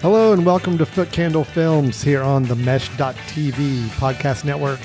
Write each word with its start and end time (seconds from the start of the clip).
Hello 0.00 0.32
and 0.32 0.46
welcome 0.46 0.78
to 0.78 0.84
Footcandle 0.86 1.44
Films 1.44 2.02
here 2.02 2.22
on 2.22 2.44
the 2.44 2.54
Mesh.tv 2.56 3.86
podcast 3.90 4.44
network. 4.44 4.80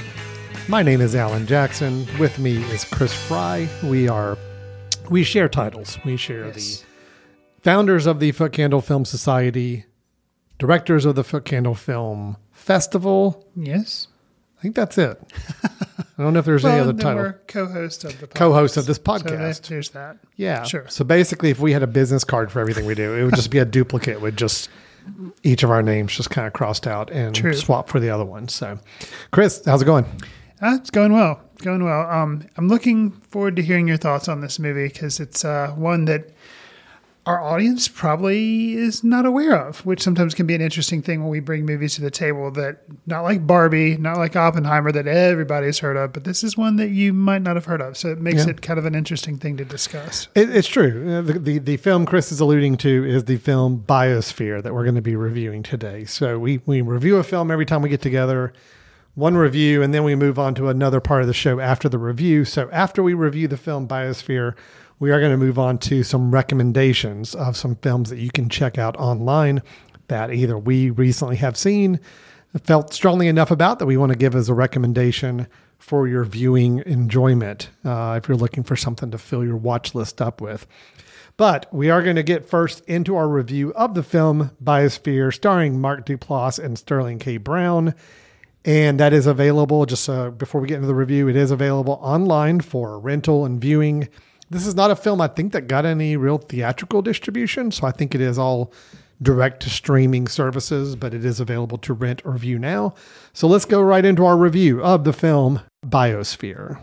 My 0.68 0.84
name 0.84 1.00
is 1.02 1.16
Alan 1.16 1.46
Jackson. 1.48 2.05
With 2.20 2.38
me 2.40 2.58
is 2.72 2.84
Chris 2.84 3.14
Fry. 3.14 3.68
We 3.84 4.10
are 4.10 4.38
we 5.10 5.24
share 5.24 5.48
titles. 5.48 5.98
We 6.04 6.18
share 6.18 6.48
Yes. 6.48 6.80
the 7.55 7.62
founders 7.62 8.05
of 8.08 8.20
the 8.20 8.32
Footcandle 8.34 8.84
Film 8.84 9.05
Society, 9.05 9.86
directors 10.60 11.05
of 11.05 11.16
the 11.16 11.24
Footcandle 11.24 11.77
Film 11.77 12.38
Festival. 12.52 13.48
Yes. 13.55 14.08
I 14.58 14.62
think 14.63 14.76
that's 14.76 14.98
it. 14.98 15.22
I 16.18 16.24
don't 16.24 16.34
know 16.34 16.40
if 16.40 16.46
there's 16.46 16.66
any 16.66 16.80
other 16.80 16.94
title. 16.94 17.22
we're 17.24 17.34
co-host 17.48 18.04
of 18.04 18.20
the 18.20 18.27
podcast. 18.27 18.34
Co-host 18.36 18.77
of 18.77 18.86
this 18.88 18.98
podcast. 19.00 19.27
there- 19.63 19.70
there's 19.70 19.90
that. 19.90 20.18
Yeah. 20.38 20.63
Sure. 20.63 20.86
So 20.90 21.04
basically, 21.05 21.52
if 21.52 21.60
we 21.60 21.72
had 21.72 21.84
a 21.84 21.88
business 21.88 22.24
card 22.24 22.52
for 22.52 22.60
everything 22.60 22.86
we 22.86 22.96
do, 22.96 23.13
it 23.13 23.24
would 23.24 23.36
just 23.36 23.52
be 23.52 23.60
a 23.60 23.66
duplicate 23.66 24.21
with 24.21 24.36
just 24.36 24.70
each 25.44 25.64
of 25.64 25.72
our 25.72 25.82
names 25.82 26.16
just 26.16 26.30
kind 26.30 26.48
of 26.48 26.54
crossed 26.54 26.88
out 26.88 27.12
and 27.12 27.36
True. 27.36 27.54
swap 27.54 27.90
for 27.90 28.00
the 28.00 28.10
other 28.10 28.26
one. 28.26 28.48
So, 28.48 28.80
Chris, 29.32 29.62
how's 29.66 29.82
it 29.82 29.86
going? 29.86 30.06
Uh, 30.62 30.78
it's 30.80 30.90
going 30.90 31.14
well. 31.14 31.42
It's 31.54 31.64
going 31.64 31.84
well. 31.84 32.10
Um, 32.10 32.46
I'm 32.58 32.68
looking 32.68 33.12
forward 33.12 33.56
to 33.58 33.62
hearing 33.62 33.88
your 33.88 33.98
thoughts 33.98 34.28
on 34.28 34.42
this 34.42 34.60
movie 34.60 34.88
because 34.88 35.20
it's 35.20 35.46
uh, 35.46 35.70
one 35.76 36.06
that 36.06 36.30
our 37.26 37.41
audience 37.41 37.87
probably 37.87 38.73
is 38.76 39.04
not 39.04 39.26
aware 39.26 39.55
of, 39.55 39.84
which 39.84 39.99
sometimes 40.01 40.35
can 40.35 40.45
be 40.45 40.54
an 40.54 40.62
interesting 40.62 41.01
thing 41.01 41.21
when 41.21 41.29
we 41.29 41.40
bring 41.40 41.65
movies 41.65 41.95
to 41.95 42.01
the 42.01 42.12
table 42.12 42.51
that 42.51 42.81
not 43.07 43.21
like 43.23 43.48
Barbie, 43.48 43.98
not 43.98 44.18
like 44.18 44.35
Oppenheimer 44.35 44.91
that 44.91 45.07
everybody's 45.07 45.79
heard 45.79 45.98
of, 45.98 46.13
but 46.13 46.23
this 46.23 46.43
is 46.43 46.55
one 46.55 46.76
that 46.76 46.90
you 46.90 47.13
might 47.13 47.41
not 47.41 47.55
have 47.55 47.65
heard 47.65 47.81
of. 47.81 47.98
So 47.98 48.09
it 48.09 48.20
makes 48.21 48.46
Yeah. 48.46 48.51
it 48.51 48.62
kind 48.62 48.77
of 48.77 48.85
an 48.85 48.93
interesting 48.93 49.37
thing 49.40 49.57
to 49.57 49.65
discuss. 49.65 50.27
It, 50.35 50.55
it's 50.55 50.68
true. 50.68 51.03
Uh, 51.18 51.21
The, 51.23 51.40
the 51.40 51.57
the 51.59 51.77
film 51.77 52.05
Chris 52.05 52.31
is 52.31 52.40
alluding 52.40 52.77
to 52.77 53.03
is 53.05 53.23
the 53.23 53.37
film 53.37 53.84
Biosphere 53.87 54.62
that 54.62 54.73
we're 54.76 54.84
going 54.84 54.96
to 54.96 55.01
be 55.01 55.15
reviewing 55.15 55.63
today. 55.63 56.05
So 56.05 56.37
we 56.37 56.62
we 56.68 56.81
review 56.81 57.18
a 57.18 57.23
film 57.23 57.49
every 57.49 57.65
time 57.65 57.81
we 57.81 57.90
get 57.90 58.01
together, 58.01 58.53
one 59.15 59.35
review, 59.35 59.81
and 59.81 59.96
then 59.96 60.03
we 60.03 60.13
move 60.13 60.37
on 60.37 60.53
to 60.55 60.70
another 60.70 60.99
part 60.99 61.21
of 61.21 61.27
the 61.27 61.34
show 61.34 61.59
after 61.59 61.90
the 61.90 61.98
review. 61.98 62.46
So 62.46 62.70
after 62.71 63.01
we 63.01 63.15
review 63.15 63.48
the 63.48 63.57
film 63.57 63.87
Biosphere, 63.87 64.53
we 65.00 65.12
are 65.12 65.19
going 65.19 65.31
to 65.31 65.38
move 65.38 65.59
on 65.59 65.78
to 65.79 66.03
some 66.03 66.31
recommendations 66.31 67.35
of 67.35 67.57
some 67.57 67.75
films 67.75 68.09
that 68.09 68.19
you 68.19 68.29
can 68.29 68.50
check 68.50 68.78
out 68.78 68.96
online 68.97 69.62
that 70.07 70.31
either 70.31 70.57
we 70.57 70.90
recently 70.90 71.35
have 71.38 71.57
seen, 71.57 72.00
felt 72.63 72.94
strongly 72.94 73.28
enough 73.28 73.52
about 73.52 73.79
that 73.79 73.85
we 73.85 73.97
want 73.97 74.12
to 74.12 74.18
give 74.18 74.35
as 74.35 74.50
a 74.50 74.53
recommendation 74.53 75.47
for 75.78 76.07
your 76.07 76.24
viewing 76.24 76.81
enjoyment 76.85 77.69
uh, 77.84 78.19
if 78.22 78.28
you're 78.28 78.38
looking 78.38 78.63
for 78.63 78.75
something 78.75 79.12
to 79.12 79.18
fill 79.18 79.44
your 79.44 79.57
watch 79.57 79.94
list 79.94 80.22
up 80.22 80.41
with. 80.41 80.66
But 81.38 81.68
we 81.74 81.90
are 81.90 82.02
going 82.02 82.16
to 82.16 82.24
get 82.24 82.50
first 82.50 82.81
into 82.85 83.18
our 83.18 83.28
review 83.28 83.74
of 83.74 83.94
the 83.94 84.03
film 84.03 84.52
Biosphere, 84.63 85.34
starring 85.34 85.81
Mark 85.81 86.06
Duplass 86.06 86.63
and 86.63 86.80
Sterling 86.80 87.19
K. 87.19 87.38
Brown. 87.38 87.94
And 88.64 89.00
that 89.00 89.14
is 89.14 89.28
available, 89.28 89.86
just 89.86 90.09
uh, 90.09 90.31
before 90.31 90.62
we 90.62 90.68
get 90.68 90.75
into 90.75 90.88
the 90.88 90.96
review, 90.96 91.28
it 91.28 91.36
is 91.36 91.52
available 91.52 92.00
online 92.02 92.62
for 92.62 92.97
rental 92.97 93.46
and 93.46 93.59
viewing. 93.59 94.08
This 94.50 94.68
is 94.68 94.76
not 94.76 94.92
a 94.92 94.96
film 94.96 95.22
I 95.22 95.28
think 95.28 95.54
that 95.54 95.68
got 95.68 95.86
any 95.86 96.16
real 96.18 96.38
theatrical 96.38 97.02
distribution. 97.02 97.72
So 97.72 97.88
I 97.88 97.92
think 97.92 98.14
it 98.14 98.22
is 98.22 98.38
all 98.38 98.72
direct 99.22 99.64
to 99.64 99.70
streaming 99.70 100.28
services, 100.28 100.96
but 100.96 101.14
it 101.14 101.26
is 101.26 101.40
available 101.40 101.78
to 101.80 101.94
rent 101.94 102.22
or 102.26 102.38
view 102.38 102.60
now. 102.60 102.94
So 103.34 103.48
let's 103.48 103.66
go 103.66 103.82
right 103.82 104.06
into 104.06 104.26
our 104.26 104.38
review 104.38 104.84
of 104.84 105.04
the 105.04 105.14
film 105.14 105.62
Biosphere. 105.86 106.80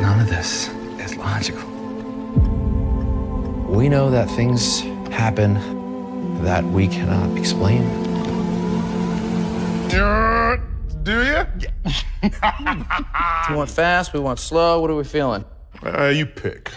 None 0.00 0.20
of 0.20 0.28
this 0.28 0.68
is 1.00 1.16
logical. 1.16 1.68
We 3.68 3.88
know 3.90 4.10
that 4.10 4.30
things 4.30 4.80
happen 5.12 5.54
that 6.42 6.64
we 6.64 6.88
cannot 6.88 7.36
explain. 7.36 7.82
Uh, 9.92 10.56
Do 11.02 11.24
you? 11.24 11.92
We 13.48 13.54
want 13.56 13.70
fast, 13.70 14.12
we 14.12 14.20
want 14.20 14.38
slow. 14.38 14.80
What 14.80 14.90
are 14.90 14.96
we 14.96 15.04
feeling? 15.04 15.44
Uh, 15.82 16.06
you 16.06 16.26
pick. 16.26 16.72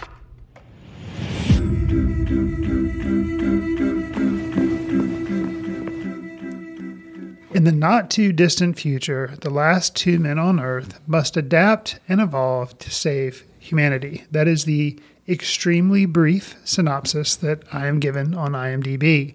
In 7.52 7.64
the 7.64 7.72
not 7.72 8.10
too 8.10 8.32
distant 8.32 8.78
future, 8.78 9.34
the 9.40 9.50
last 9.50 9.96
two 9.96 10.18
men 10.18 10.38
on 10.38 10.60
Earth 10.60 11.00
must 11.06 11.36
adapt 11.36 11.98
and 12.08 12.20
evolve 12.20 12.78
to 12.78 12.90
save 12.90 13.44
humanity. 13.58 14.24
That 14.30 14.46
is 14.46 14.64
the 14.64 14.98
extremely 15.28 16.06
brief 16.06 16.56
synopsis 16.64 17.36
that 17.36 17.62
I 17.72 17.86
am 17.86 18.00
given 18.00 18.34
on 18.34 18.52
IMDb. 18.52 19.34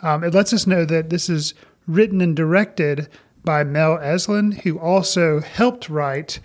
Um, 0.00 0.22
it 0.22 0.34
lets 0.34 0.52
us 0.52 0.66
know 0.66 0.84
that 0.84 1.10
this 1.10 1.28
is 1.28 1.54
written 1.86 2.20
and 2.20 2.36
directed 2.36 3.08
by 3.46 3.64
Mel 3.64 3.96
Eslyn, 3.96 4.60
who 4.60 4.78
also 4.78 5.40
helped 5.40 5.88
write, 5.88 6.40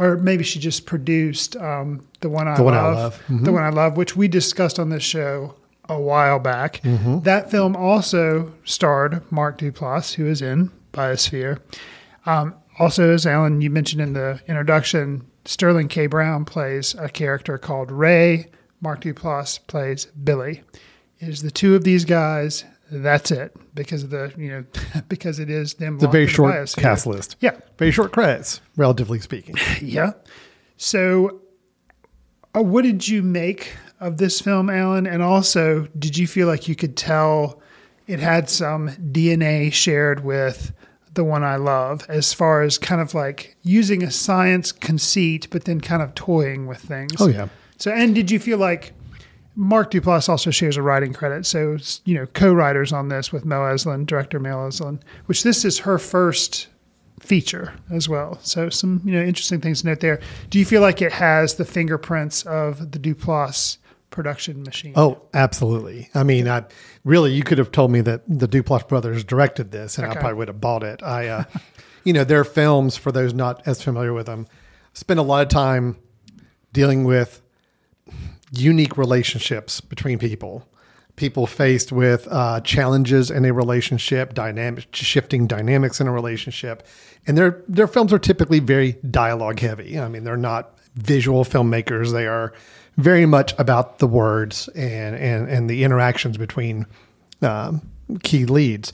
or 0.00 0.16
maybe 0.16 0.42
she 0.42 0.58
just 0.58 0.86
produced 0.86 1.54
um, 1.56 2.04
the 2.20 2.28
one 2.28 2.48
I 2.48 2.56
The 2.56 2.64
One 2.64 2.74
I 2.74 2.82
love, 2.82 3.22
Love. 3.30 3.44
the 3.44 3.52
one 3.52 3.62
I 3.62 3.68
love, 3.70 3.96
which 3.96 4.16
we 4.16 4.26
discussed 4.26 4.80
on 4.80 4.88
this 4.88 5.04
show 5.04 5.54
a 5.88 6.00
while 6.00 6.40
back. 6.40 6.80
That 6.82 7.48
film 7.50 7.76
also 7.76 8.52
starred 8.64 9.22
Mark 9.30 9.58
Duplass, 9.58 10.14
who 10.14 10.26
is 10.26 10.42
in 10.42 10.72
Biosphere. 10.92 11.60
Um, 12.26 12.54
also, 12.80 13.12
as 13.12 13.24
Alan 13.26 13.60
you 13.60 13.70
mentioned 13.70 14.02
in 14.02 14.12
the 14.14 14.40
introduction, 14.48 15.24
Sterling 15.44 15.86
K. 15.88 16.08
Brown 16.08 16.44
plays 16.44 16.94
a 16.98 17.08
character 17.08 17.56
called 17.56 17.92
Ray. 17.92 18.46
Mark 18.80 19.02
Duplass 19.02 19.60
plays 19.68 20.06
Billy. 20.06 20.62
It 21.20 21.28
is 21.28 21.42
the 21.42 21.50
two 21.52 21.74
of 21.76 21.84
these 21.84 22.04
guys. 22.04 22.64
That's 22.90 23.30
it 23.30 23.56
because 23.74 24.04
of 24.04 24.10
the 24.10 24.32
you 24.36 24.48
know 24.48 24.64
because 25.08 25.38
it 25.38 25.50
is 25.50 25.74
them. 25.74 25.96
It's 25.96 26.04
a 26.04 26.08
very 26.08 26.26
the 26.26 26.30
short 26.32 26.54
Biosphere. 26.54 26.80
cast 26.82 27.06
list. 27.06 27.36
Yeah, 27.40 27.58
Very 27.78 27.90
short 27.90 28.12
credits, 28.12 28.60
relatively 28.76 29.18
speaking. 29.20 29.56
yeah. 29.82 30.12
So, 30.76 31.40
uh, 32.56 32.62
what 32.62 32.82
did 32.82 33.08
you 33.08 33.22
make 33.22 33.74
of 34.00 34.18
this 34.18 34.40
film, 34.40 34.70
Alan? 34.70 35.06
And 35.06 35.22
also, 35.22 35.88
did 35.98 36.16
you 36.16 36.26
feel 36.26 36.46
like 36.46 36.68
you 36.68 36.76
could 36.76 36.96
tell 36.96 37.60
it 38.06 38.20
had 38.20 38.48
some 38.48 38.90
DNA 38.90 39.72
shared 39.72 40.22
with 40.22 40.72
the 41.14 41.24
one 41.24 41.42
I 41.42 41.56
love, 41.56 42.04
as 42.08 42.32
far 42.34 42.62
as 42.62 42.76
kind 42.78 43.00
of 43.00 43.14
like 43.14 43.56
using 43.62 44.02
a 44.04 44.10
science 44.10 44.70
conceit, 44.70 45.48
but 45.50 45.64
then 45.64 45.80
kind 45.80 46.02
of 46.02 46.14
toying 46.14 46.66
with 46.66 46.78
things? 46.78 47.12
Oh, 47.18 47.26
yeah. 47.28 47.48
So, 47.78 47.90
and 47.90 48.14
did 48.14 48.30
you 48.30 48.38
feel 48.38 48.58
like 48.58 48.92
Mark 49.56 49.90
Duplass 49.90 50.28
also 50.28 50.50
shares 50.50 50.76
a 50.76 50.82
writing 50.82 51.14
credit? 51.14 51.46
So, 51.46 51.78
you 52.04 52.14
know, 52.14 52.26
co-writers 52.26 52.92
on 52.92 53.08
this 53.08 53.32
with 53.32 53.44
Mel 53.44 53.62
Eslyn, 53.62 54.06
director 54.06 54.38
Mel 54.38 54.68
Eslyn, 54.68 55.00
which 55.24 55.42
this 55.42 55.64
is 55.64 55.78
her 55.78 55.98
first 55.98 56.68
feature 57.20 57.72
as 57.90 58.08
well. 58.08 58.38
So, 58.42 58.68
some 58.68 59.00
you 59.04 59.12
know 59.12 59.22
interesting 59.22 59.60
things 59.60 59.80
to 59.80 59.88
note 59.88 60.00
there. 60.00 60.20
Do 60.50 60.58
you 60.58 60.66
feel 60.66 60.82
like 60.82 61.00
it 61.00 61.12
has 61.12 61.54
the 61.54 61.64
fingerprints 61.64 62.44
of 62.44 62.92
the 62.92 62.98
Duplass 62.98 63.78
production 64.10 64.62
machine? 64.62 64.92
Oh, 64.94 65.22
absolutely. 65.32 66.10
I 66.14 66.22
mean, 66.22 66.48
I 66.48 66.64
really, 67.04 67.32
you 67.32 67.42
could 67.42 67.58
have 67.58 67.72
told 67.72 67.90
me 67.90 68.02
that 68.02 68.22
the 68.28 68.46
Duplass 68.46 68.86
brothers 68.86 69.24
directed 69.24 69.70
this, 69.70 69.96
and 69.96 70.06
I 70.06 70.14
probably 70.14 70.34
would 70.34 70.48
have 70.48 70.60
bought 70.60 70.82
it. 70.82 71.02
I, 71.02 71.28
uh, 71.28 71.44
you 72.04 72.12
know, 72.12 72.24
their 72.24 72.44
films, 72.44 72.96
for 72.96 73.10
those 73.10 73.32
not 73.32 73.66
as 73.66 73.82
familiar 73.82 74.12
with 74.12 74.26
them, 74.26 74.46
spend 74.92 75.18
a 75.18 75.22
lot 75.22 75.42
of 75.42 75.48
time 75.48 75.96
dealing 76.72 77.04
with 77.04 77.40
unique 78.58 78.96
relationships 78.96 79.80
between 79.80 80.18
people. 80.18 80.66
People 81.16 81.46
faced 81.46 81.92
with 81.92 82.28
uh, 82.30 82.60
challenges 82.60 83.30
in 83.30 83.44
a 83.46 83.52
relationship, 83.52 84.34
dynamic 84.34 84.86
shifting 84.94 85.46
dynamics 85.46 86.00
in 86.00 86.06
a 86.06 86.12
relationship, 86.12 86.86
and 87.26 87.38
their 87.38 87.62
their 87.68 87.86
films 87.86 88.12
are 88.12 88.18
typically 88.18 88.58
very 88.60 88.92
dialogue 89.10 89.60
heavy. 89.60 89.98
I 89.98 90.08
mean, 90.08 90.24
they're 90.24 90.36
not 90.36 90.78
visual 90.94 91.44
filmmakers; 91.44 92.12
they 92.12 92.26
are 92.26 92.52
very 92.98 93.24
much 93.24 93.54
about 93.58 93.98
the 93.98 94.06
words 94.06 94.68
and 94.68 95.16
and 95.16 95.48
and 95.48 95.70
the 95.70 95.84
interactions 95.84 96.36
between 96.36 96.86
um, 97.42 97.80
key 98.22 98.44
leads. 98.44 98.92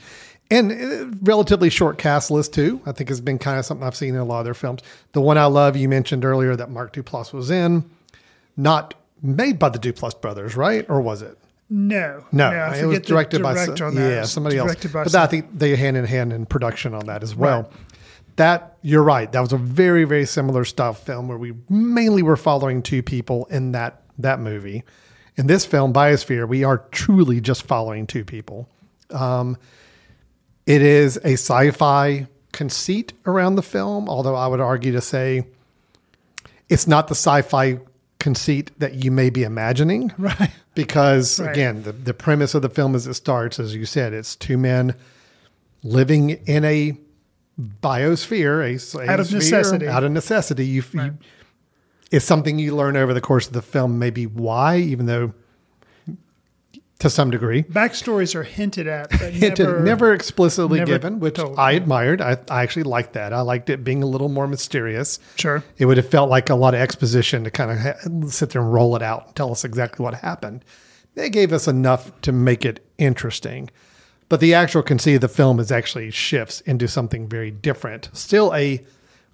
And 0.51 0.71
uh, 0.71 1.17
relatively 1.23 1.71
short 1.71 1.99
cast 1.99 2.31
list 2.31 2.53
too. 2.55 2.81
I 2.87 2.93
think 2.93 3.09
has 3.09 3.21
been 3.21 3.39
kind 3.39 3.59
of 3.59 3.65
something 3.65 3.87
I've 3.87 3.97
seen 3.97 4.15
in 4.15 4.21
a 4.21 4.25
lot 4.25 4.41
of 4.41 4.45
their 4.45 4.55
films. 4.55 4.81
The 5.13 5.21
one 5.21 5.39
I 5.39 5.47
love 5.47 5.77
you 5.77 5.89
mentioned 5.89 6.25
earlier 6.25 6.55
that 6.57 6.71
Mark 6.71 6.93
Duplass 6.93 7.33
was 7.33 7.51
in. 7.51 7.85
not 8.57 8.95
made 9.23 9.59
by 9.59 9.69
the 9.69 9.79
Duplass 9.79 10.21
brothers, 10.21 10.57
right? 10.57 10.85
Or 10.89 11.01
was 11.01 11.23
it? 11.23 11.39
No, 11.71 12.25
No, 12.33 12.49
I 12.51 12.77
it 12.77 12.85
was 12.85 12.99
directed 13.01 13.43
by 13.43 13.55
some- 13.65 13.97
yeah 13.97 14.25
somebody 14.25 14.59
else. 14.59 14.75
But 14.93 15.11
some- 15.11 15.23
I 15.23 15.27
think 15.27 15.59
they 15.59 15.75
hand 15.77 15.97
in 15.97 16.05
hand 16.05 16.33
in 16.33 16.45
production 16.45 16.93
on 16.93 17.07
that 17.07 17.23
as 17.23 17.35
well. 17.35 17.63
Right. 17.63 17.73
That 18.37 18.77
you're 18.83 19.03
right. 19.03 19.31
That 19.33 19.41
was 19.41 19.53
a 19.53 19.57
very 19.59 20.05
very 20.05 20.27
similar 20.27 20.65
style 20.65 20.93
film 20.93 21.29
where 21.29 21.39
we 21.39 21.55
mainly 21.71 22.23
were 22.23 22.37
following 22.37 22.83
two 22.83 23.03
people 23.03 23.47
in 23.47 23.73
that 23.73 24.03
that 24.19 24.41
movie. 24.41 24.85
In 25.37 25.47
this 25.47 25.65
film, 25.65 25.95
Biosphere, 25.95 26.47
we 26.47 26.63
are 26.63 26.79
truly 26.91 27.41
just 27.41 27.63
following 27.63 28.07
two 28.07 28.25
people. 28.25 28.69
Um, 29.11 29.57
it 30.67 30.83
is 30.83 31.17
a 31.19 31.33
sci-fi 31.35 32.27
conceit 32.53 33.15
around 33.25 33.55
the 33.55 33.63
film, 33.63 34.11
although 34.11 34.35
I 34.35 34.47
would 34.47 34.61
argue 34.61 34.93
to 34.93 35.01
say 35.01 35.47
it's 36.69 36.87
not 36.87 37.09
the 37.09 37.15
sci-fi 37.15 37.79
conceit 38.23 38.71
that 38.79 38.95
you 39.05 39.11
may 39.11 39.29
be 39.31 39.43
imagining. 39.43 40.13
Right. 40.19 40.51
Because 40.75 41.41
Right. 41.41 41.51
again, 41.51 41.83
the, 41.83 41.93
the 41.93 42.15
premise 42.15 42.55
of 42.55 42.63
the 42.63 42.69
film 42.71 42.95
as 42.95 43.07
it 43.07 43.15
starts, 43.15 43.59
as 43.61 43.75
you 43.75 43.85
said, 43.85 44.13
it's 44.15 44.37
two 44.37 44.57
men 44.57 44.95
living 45.83 46.31
in 46.47 46.65
a 46.65 46.97
biosphere, 47.83 48.63
a, 48.63 48.99
a 49.05 49.11
Out 49.11 49.21
of 49.21 49.27
sphere, 49.27 49.39
necessity. 49.41 49.89
Out 49.89 50.05
of 50.05 50.13
necessity. 50.13 50.67
You, 50.67 50.83
Right. 50.95 51.07
you, 51.13 51.19
it's 52.11 52.25
something 52.25 52.59
you 52.59 52.75
learn 52.77 52.97
over 52.97 53.13
the 53.13 53.21
course 53.21 53.47
of 53.47 53.53
the 53.53 53.63
film, 53.63 53.99
maybe 53.99 54.27
why, 54.27 54.77
even 54.79 55.07
though 55.07 55.33
to 57.03 57.11
some 57.11 57.31
degree. 57.31 57.65
Backstories 57.65 58.35
are 58.37 58.45
hinted 58.45 58.87
at, 58.87 59.11
but 59.11 59.21
Hinted, 59.33 59.67
never, 59.67 59.81
never, 59.81 60.15
explicitly 60.15 60.79
never 60.79 60.93
given, 60.93 61.19
which 61.19 61.35
told, 61.35 61.59
I 61.59 61.73
admired. 61.73 62.21
I, 62.21 62.39
I 62.49 62.63
actually 62.63 62.85
liked 62.85 63.15
that. 63.15 63.33
I 63.33 63.41
liked 63.41 63.69
it 63.71 63.83
being 63.83 64.05
a 64.05 64.07
little 64.07 64.29
more 64.29 64.47
mysterious. 64.47 65.19
Sure. 65.35 65.65
It 65.79 65.87
would 65.87 65.97
have 65.97 66.09
felt 66.09 66.31
like 66.31 66.49
a 66.49 66.55
lot 66.55 66.75
of 66.75 66.81
exposition 66.81 67.43
to 67.43 67.51
kind 67.51 67.73
of 67.73 67.79
ha- 67.79 68.29
sit 68.29 68.51
there 68.51 68.63
and 68.63 68.73
roll 68.73 68.95
it 68.95 69.03
out 69.03 69.27
and 69.27 69.37
tell 69.37 69.51
us 69.51 69.65
exactly 69.65 70.05
what 70.05 70.15
happened. 70.15 70.65
They 71.15 71.29
gave 71.29 71.53
us 71.53 71.67
enough 71.67 72.21
to 72.23 72.31
make 72.31 72.65
it 72.65 72.87
interesting. 72.99 73.69
But 74.29 74.39
the 74.39 74.55
actual 74.55 74.83
conceit 74.83 75.17
of 75.17 75.21
the 75.23 75.29
film 75.29 75.59
is 75.59 75.73
actually 75.73 76.11
shifts 76.13 76.61
into 76.63 76.87
something 76.87 77.29
very 77.29 77.51
different. 77.51 78.11
Still 78.13 78.55
a 78.55 78.83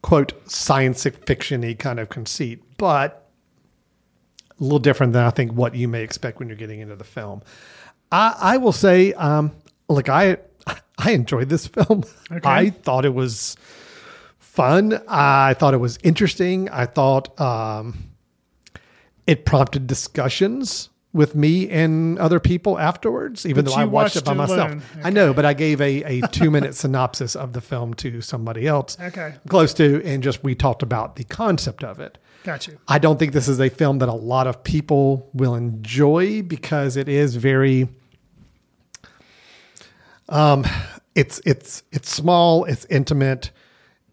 quote 0.00 0.32
science 0.50 1.04
fiction 1.04 1.60
y 1.60 1.74
kind 1.74 2.00
of 2.00 2.08
conceit, 2.08 2.62
but 2.78 3.27
a 4.60 4.62
little 4.62 4.78
different 4.78 5.12
than 5.12 5.24
I 5.24 5.30
think 5.30 5.52
what 5.52 5.74
you 5.74 5.88
may 5.88 6.02
expect 6.02 6.38
when 6.38 6.48
you're 6.48 6.56
getting 6.56 6.80
into 6.80 6.96
the 6.96 7.04
film. 7.04 7.42
I, 8.10 8.34
I 8.38 8.56
will 8.56 8.72
say, 8.72 9.12
um, 9.14 9.52
look, 9.88 10.08
I 10.08 10.38
I 10.98 11.12
enjoyed 11.12 11.48
this 11.48 11.66
film. 11.66 12.04
Okay. 12.30 12.40
I 12.48 12.70
thought 12.70 13.04
it 13.04 13.14
was 13.14 13.56
fun. 14.38 15.00
I 15.08 15.54
thought 15.54 15.74
it 15.74 15.78
was 15.78 15.98
interesting. 16.02 16.68
I 16.70 16.86
thought 16.86 17.38
um, 17.40 18.10
it 19.26 19.44
prompted 19.44 19.86
discussions 19.86 20.88
with 21.12 21.34
me 21.34 21.68
and 21.70 22.18
other 22.18 22.38
people 22.38 22.78
afterwards, 22.78 23.46
even 23.46 23.64
But 23.64 23.70
though 23.70 23.76
I 23.80 23.84
you 23.84 23.90
watched 23.90 24.16
it 24.16 24.24
by 24.24 24.34
myself. 24.34 24.70
alone. 24.70 24.82
I 25.02 25.10
know, 25.10 25.32
but 25.32 25.44
I 25.44 25.54
gave 25.54 25.80
a, 25.80 26.02
a 26.02 26.26
two 26.28 26.50
minute 26.50 26.74
synopsis 26.74 27.34
of 27.34 27.52
the 27.54 27.60
film 27.60 27.94
to 27.94 28.20
somebody 28.20 28.66
else 28.66 28.96
Okay. 29.00 29.34
close 29.48 29.72
to, 29.74 30.02
and 30.04 30.22
just 30.22 30.44
we 30.44 30.54
talked 30.54 30.82
about 30.82 31.16
the 31.16 31.24
concept 31.24 31.82
of 31.82 31.98
it. 32.00 32.18
Got 32.44 32.66
you. 32.66 32.78
I 32.88 32.98
don't 32.98 33.18
think 33.18 33.32
this 33.32 33.48
is 33.48 33.60
a 33.60 33.68
film 33.68 33.98
that 33.98 34.08
a 34.08 34.14
lot 34.14 34.46
of 34.46 34.62
people 34.62 35.28
will 35.34 35.54
enjoy 35.54 36.42
because 36.42 36.96
it 36.96 37.08
is 37.08 37.36
very 37.36 37.88
um 40.28 40.64
it's 41.14 41.40
it's 41.44 41.82
it's 41.90 42.10
small, 42.10 42.64
it's 42.64 42.84
intimate. 42.86 43.50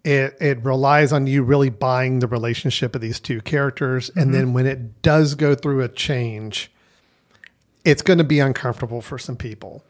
It 0.04 0.38
it 0.40 0.64
relies 0.64 1.14
on 1.14 1.28
you 1.28 1.44
really 1.44 1.70
buying 1.70 2.20
the 2.20 2.28
relationship 2.28 2.96
of 2.96 3.02
these 3.02 3.20
two 3.20 3.42
characters 3.42 4.10
and 4.16 4.34
then 4.34 4.54
when 4.54 4.66
it 4.66 5.02
does 5.02 5.36
go 5.36 5.56
through 5.56 5.82
a 5.82 5.88
change, 5.88 6.72
it's 7.84 8.02
going 8.02 8.18
to 8.18 8.24
be 8.24 8.40
uncomfortable 8.40 9.02
for 9.02 9.18
some 9.18 9.36
people. 9.36 9.84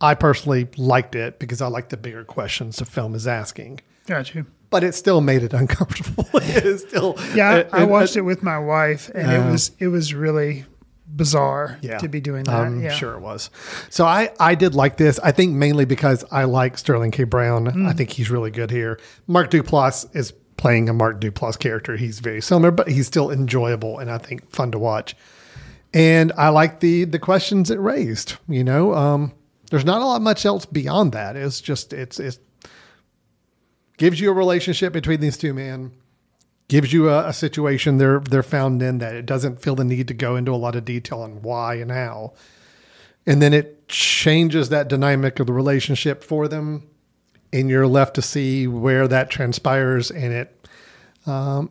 I 0.00 0.14
personally 0.14 0.68
liked 0.76 1.14
it 1.14 1.38
because 1.38 1.62
I 1.62 1.68
like 1.68 1.88
the 1.88 1.96
bigger 1.96 2.24
questions 2.24 2.76
the 2.76 2.84
film 2.84 3.14
is 3.14 3.26
asking. 3.26 3.80
Got 4.06 4.34
you. 4.34 4.46
But 4.70 4.84
it 4.84 4.94
still 4.94 5.20
made 5.20 5.42
it 5.42 5.52
uncomfortable. 5.62 6.26
it 6.34 6.64
is 6.64 6.82
still 6.82 7.16
Yeah, 7.34 7.68
I, 7.72 7.84
watched 7.84 8.16
it 8.16 8.22
with 8.22 8.42
my 8.42 8.58
wife, 8.58 9.10
and 9.14 9.30
it 9.30 9.50
was 9.50 9.72
it 9.78 9.88
was 9.88 10.14
really 10.14 10.64
bizarre 11.08 11.78
yeah, 11.80 11.98
to 11.98 12.08
be 12.08 12.20
doing 12.20 12.44
that. 12.44 12.54
I'm 12.54 12.80
yeah. 12.80 12.90
sure 12.90 13.14
it 13.14 13.20
was. 13.20 13.50
So 13.90 14.04
I, 14.04 14.30
I 14.38 14.54
did 14.54 14.74
like 14.74 14.96
this. 14.96 15.18
I 15.20 15.32
think 15.32 15.54
mainly 15.54 15.84
because 15.84 16.24
I 16.30 16.44
like 16.44 16.78
Sterling 16.78 17.10
K. 17.10 17.24
Brown. 17.24 17.66
Mm. 17.66 17.88
I 17.88 17.92
think 17.92 18.10
he's 18.10 18.30
really 18.30 18.50
good 18.50 18.70
here. 18.70 19.00
Mark 19.26 19.50
Duplass 19.50 20.14
is 20.14 20.32
playing 20.56 20.88
a 20.88 20.92
Mark 20.92 21.20
Duplass 21.20 21.58
character. 21.58 21.96
He's 21.96 22.20
very 22.20 22.40
similar, 22.40 22.70
but 22.70 22.88
he's 22.88 23.06
still 23.06 23.30
enjoyable 23.30 23.98
and 23.98 24.10
I 24.10 24.18
think 24.18 24.50
fun 24.50 24.72
to 24.72 24.78
watch. 24.78 25.16
And 25.94 26.32
I 26.36 26.50
like 26.50 26.80
the 26.80 27.04
the 27.04 27.18
questions 27.18 27.70
it 27.70 27.78
raised. 27.78 28.34
You 28.48 28.64
know, 28.64 28.94
um, 28.94 29.32
there's 29.70 29.84
not 29.84 30.02
a 30.02 30.04
lot 30.04 30.20
much 30.20 30.44
else 30.44 30.66
beyond 30.66 31.12
that. 31.12 31.36
It's 31.36 31.60
just 31.60 31.92
it's 31.92 32.20
it's 32.20 32.38
gives 33.96 34.20
you 34.20 34.30
a 34.30 34.34
relationship 34.34 34.92
between 34.92 35.20
these 35.20 35.36
two 35.36 35.54
men 35.54 35.92
gives 36.68 36.92
you 36.92 37.08
a, 37.08 37.28
a 37.28 37.32
situation 37.32 37.98
they're 37.98 38.20
they're 38.20 38.42
found 38.42 38.82
in 38.82 38.98
that 38.98 39.14
it 39.14 39.26
doesn't 39.26 39.60
feel 39.60 39.74
the 39.74 39.84
need 39.84 40.08
to 40.08 40.14
go 40.14 40.36
into 40.36 40.52
a 40.52 40.56
lot 40.56 40.74
of 40.74 40.84
detail 40.84 41.20
on 41.20 41.42
why 41.42 41.74
and 41.74 41.90
how. 41.90 42.34
And 43.26 43.42
then 43.42 43.52
it 43.52 43.88
changes 43.88 44.68
that 44.68 44.88
dynamic 44.88 45.40
of 45.40 45.46
the 45.46 45.52
relationship 45.52 46.22
for 46.22 46.48
them 46.48 46.88
and 47.52 47.68
you're 47.68 47.86
left 47.86 48.14
to 48.14 48.22
see 48.22 48.66
where 48.66 49.08
that 49.08 49.30
transpires 49.30 50.10
and 50.10 50.32
it 50.32 50.66
um, 51.26 51.70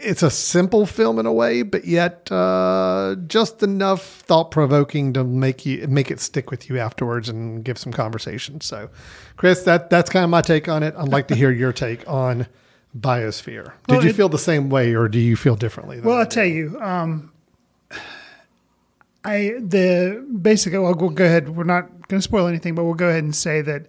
it's 0.00 0.22
a 0.22 0.30
simple 0.30 0.86
film 0.86 1.18
in 1.18 1.26
a 1.26 1.32
way 1.32 1.62
but 1.62 1.84
yet 1.84 2.30
uh, 2.30 3.16
just 3.26 3.62
enough 3.62 4.02
thought-provoking 4.22 5.12
to 5.12 5.24
make 5.24 5.66
you 5.66 5.86
make 5.88 6.10
it 6.10 6.20
stick 6.20 6.50
with 6.50 6.68
you 6.70 6.78
afterwards 6.78 7.28
and 7.28 7.64
give 7.64 7.76
some 7.78 7.92
conversation 7.92 8.60
so 8.60 8.88
chris 9.36 9.62
that 9.64 9.90
that's 9.90 10.08
kind 10.10 10.24
of 10.24 10.30
my 10.30 10.40
take 10.40 10.68
on 10.68 10.82
it 10.82 10.94
i'd 10.98 11.08
like 11.08 11.28
to 11.28 11.34
hear 11.34 11.50
your 11.50 11.72
take 11.72 12.08
on 12.08 12.46
biosphere 12.98 13.72
did 13.86 13.94
Well, 13.96 14.04
you 14.04 14.10
it- 14.10 14.16
feel 14.16 14.28
the 14.28 14.38
same 14.38 14.70
way 14.70 14.94
or 14.94 15.08
do 15.08 15.18
you 15.18 15.36
feel 15.36 15.56
differently 15.56 16.00
Well, 16.00 16.18
I'll 16.18 16.26
tell 16.26 16.44
you. 16.46 16.78
Um, 16.80 17.32
I 19.24 19.54
the 19.58 20.24
basically. 20.40 20.78
Well, 20.78 20.94
we'll 20.94 21.10
go 21.10 21.24
ahead. 21.24 21.50
We're 21.50 21.64
not 21.64 21.86
going 22.08 22.18
to 22.20 22.22
spoil 22.22 22.46
anything, 22.46 22.74
but 22.74 22.84
we'll 22.84 22.94
go 22.94 23.08
ahead 23.08 23.24
and 23.24 23.34
say 23.34 23.60
that 23.62 23.86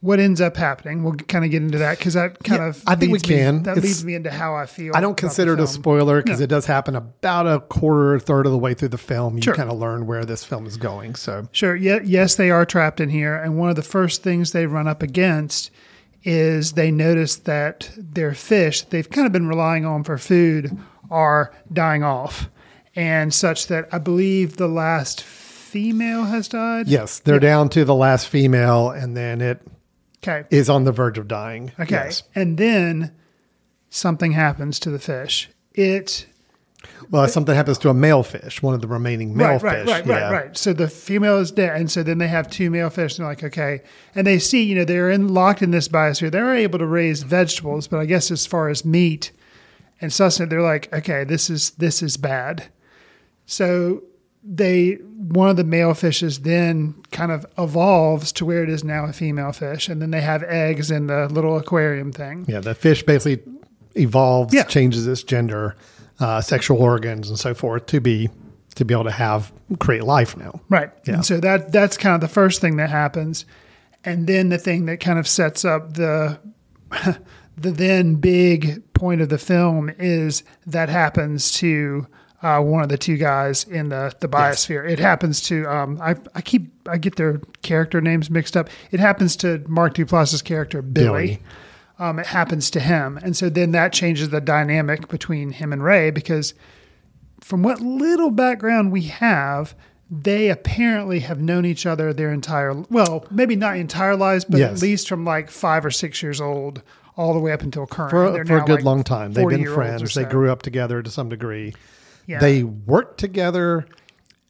what 0.00 0.18
ends 0.18 0.40
up 0.40 0.56
happening. 0.56 1.02
We'll 1.04 1.12
kind 1.14 1.44
of 1.44 1.50
get 1.50 1.62
into 1.62 1.76
that 1.78 1.98
because 1.98 2.14
that 2.14 2.42
kind 2.42 2.62
Yeah, 2.62 2.68
of 2.68 2.82
I 2.86 2.94
think 2.94 3.12
we 3.12 3.18
leads 3.18 3.28
me- 3.28 3.34
can. 3.36 3.62
that 3.64 3.72
It's- 3.76 3.84
leads 3.84 4.04
me 4.04 4.14
into 4.14 4.30
how 4.30 4.54
I 4.54 4.64
feel. 4.66 4.92
I 4.94 5.00
don't 5.02 5.16
consider 5.16 5.52
it 5.54 5.60
a 5.60 5.66
spoiler 5.66 6.22
because 6.22 6.40
No. 6.40 6.44
it 6.44 6.46
does 6.48 6.64
happen 6.66 6.96
about 6.96 7.46
a 7.46 7.60
quarter, 7.60 8.18
third 8.18 8.46
of 8.46 8.52
the 8.52 8.58
way 8.58 8.72
through 8.72 8.88
the 8.88 8.98
film. 8.98 9.36
You 9.36 9.42
Sure. 9.42 9.54
kind 9.54 9.70
of 9.70 9.78
learn 9.78 10.06
where 10.06 10.24
this 10.24 10.42
film 10.42 10.64
is 10.66 10.76
going. 10.78 11.16
So 11.16 11.48
Sure. 11.52 11.76
Yeah, 11.76 11.98
yes, 12.02 12.34
they 12.36 12.50
are 12.50 12.64
trapped 12.64 13.00
in 13.00 13.10
here. 13.10 13.34
And 13.36 13.58
one 13.58 13.68
of 13.68 13.76
the 13.76 13.82
first 13.82 14.22
things 14.22 14.52
they 14.52 14.64
run 14.66 14.88
up 14.88 15.02
against 15.02 15.70
is 16.24 16.72
they 16.72 16.90
notice 16.90 17.36
that 17.36 17.90
their 17.98 18.32
fish 18.34 18.82
they've 18.90 19.08
kind 19.08 19.26
of 19.26 19.32
been 19.32 19.48
relying 19.48 19.84
on 19.86 20.02
for 20.04 20.16
food 20.18 20.76
are 21.10 21.50
dying 21.72 22.02
off. 22.02 22.48
And 22.96 23.32
such 23.34 23.68
that 23.68 23.88
I 23.92 23.98
believe 23.98 24.56
the 24.56 24.66
last 24.68 25.22
female 25.22 26.24
has 26.24 26.48
died. 26.48 26.88
yes, 26.88 27.20
they're 27.20 27.38
down 27.38 27.68
to 27.70 27.84
the 27.84 27.94
last 27.94 28.28
female, 28.28 28.90
and 28.90 29.16
then 29.16 29.40
it 29.40 29.60
Okay. 30.22 30.46
is 30.50 30.68
on 30.68 30.84
the 30.84 30.92
verge 30.92 31.18
of 31.18 31.28
dying. 31.28 31.72
Okay. 31.80 31.94
Yes. 31.94 32.22
And 32.34 32.58
then 32.58 33.12
something 33.88 34.32
happens 34.32 34.78
to 34.80 34.90
the 34.90 34.98
fish. 34.98 35.48
It 35.74 36.26
Well, 37.10 37.26
something 37.28 37.54
happens 37.54 37.78
to 37.78 37.88
a 37.88 37.94
male 37.94 38.22
fish, 38.22 38.62
one 38.62 38.74
of 38.74 38.80
the 38.80 38.86
remaining 38.86 39.36
male 39.36 39.58
right, 39.58 39.62
right, 39.62 39.78
fish. 39.78 39.88
right, 39.88 40.06
yeah. 40.06 40.30
right, 40.30 40.32
right. 40.46 40.56
So 40.56 40.72
the 40.72 40.88
female 40.88 41.38
is 41.38 41.50
dead, 41.50 41.76
and 41.78 41.90
so 41.90 42.02
then 42.02 42.18
they 42.18 42.28
have 42.28 42.50
two 42.50 42.70
male 42.70 42.90
fish, 42.90 43.18
and 43.18 43.24
they're 43.24 43.32
like, 43.32 43.44
okay, 43.44 43.82
and 44.14 44.26
they 44.26 44.38
see, 44.38 44.62
you 44.62 44.74
know, 44.74 44.84
they're 44.84 45.10
in 45.10 45.28
locked 45.28 45.62
in 45.62 45.70
this 45.70 45.88
biosphere. 45.88 46.30
They're 46.30 46.54
able 46.54 46.78
to 46.78 46.86
raise 46.86 47.22
vegetables, 47.22 47.88
but 47.88 47.98
I 47.98 48.04
guess 48.04 48.30
as 48.30 48.46
far 48.46 48.68
as 48.68 48.84
meat 48.84 49.32
and 50.00 50.12
sustenance, 50.12 50.50
they're 50.50 50.62
like, 50.62 50.92
okay, 50.92 51.24
this 51.24 51.50
is 51.50 51.70
this 51.70 52.02
is 52.02 52.16
bad. 52.16 52.68
So 53.46 54.02
they 54.42 54.92
one 54.94 55.48
of 55.48 55.56
the 55.56 55.64
male 55.64 55.94
fishes 55.94 56.40
then 56.40 56.94
kind 57.12 57.30
of 57.30 57.44
evolves 57.58 58.32
to 58.32 58.44
where 58.44 58.62
it 58.62 58.70
is 58.70 58.82
now 58.82 59.04
a 59.04 59.12
female 59.12 59.52
fish, 59.52 59.88
and 59.88 60.00
then 60.00 60.10
they 60.10 60.20
have 60.22 60.42
eggs 60.44 60.90
in 60.90 61.06
the 61.06 61.28
little 61.28 61.56
aquarium 61.56 62.10
thing. 62.12 62.44
Yeah, 62.48 62.60
the 62.60 62.74
fish 62.74 63.02
basically 63.02 63.42
evolves, 63.94 64.52
Yeah. 64.54 64.64
changes 64.64 65.06
its 65.06 65.22
gender, 65.22 65.76
uh, 66.20 66.40
sexual 66.40 66.78
organs, 66.78 67.28
and 67.28 67.38
so 67.38 67.54
forth 67.54 67.86
to 67.86 68.00
be 68.00 68.28
to 68.76 68.84
be 68.84 68.94
able 68.94 69.04
to 69.04 69.10
have 69.10 69.52
create 69.78 70.04
life 70.04 70.36
now. 70.36 70.60
Right. 70.70 70.90
Yeah. 71.06 71.14
And 71.14 71.26
so 71.26 71.38
that 71.40 71.70
that's 71.72 71.96
kind 71.96 72.14
of 72.14 72.20
the 72.20 72.28
first 72.28 72.60
thing 72.60 72.76
that 72.76 72.88
happens. 72.88 73.44
And 74.04 74.26
then 74.26 74.48
the 74.48 74.58
thing 74.58 74.86
that 74.86 75.00
kind 75.00 75.18
of 75.18 75.28
sets 75.28 75.64
up 75.64 75.94
the 75.94 76.38
the 77.58 77.70
then 77.70 78.14
big 78.14 78.82
point 78.94 79.20
of 79.20 79.28
the 79.28 79.38
film 79.38 79.90
is 79.98 80.42
that 80.66 80.88
happens 80.88 81.52
to 81.52 82.06
uh, 82.42 82.60
one 82.60 82.82
of 82.82 82.88
the 82.88 82.98
two 82.98 83.16
guys 83.16 83.64
in 83.64 83.88
the 83.90 84.14
the 84.20 84.28
biosphere. 84.28 84.88
It 84.88 84.98
happens 84.98 85.40
to 85.42 85.66
um, 85.66 85.98
I 86.00 86.16
I 86.34 86.40
keep 86.40 86.70
I 86.88 86.96
get 86.98 87.16
their 87.16 87.40
character 87.62 88.00
names 88.00 88.30
mixed 88.30 88.56
up. 88.56 88.68
It 88.90 89.00
happens 89.00 89.36
to 89.36 89.62
Mark 89.68 89.94
Duplass's 89.94 90.42
character 90.42 90.82
Billy. 90.82 91.26
Billy. 91.26 91.42
Um, 91.98 92.18
it 92.18 92.24
happens 92.26 92.70
to 92.70 92.80
him, 92.80 93.18
and 93.22 93.36
so 93.36 93.50
then 93.50 93.72
that 93.72 93.92
changes 93.92 94.30
the 94.30 94.40
dynamic 94.40 95.08
between 95.08 95.50
him 95.50 95.70
and 95.70 95.84
Ray 95.84 96.10
because 96.10 96.54
from 97.42 97.62
what 97.62 97.80
little 97.80 98.30
background 98.30 98.90
we 98.90 99.02
have, 99.02 99.74
they 100.10 100.48
apparently 100.48 101.20
have 101.20 101.42
known 101.42 101.66
each 101.66 101.84
other 101.84 102.14
their 102.14 102.32
entire 102.32 102.72
well, 102.88 103.26
maybe 103.30 103.54
not 103.54 103.76
entire 103.76 104.16
lives, 104.16 104.46
but 104.46 104.60
Yes. 104.60 104.72
at 104.76 104.82
least 104.82 105.08
from 105.08 105.26
like 105.26 105.50
five 105.50 105.84
or 105.84 105.90
six 105.90 106.22
years 106.22 106.40
old 106.40 106.82
all 107.16 107.34
the 107.34 107.38
way 107.38 107.52
up 107.52 107.60
until 107.60 107.86
current. 107.86 108.10
for, 108.10 108.44
for 108.46 108.56
a 108.58 108.64
good 108.64 108.76
like, 108.76 108.84
long 108.84 109.04
time. 109.04 109.32
They've 109.34 109.46
been 109.46 109.60
40-year-olds 109.60 110.00
friends. 110.00 110.14
They 110.14 110.24
grew 110.24 110.50
up 110.50 110.62
together 110.62 111.02
to 111.02 111.10
some 111.10 111.28
degree. 111.28 111.74
Yeah. 112.26 112.38
They 112.40 112.62
work 112.62 113.16
together 113.16 113.86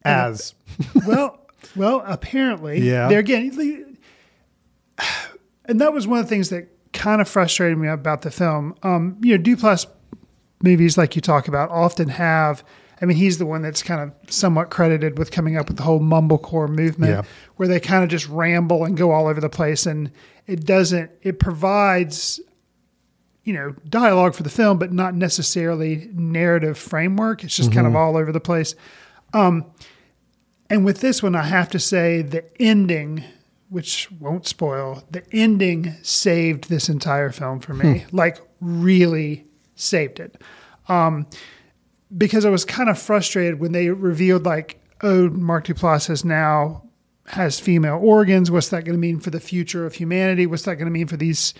as 0.04 0.54
well, 1.06 1.38
well, 1.76 2.02
apparently, 2.06 2.80
Yeah. 2.80 3.08
They're 3.08 3.20
again, 3.20 3.96
and 5.66 5.80
that 5.80 5.92
was 5.92 6.06
one 6.06 6.18
of 6.18 6.24
the 6.26 6.28
things 6.28 6.50
that 6.50 6.68
kind 6.92 7.20
of 7.20 7.28
frustrated 7.28 7.78
me 7.78 7.88
about 7.88 8.22
the 8.22 8.30
film. 8.30 8.74
Um, 8.82 9.16
you 9.22 9.36
know, 9.36 9.42
Duplass 9.42 9.86
movies, 10.62 10.98
like 10.98 11.14
you 11.16 11.22
talk 11.22 11.48
about, 11.48 11.70
often 11.70 12.08
have. 12.08 12.64
I 13.02 13.06
mean, 13.06 13.16
he's 13.16 13.38
the 13.38 13.46
one 13.46 13.62
that's 13.62 13.82
kind 13.82 14.00
of 14.02 14.30
somewhat 14.32 14.68
credited 14.68 15.18
with 15.18 15.30
coming 15.30 15.56
up 15.56 15.68
with 15.68 15.78
the 15.78 15.82
whole 15.82 16.00
mumblecore 16.00 16.68
movement, 16.68 17.12
Yeah. 17.12 17.22
where 17.56 17.66
they 17.66 17.80
kind 17.80 18.04
of 18.04 18.10
just 18.10 18.28
ramble 18.28 18.84
and 18.84 18.94
go 18.96 19.10
all 19.12 19.26
over 19.26 19.40
the 19.40 19.48
place, 19.48 19.86
and 19.86 20.10
it 20.46 20.66
doesn't. 20.66 21.10
It 21.22 21.38
provides 21.38 22.40
you 23.44 23.52
know 23.52 23.74
dialogue 23.88 24.34
for 24.34 24.42
the 24.42 24.50
film 24.50 24.78
but 24.78 24.92
not 24.92 25.14
necessarily 25.14 26.08
narrative 26.12 26.78
framework. 26.78 27.44
It's 27.44 27.56
just 27.56 27.72
kind 27.72 27.86
of 27.86 27.96
all 27.96 28.16
over 28.16 28.32
the 28.32 28.40
place. 28.40 28.74
Um 29.32 29.66
and 30.68 30.84
with 30.84 31.00
this 31.00 31.22
one 31.22 31.34
i 31.34 31.42
have 31.42 31.68
to 31.70 31.78
say 31.78 32.22
the 32.22 32.44
ending 32.60 33.24
which 33.68 34.10
won't 34.20 34.46
spoil 34.46 35.04
the 35.10 35.22
ending 35.32 35.94
saved 36.02 36.68
this 36.68 36.88
entire 36.88 37.30
film 37.30 37.60
for 37.60 37.74
me. 37.74 38.04
Like 38.12 38.38
really 38.60 39.46
saved 39.74 40.20
it. 40.20 40.40
Um 40.88 41.26
because 42.16 42.44
i 42.44 42.50
was 42.50 42.64
kind 42.64 42.88
of 42.88 42.98
frustrated 42.98 43.60
when 43.60 43.72
they 43.72 43.90
revealed 43.90 44.44
like 44.44 44.80
oh 45.02 45.28
mark 45.30 45.66
duplass 45.66 46.08
has 46.08 46.24
now 46.24 46.82
has 47.30 47.60
female 47.60 47.98
organs. 48.02 48.50
What's 48.50 48.68
that 48.70 48.84
going 48.84 48.96
to 48.96 49.00
mean 49.00 49.20
for 49.20 49.30
the 49.30 49.40
future 49.40 49.86
of 49.86 49.94
humanity? 49.94 50.46
What's 50.46 50.64
that 50.64 50.76
going 50.76 50.86
to 50.86 50.92
mean 50.92 51.06
for 51.06 51.16
these 51.16 51.54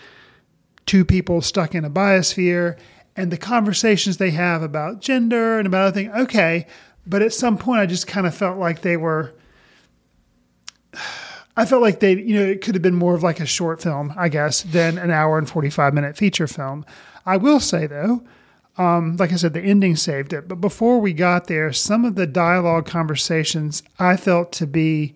two 0.87 1.05
people 1.05 1.41
stuck 1.41 1.75
in 1.75 1.85
a 1.85 1.91
biosphere 1.91 2.79
and 3.17 3.31
the 3.31 3.37
conversations 3.37 4.17
they 4.17 4.31
have 4.31 4.63
about 4.63 5.01
gender 5.01 5.59
and 5.59 5.67
about 5.67 5.89
other 5.89 5.95
things. 5.95 6.13
Okay. 6.15 6.67
But 7.07 7.23
at 7.23 7.33
some 7.33 7.59
point, 7.59 7.81
I 7.81 7.87
just 7.87 8.07
kind 8.07 8.27
of 8.27 8.35
felt 8.35 8.59
like 8.59 8.83
they 8.83 8.97
were. 8.97 9.35
I 11.57 11.67
felt 11.67 11.83
like 11.83 12.01
they, 12.01 12.17
you 12.17 12.35
know, 12.37 12.45
it 12.45 12.63
could 12.63 12.75
have 12.75 12.83
been 12.83 12.95
more 12.95 13.15
of 13.15 13.23
like 13.23 13.41
a 13.41 13.47
short 13.47 13.83
film, 13.83 14.15
I 14.17 14.29
guess, 14.29 14.63
than 14.63 14.97
an 14.97 15.11
hour 15.11 15.37
and 15.37 15.49
45 15.49 15.93
minute 15.93 16.17
feature 16.17 16.47
film. 16.47 16.87
I 17.27 17.37
will 17.37 17.61
say, 17.61 17.87
though, 17.87 18.23
um, 18.79 19.17
like 19.17 19.33
I 19.33 19.37
said, 19.37 19.53
the 19.53 19.61
ending 19.61 19.97
saved 19.97 20.33
it. 20.33 20.49
But 20.49 20.57
before 20.57 21.01
we 21.01 21.13
got 21.13 21.49
there, 21.49 21.73
some 21.73 22.05
of 22.05 22.15
the 22.15 22.27
dialogue 22.27 22.87
conversations 22.87 23.83
I 23.99 24.17
felt 24.17 24.53
to 24.53 24.67
be 24.67 25.15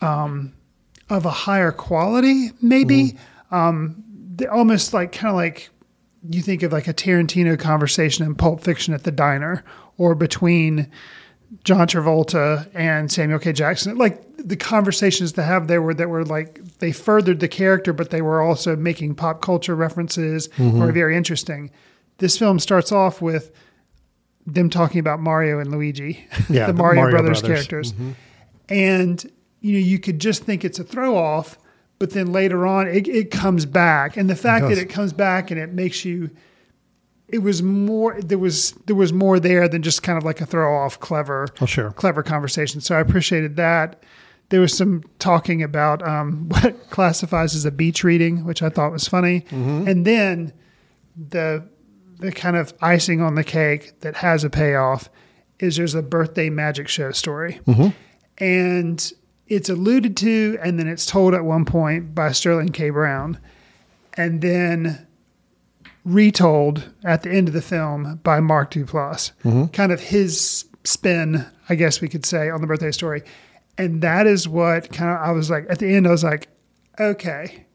um, 0.00 0.54
of 1.10 1.26
a 1.26 1.30
higher 1.30 1.72
quality, 1.72 2.50
maybe. 2.62 3.16
Um, 3.50 4.02
they 4.08 4.11
almost 4.50 4.92
like 4.92 5.12
kind 5.12 5.30
of 5.30 5.36
like 5.36 5.70
you 6.30 6.42
think 6.42 6.62
of 6.62 6.72
like 6.72 6.88
a 6.88 6.94
Tarantino 6.94 7.58
conversation 7.58 8.24
in 8.24 8.34
Pulp 8.34 8.60
Fiction 8.60 8.94
at 8.94 9.04
the 9.04 9.10
diner 9.10 9.64
or 9.98 10.14
between 10.14 10.90
John 11.64 11.86
Travolta 11.86 12.68
and 12.74 13.10
Samuel 13.10 13.38
K. 13.38 13.52
Jackson. 13.52 13.96
Like 13.96 14.22
the 14.36 14.56
conversations 14.56 15.34
they 15.34 15.42
have 15.42 15.68
there 15.68 15.82
were 15.82 15.94
that 15.94 16.08
were 16.08 16.24
like 16.24 16.62
they 16.78 16.92
furthered 16.92 17.40
the 17.40 17.48
character, 17.48 17.92
but 17.92 18.10
they 18.10 18.22
were 18.22 18.40
also 18.40 18.76
making 18.76 19.14
pop 19.14 19.42
culture 19.42 19.74
references 19.74 20.48
mm-hmm. 20.48 20.82
or 20.82 20.92
very 20.92 21.16
interesting. 21.16 21.70
This 22.18 22.38
film 22.38 22.58
starts 22.58 22.92
off 22.92 23.20
with 23.20 23.52
them 24.46 24.70
talking 24.70 24.98
about 24.98 25.20
Mario 25.20 25.58
and 25.60 25.70
Luigi, 25.70 26.26
Yeah, 26.48 26.66
the 26.66 26.72
the 26.72 26.78
Mario, 26.78 27.02
Mario 27.02 27.16
Brothers, 27.16 27.40
Brothers. 27.40 27.66
characters. 27.66 27.92
Mm-hmm. 27.92 28.10
And 28.68 29.32
you 29.60 29.72
know, 29.74 29.78
you 29.78 29.98
could 29.98 30.18
just 30.18 30.44
think 30.44 30.64
it's 30.64 30.78
a 30.78 30.84
throw 30.84 31.16
off, 31.16 31.58
but 32.02 32.10
then 32.10 32.32
later 32.32 32.66
on 32.66 32.88
it, 32.88 33.06
it 33.06 33.30
comes 33.30 33.64
back. 33.64 34.16
And 34.16 34.28
the 34.28 34.34
fact 34.34 34.66
that 34.66 34.76
it 34.76 34.88
comes 34.88 35.12
back 35.12 35.52
and 35.52 35.60
it 35.60 35.72
makes 35.72 36.04
you 36.04 36.30
it 37.28 37.38
was 37.38 37.62
more 37.62 38.20
there 38.20 38.38
was 38.38 38.72
there 38.86 38.96
was 38.96 39.12
more 39.12 39.38
there 39.38 39.68
than 39.68 39.82
just 39.82 40.02
kind 40.02 40.18
of 40.18 40.24
like 40.24 40.40
a 40.40 40.46
throw 40.46 40.76
off 40.76 40.98
clever 40.98 41.46
Oh, 41.60 41.66
sure. 41.66 41.92
clever 41.92 42.24
conversation. 42.24 42.80
So 42.80 42.96
I 42.96 43.00
appreciated 43.00 43.54
that. 43.54 44.02
There 44.48 44.60
was 44.60 44.76
some 44.76 45.04
talking 45.20 45.62
about 45.62 46.02
um, 46.06 46.48
what 46.60 46.90
classifies 46.90 47.54
as 47.54 47.64
a 47.64 47.70
beach 47.70 48.02
reading, 48.02 48.44
which 48.44 48.64
I 48.64 48.68
thought 48.68 48.90
was 48.90 49.06
funny. 49.06 49.46
And 49.52 50.04
then 50.04 50.52
the 51.16 51.68
the 52.18 52.32
kind 52.32 52.56
of 52.56 52.74
icing 52.82 53.20
on 53.20 53.36
the 53.36 53.44
cake 53.44 54.00
that 54.00 54.16
has 54.16 54.42
a 54.42 54.50
payoff 54.50 55.08
is 55.60 55.76
there's 55.76 55.94
a 55.94 56.02
birthday 56.02 56.50
magic 56.50 56.88
show 56.88 57.12
story. 57.12 57.60
And 58.38 59.12
it's 59.48 59.68
alluded 59.68 60.16
to 60.18 60.58
and 60.62 60.78
then 60.78 60.86
it's 60.86 61.06
told 61.06 61.34
at 61.34 61.44
one 61.44 61.64
point 61.64 62.14
by 62.14 62.32
Sterling 62.32 62.70
K. 62.70 62.90
Brown. 62.90 63.38
And 64.14 64.42
then 64.42 65.06
retold 66.04 66.90
at 67.04 67.22
the 67.22 67.30
end 67.30 67.48
of 67.48 67.54
the 67.54 67.62
film 67.62 68.20
by 68.22 68.40
Mark 68.40 68.72
Duplass. 68.72 69.32
Mm-hmm. 69.44 69.66
Kind 69.66 69.92
of 69.92 70.00
his 70.00 70.66
spin, 70.84 71.46
I 71.68 71.74
guess 71.74 72.00
we 72.00 72.08
could 72.08 72.26
say, 72.26 72.50
on 72.50 72.60
the 72.60 72.66
birthday 72.66 72.90
story. 72.90 73.22
And 73.78 74.02
that 74.02 74.26
is 74.26 74.48
what 74.48 74.92
kind 74.92 75.10
of 75.10 75.16
I 75.18 75.30
was 75.30 75.50
like 75.50 75.66
at 75.70 75.78
the 75.78 75.94
end 75.94 76.06
I 76.06 76.10
was 76.10 76.24
like, 76.24 76.48
okay. 76.98 77.66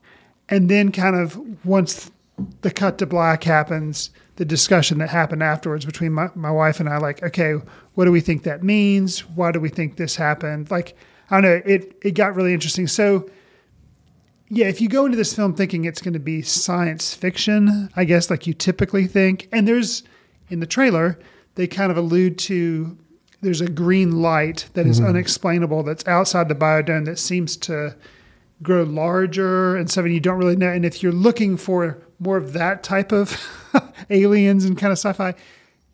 And 0.50 0.70
then 0.70 0.92
kind 0.92 1.16
of 1.16 1.66
once 1.66 2.12
the 2.62 2.72
cut 2.72 2.98
to 3.00 3.06
black 3.06 3.44
happens, 3.44 4.12
the 4.36 4.46
discussion 4.46 5.00
that 5.00 5.10
happened 5.10 5.42
afterwards 5.44 5.86
between 5.86 6.14
my, 6.14 6.30
my 6.36 6.52
wife 6.52 6.80
and 6.80 6.88
I, 6.88 6.98
like, 6.98 7.24
okay, 7.24 7.56
what 7.96 8.06
do 8.06 8.12
we 8.12 8.22
think 8.22 8.44
that 8.44 8.64
means? 8.64 9.22
Why 9.30 9.52
do 9.52 9.60
we 9.60 9.70
think 9.70 9.98
this 9.98 10.16
happened? 10.16 10.70
Like, 10.70 10.96
I 11.30 11.42
don't 11.42 11.44
know, 11.44 11.62
it 11.66 11.98
it 12.02 12.12
got 12.12 12.36
really 12.36 12.54
interesting. 12.54 12.88
So 12.88 13.30
yeah, 14.50 14.68
if 14.68 14.80
you 14.80 14.88
go 14.88 15.06
into 15.06 15.18
this 15.18 15.36
film 15.36 15.54
thinking 15.56 15.86
it's 15.86 16.02
going 16.02 16.14
to 16.14 16.20
be 16.20 16.42
science 16.42 17.14
fiction, 17.14 17.90
I 17.96 18.06
guess 18.06 18.30
like 18.30 18.48
you 18.48 18.54
typically 18.54 19.06
think, 19.06 19.50
and 19.52 19.68
there's 19.68 20.04
in 20.50 20.62
the 20.62 20.66
trailer, 20.68 21.20
they 21.56 21.68
kind 21.68 21.92
of 21.92 21.98
allude 21.98 22.38
to 22.40 22.98
there's 23.42 23.62
a 23.62 23.70
green 23.70 24.22
light 24.22 24.68
that 24.74 24.88
is 24.88 25.00
mm-hmm. 25.00 25.10
unexplainable 25.10 25.84
that's 25.84 26.08
outside 26.08 26.48
the 26.50 26.56
biodome 26.56 27.06
that 27.06 27.20
seems 27.20 27.56
to 27.58 27.96
grow 28.64 28.84
larger 28.84 29.76
and 29.76 29.92
something 29.92 30.12
you 30.12 30.20
don't 30.20 30.40
really 30.40 30.56
know. 30.56 30.70
And 30.72 30.86
if 30.86 31.04
you're 31.04 31.12
looking 31.12 31.58
for 31.58 32.02
more 32.20 32.38
of 32.38 32.54
that 32.54 32.82
type 32.84 33.12
of 33.12 33.40
aliens 34.10 34.66
and 34.66 34.76
kind 34.78 34.92
of 34.92 34.98
sci-fi, 34.98 35.36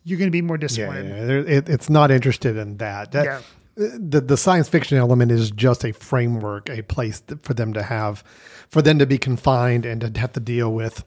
you're 0.06 0.18
going 0.18 0.30
to 0.30 0.32
be 0.32 0.42
more 0.42 0.56
Yeah, 0.56 0.60
disappointed. 0.62 1.10
yeah. 1.10 1.26
There- 1.26 1.38
It, 1.40 1.68
it's 1.70 1.90
not 1.90 2.12
interested 2.12 2.56
in 2.56 2.78
that. 2.78 3.12
That- 3.12 3.26
Yeah. 3.26 3.42
The 3.76 4.22
the 4.22 4.38
science 4.38 4.70
fiction 4.70 4.98
element 4.98 5.32
is 5.32 5.50
just 5.52 5.84
a 5.84 5.94
framework, 5.94 6.70
a 6.70 6.84
place 6.84 7.24
for 7.42 7.54
them 7.54 7.74
to 7.74 7.82
have, 7.84 8.24
for 8.70 8.82
them 8.82 9.00
to 9.00 9.06
be 9.06 9.18
confined 9.18 9.86
and 9.86 10.02
to 10.02 10.20
have 10.20 10.34
to 10.34 10.40
deal 10.40 10.72
with 10.72 11.04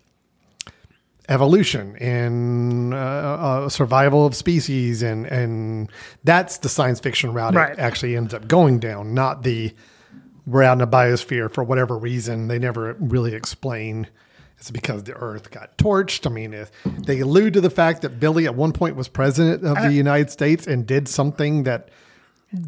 evolution 1.29 1.97
and 1.97 2.95
uh, 2.95 2.97
uh, 2.97 3.69
survival 3.69 4.27
of 4.27 4.35
species, 4.35 5.03
and 5.03 5.27
and 5.27 5.91
that's 6.25 6.59
the 6.59 6.69
science 6.69 7.01
fiction 7.01 7.33
route 7.33 7.55
Right. 7.55 7.73
it 7.73 7.79
actually 7.79 8.17
ends 8.17 8.33
up 8.35 8.47
going 8.49 8.79
down, 8.79 9.15
not 9.15 9.43
the 9.43 9.73
we're 10.47 10.63
out 10.63 10.79
in 10.79 10.81
a 10.81 10.87
biosphere 10.87 11.53
for 11.53 11.65
whatever 11.65 11.99
reason 11.99 12.47
they 12.49 12.59
never 12.59 12.95
really 13.01 13.35
explain. 13.35 14.07
It's 14.59 14.71
because 14.71 15.05
the 15.05 15.13
Earth 15.15 15.51
got 15.51 15.77
torched. 15.77 16.27
I 16.27 16.31
mean, 16.31 16.55
if 16.55 16.71
they 16.85 17.21
allude 17.21 17.53
to 17.55 17.61
the 17.61 17.69
fact 17.69 18.03
that 18.03 18.19
Billy 18.19 18.47
at 18.47 18.55
one 18.55 18.73
point 18.73 18.97
was 18.97 19.07
president 19.07 19.65
of 19.65 19.77
the 19.83 19.93
United 19.93 20.31
States 20.31 20.67
and 20.67 20.87
did 20.87 21.09
something 21.09 21.65
that 21.65 21.91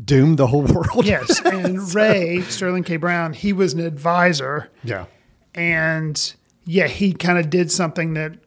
doomed 0.04 0.38
the 0.38 0.46
whole 0.46 0.62
world. 0.74 1.04
Yes, 1.04 1.40
and 1.44 1.94
Ray 1.94 2.42
Sterling 2.42 2.84
K. 2.84 2.96
Brown, 2.96 3.32
he 3.32 3.52
was 3.52 3.72
an 3.72 3.80
advisor 3.80 4.70
yeah. 4.84 5.06
and 5.54 6.34
yeah, 6.64 6.86
he 6.86 7.12
kind 7.12 7.38
of 7.38 7.50
did 7.50 7.72
something 7.72 8.14
that 8.14 8.38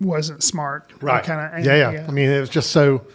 wasn't 0.00 0.42
smart. 0.42 0.92
Right. 1.00 1.24
Kind 1.24 1.58
of. 1.58 1.64
yeah, 1.64 1.92
yeah, 1.92 2.06
I 2.08 2.10
mean, 2.10 2.28
it 2.28 2.40
was 2.40 2.50
just 2.50 2.70
so. 2.70 3.06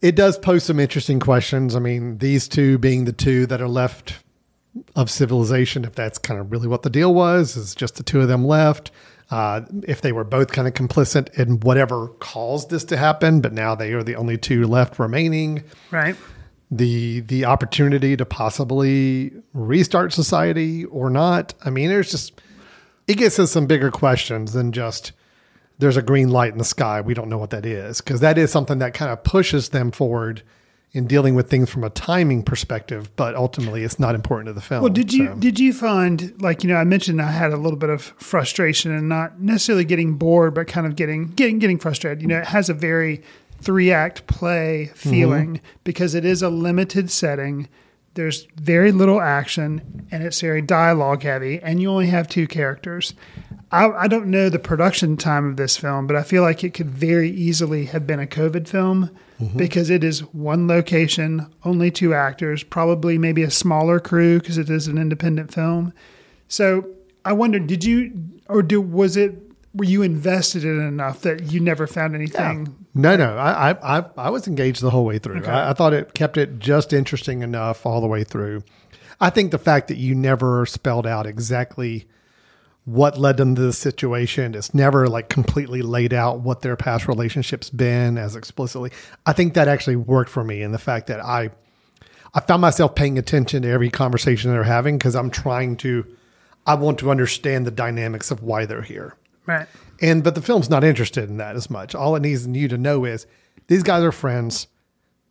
It 0.00 0.14
does 0.14 0.38
pose 0.38 0.62
some 0.62 0.78
interesting 0.78 1.18
questions. 1.18 1.74
I 1.74 1.80
mean, 1.80 2.18
these 2.18 2.46
two 2.46 2.78
being 2.78 3.04
the 3.04 3.12
two 3.12 3.46
that 3.46 3.60
are 3.60 3.68
left 3.68 4.14
of 4.94 5.10
civilization, 5.10 5.84
if 5.84 5.94
that's 5.94 6.18
kind 6.18 6.38
of 6.38 6.52
really 6.52 6.68
what 6.68 6.82
the 6.82 6.90
deal 6.90 7.12
was, 7.12 7.56
is 7.56 7.74
just 7.74 7.96
the 7.96 8.04
two 8.04 8.20
of 8.20 8.28
them 8.28 8.44
left. 8.44 8.92
Uh, 9.30 9.60
if 9.86 10.00
they 10.00 10.10
were 10.12 10.24
both 10.24 10.52
kind 10.52 10.66
of 10.66 10.72
complicit 10.72 11.38
in 11.38 11.60
whatever 11.60 12.08
caused 12.18 12.70
this 12.70 12.84
to 12.84 12.96
happen, 12.96 13.40
but 13.42 13.52
now 13.52 13.74
they 13.74 13.92
are 13.92 14.02
the 14.02 14.16
only 14.16 14.38
two 14.38 14.66
left 14.66 14.98
remaining. 14.98 15.62
right. 15.90 16.16
the 16.70 17.20
the 17.20 17.44
opportunity 17.44 18.16
to 18.16 18.24
possibly 18.24 19.32
restart 19.52 20.12
society 20.12 20.84
or 20.86 21.10
not. 21.10 21.54
I 21.64 21.70
mean, 21.70 21.88
there's 21.88 22.10
just 22.10 22.40
it 23.06 23.16
gets 23.18 23.38
us 23.38 23.50
some 23.50 23.66
bigger 23.66 23.90
questions 23.90 24.52
than 24.52 24.72
just 24.72 25.12
there's 25.78 25.96
a 25.96 26.02
green 26.02 26.30
light 26.30 26.52
in 26.52 26.58
the 26.58 26.64
sky. 26.64 27.00
We 27.00 27.14
don't 27.14 27.28
know 27.28 27.38
what 27.38 27.50
that 27.50 27.64
is 27.64 28.00
because 28.00 28.20
that 28.20 28.38
is 28.38 28.50
something 28.50 28.78
that 28.78 28.94
kind 28.94 29.10
of 29.10 29.24
pushes 29.24 29.70
them 29.70 29.90
forward 29.90 30.42
in 30.92 31.06
dealing 31.06 31.34
with 31.34 31.50
things 31.50 31.68
from 31.68 31.84
a 31.84 31.90
timing 31.90 32.42
perspective. 32.42 33.14
But 33.16 33.34
ultimately, 33.34 33.84
it's 33.84 33.98
not 33.98 34.14
important 34.14 34.46
to 34.46 34.52
the 34.52 34.60
film. 34.60 34.82
Well, 34.82 34.92
did 34.92 35.12
you 35.12 35.26
so. 35.26 35.34
did 35.34 35.58
you 35.58 35.72
find 35.72 36.40
like 36.40 36.62
you 36.62 36.70
know 36.70 36.76
I 36.76 36.84
mentioned 36.84 37.20
I 37.20 37.30
had 37.30 37.52
a 37.52 37.56
little 37.56 37.78
bit 37.78 37.90
of 37.90 38.02
frustration 38.18 38.92
and 38.92 39.08
not 39.08 39.40
necessarily 39.40 39.84
getting 39.84 40.14
bored, 40.14 40.54
but 40.54 40.66
kind 40.66 40.86
of 40.86 40.96
getting 40.96 41.28
getting 41.28 41.58
getting 41.58 41.78
frustrated. 41.78 42.22
You 42.22 42.28
know, 42.28 42.38
it 42.38 42.46
has 42.46 42.68
a 42.68 42.74
very 42.74 43.22
three 43.60 43.90
act 43.90 44.26
play 44.26 44.90
mm-hmm. 44.90 45.10
feeling 45.10 45.60
because 45.84 46.14
it 46.14 46.24
is 46.24 46.42
a 46.42 46.48
limited 46.48 47.10
setting. 47.10 47.68
There's 48.18 48.48
very 48.56 48.90
little 48.90 49.20
action 49.20 50.08
and 50.10 50.24
it's 50.24 50.40
very 50.40 50.60
dialogue 50.60 51.22
heavy, 51.22 51.60
and 51.62 51.80
you 51.80 51.88
only 51.88 52.08
have 52.08 52.26
two 52.26 52.48
characters. 52.48 53.14
I, 53.70 53.88
I 53.90 54.08
don't 54.08 54.26
know 54.26 54.48
the 54.48 54.58
production 54.58 55.16
time 55.16 55.48
of 55.48 55.56
this 55.56 55.76
film, 55.76 56.08
but 56.08 56.16
I 56.16 56.24
feel 56.24 56.42
like 56.42 56.64
it 56.64 56.74
could 56.74 56.90
very 56.90 57.30
easily 57.30 57.84
have 57.84 58.08
been 58.08 58.18
a 58.18 58.26
COVID 58.26 58.66
film 58.66 59.16
mm-hmm. 59.40 59.56
because 59.56 59.88
it 59.88 60.02
is 60.02 60.24
one 60.34 60.66
location, 60.66 61.46
only 61.64 61.92
two 61.92 62.12
actors, 62.12 62.64
probably 62.64 63.18
maybe 63.18 63.44
a 63.44 63.52
smaller 63.52 64.00
crew 64.00 64.40
because 64.40 64.58
it 64.58 64.68
is 64.68 64.88
an 64.88 64.98
independent 64.98 65.54
film. 65.54 65.92
So 66.48 66.88
I 67.24 67.34
wonder, 67.34 67.60
did 67.60 67.84
you 67.84 68.12
or 68.48 68.64
do 68.64 68.80
was 68.80 69.16
it 69.16 69.47
were 69.74 69.84
you 69.84 70.02
invested 70.02 70.64
in 70.64 70.80
enough 70.80 71.20
that 71.22 71.52
you 71.52 71.60
never 71.60 71.86
found 71.86 72.14
anything? 72.14 72.74
No, 72.94 73.16
no, 73.16 73.36
I, 73.36 73.70
I, 73.70 73.98
I, 73.98 74.04
I 74.16 74.30
was 74.30 74.48
engaged 74.48 74.80
the 74.80 74.90
whole 74.90 75.04
way 75.04 75.18
through. 75.18 75.44
I, 75.44 75.70
I 75.70 75.72
thought 75.72 75.92
it 75.92 76.14
kept 76.14 76.36
it 76.36 76.58
just 76.58 76.92
interesting 76.92 77.42
enough 77.42 77.84
all 77.86 78.00
the 78.00 78.06
way 78.06 78.24
through. 78.24 78.64
I 79.20 79.30
think 79.30 79.50
the 79.50 79.58
fact 79.58 79.88
that 79.88 79.96
you 79.96 80.14
never 80.14 80.64
spelled 80.66 81.06
out 81.06 81.26
exactly 81.26 82.06
what 82.84 83.18
led 83.18 83.36
them 83.36 83.54
to 83.54 83.60
this 83.60 83.78
situation, 83.78 84.54
it's 84.54 84.72
never 84.72 85.08
like 85.08 85.28
completely 85.28 85.82
laid 85.82 86.14
out 86.14 86.40
what 86.40 86.62
their 86.62 86.76
past 86.76 87.06
relationships 87.06 87.68
been 87.68 88.16
as 88.16 88.34
explicitly. 88.34 88.90
I 89.26 89.34
think 89.34 89.52
that 89.54 89.68
actually 89.68 89.96
worked 89.96 90.30
for 90.30 90.42
me, 90.42 90.62
and 90.62 90.72
the 90.72 90.78
fact 90.78 91.08
that 91.08 91.20
I, 91.20 91.50
I 92.32 92.40
found 92.40 92.62
myself 92.62 92.94
paying 92.94 93.18
attention 93.18 93.62
to 93.62 93.68
every 93.68 93.90
conversation 93.90 94.50
they're 94.50 94.62
having 94.62 94.96
because 94.96 95.14
I'm 95.14 95.30
trying 95.30 95.76
to, 95.78 96.06
I 96.66 96.74
want 96.74 96.98
to 97.00 97.10
understand 97.10 97.66
the 97.66 97.70
dynamics 97.70 98.30
of 98.30 98.42
why 98.42 98.64
they're 98.64 98.80
here. 98.80 99.14
Right. 99.48 99.66
And 100.00 100.22
but 100.22 100.34
the 100.36 100.42
film's 100.42 100.70
not 100.70 100.84
interested 100.84 101.28
in 101.28 101.38
that 101.38 101.56
as 101.56 101.68
much. 101.70 101.94
All 101.94 102.14
it 102.14 102.20
needs 102.20 102.46
you 102.46 102.68
to 102.68 102.78
know 102.78 103.04
is 103.04 103.26
these 103.66 103.82
guys 103.82 104.04
are 104.04 104.12
friends. 104.12 104.68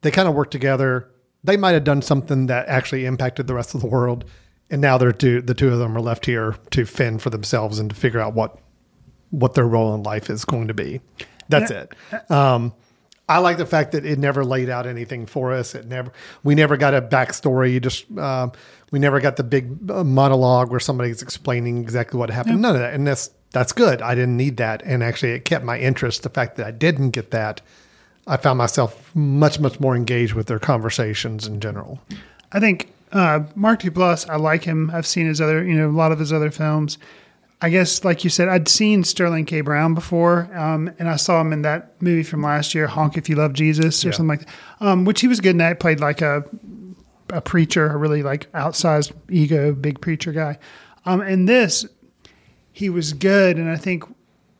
They 0.01 0.11
kind 0.11 0.27
of 0.27 0.33
work 0.33 0.51
together. 0.51 1.09
They 1.43 1.55
might 1.55 1.71
have 1.71 1.83
done 1.85 2.01
something 2.01 2.47
that 2.47 2.67
actually 2.67 3.05
impacted 3.05 3.47
the 3.47 3.53
rest 3.53 3.75
of 3.75 3.81
the 3.81 3.87
world, 3.87 4.25
and 4.69 4.81
now 4.81 4.97
they're 4.97 5.13
two. 5.13 5.41
The 5.41 5.53
two 5.53 5.71
of 5.71 5.79
them 5.79 5.95
are 5.95 6.01
left 6.01 6.25
here 6.25 6.55
to 6.71 6.85
fend 6.85 7.21
for 7.21 7.29
themselves 7.29 7.79
and 7.79 7.89
to 7.91 7.95
figure 7.95 8.19
out 8.19 8.33
what 8.33 8.57
what 9.29 9.53
their 9.53 9.67
role 9.67 9.93
in 9.93 10.03
life 10.03 10.29
is 10.29 10.43
going 10.45 10.67
to 10.69 10.73
be. 10.73 10.99
That's 11.47 11.71
Yeah. 11.71 11.85
it. 12.11 12.31
Um, 12.31 12.73
I 13.29 13.39
like 13.39 13.57
the 13.57 13.65
fact 13.65 13.91
that 13.91 14.05
it 14.05 14.17
never 14.19 14.43
laid 14.45 14.69
out 14.69 14.87
anything 14.87 15.25
for 15.25 15.51
us. 15.51 15.75
It 15.75 15.85
never, 15.85 16.13
we 16.45 16.55
never 16.55 16.77
got 16.77 16.93
a 16.93 17.01
backstory. 17.01 17.73
You 17.73 17.81
just, 17.81 18.05
um, 18.17 18.53
we 18.91 18.99
never 18.99 19.19
got 19.19 19.35
the 19.35 19.43
big 19.43 19.91
uh, 19.91 20.05
monologue 20.05 20.71
where 20.71 20.79
somebody's 20.79 21.21
explaining 21.21 21.77
exactly 21.79 22.17
what 22.17 22.29
happened. 22.29 22.61
None 22.61 22.75
of 22.75 22.81
that, 22.81 22.93
and 22.93 23.05
that's 23.05 23.29
that's 23.51 23.71
good. 23.71 24.01
I 24.01 24.13
didn't 24.15 24.37
need 24.37 24.57
that, 24.57 24.81
and 24.83 25.03
actually, 25.03 25.31
it 25.31 25.45
kept 25.45 25.63
my 25.65 25.79
interest. 25.79 26.23
The 26.23 26.29
fact 26.29 26.57
that 26.57 26.67
I 26.67 26.71
didn't 26.71 27.11
get 27.11 27.31
that, 27.31 27.61
I 28.27 28.37
found 28.37 28.57
myself 28.57 29.11
much 29.15 29.59
much 29.59 29.79
more 29.79 29.95
engaged 29.95 30.33
with 30.33 30.47
their 30.47 30.59
conversations 30.59 31.47
in 31.47 31.59
general. 31.59 31.99
I 32.51 32.59
think 32.59 32.91
uh, 33.13 33.41
Mark 33.55 33.81
Duplass, 33.81 34.29
I 34.29 34.35
like 34.35 34.63
him. 34.63 34.91
I've 34.93 35.07
seen 35.07 35.27
his 35.27 35.39
other, 35.41 35.63
you 35.63 35.73
know, 35.75 35.89
a 35.89 35.91
lot 35.91 36.11
of 36.11 36.19
his 36.19 36.31
other 36.33 36.51
films. 36.51 36.97
I 37.59 37.69
guess, 37.71 38.03
like 38.05 38.23
you 38.23 38.29
said, 38.29 38.49
I'd 38.49 38.67
seen 38.67 39.03
Sterling 39.03 39.45
K. 39.45 39.61
Brown 39.61 39.95
before, 39.95 40.47
um, 40.55 40.91
and 40.99 41.09
I 41.09 41.15
saw 41.15 41.41
him 41.41 41.51
in 41.51 41.63
that 41.63 41.99
movie 42.01 42.21
from 42.21 42.43
last 42.43 42.75
year, 42.75 42.85
"Honk 42.85 43.17
If 43.17 43.29
You 43.29 43.35
Love 43.35 43.53
Jesus" 43.53 44.05
or 44.05 44.09
Yeah. 44.09 44.13
something 44.13 44.27
like 44.37 44.39
that, 44.41 44.49
um, 44.81 45.05
which 45.05 45.21
he 45.21 45.27
was 45.27 45.39
good 45.39 45.51
in. 45.51 45.57
That 45.57 45.79
played 45.79 45.99
like 45.99 46.21
a 46.21 46.43
a 47.31 47.41
preacher, 47.41 47.87
a 47.87 47.97
really 47.97 48.23
like 48.23 48.49
outsized 48.53 49.11
ego, 49.29 49.73
big 49.73 49.99
preacher 50.01 50.31
guy. 50.31 50.57
Um, 51.05 51.19
and 51.21 51.47
this, 51.49 51.85
he 52.77 52.91
was 52.91 53.13
good, 53.13 53.57
and 53.57 53.71
I 53.71 53.75
think, 53.75 54.03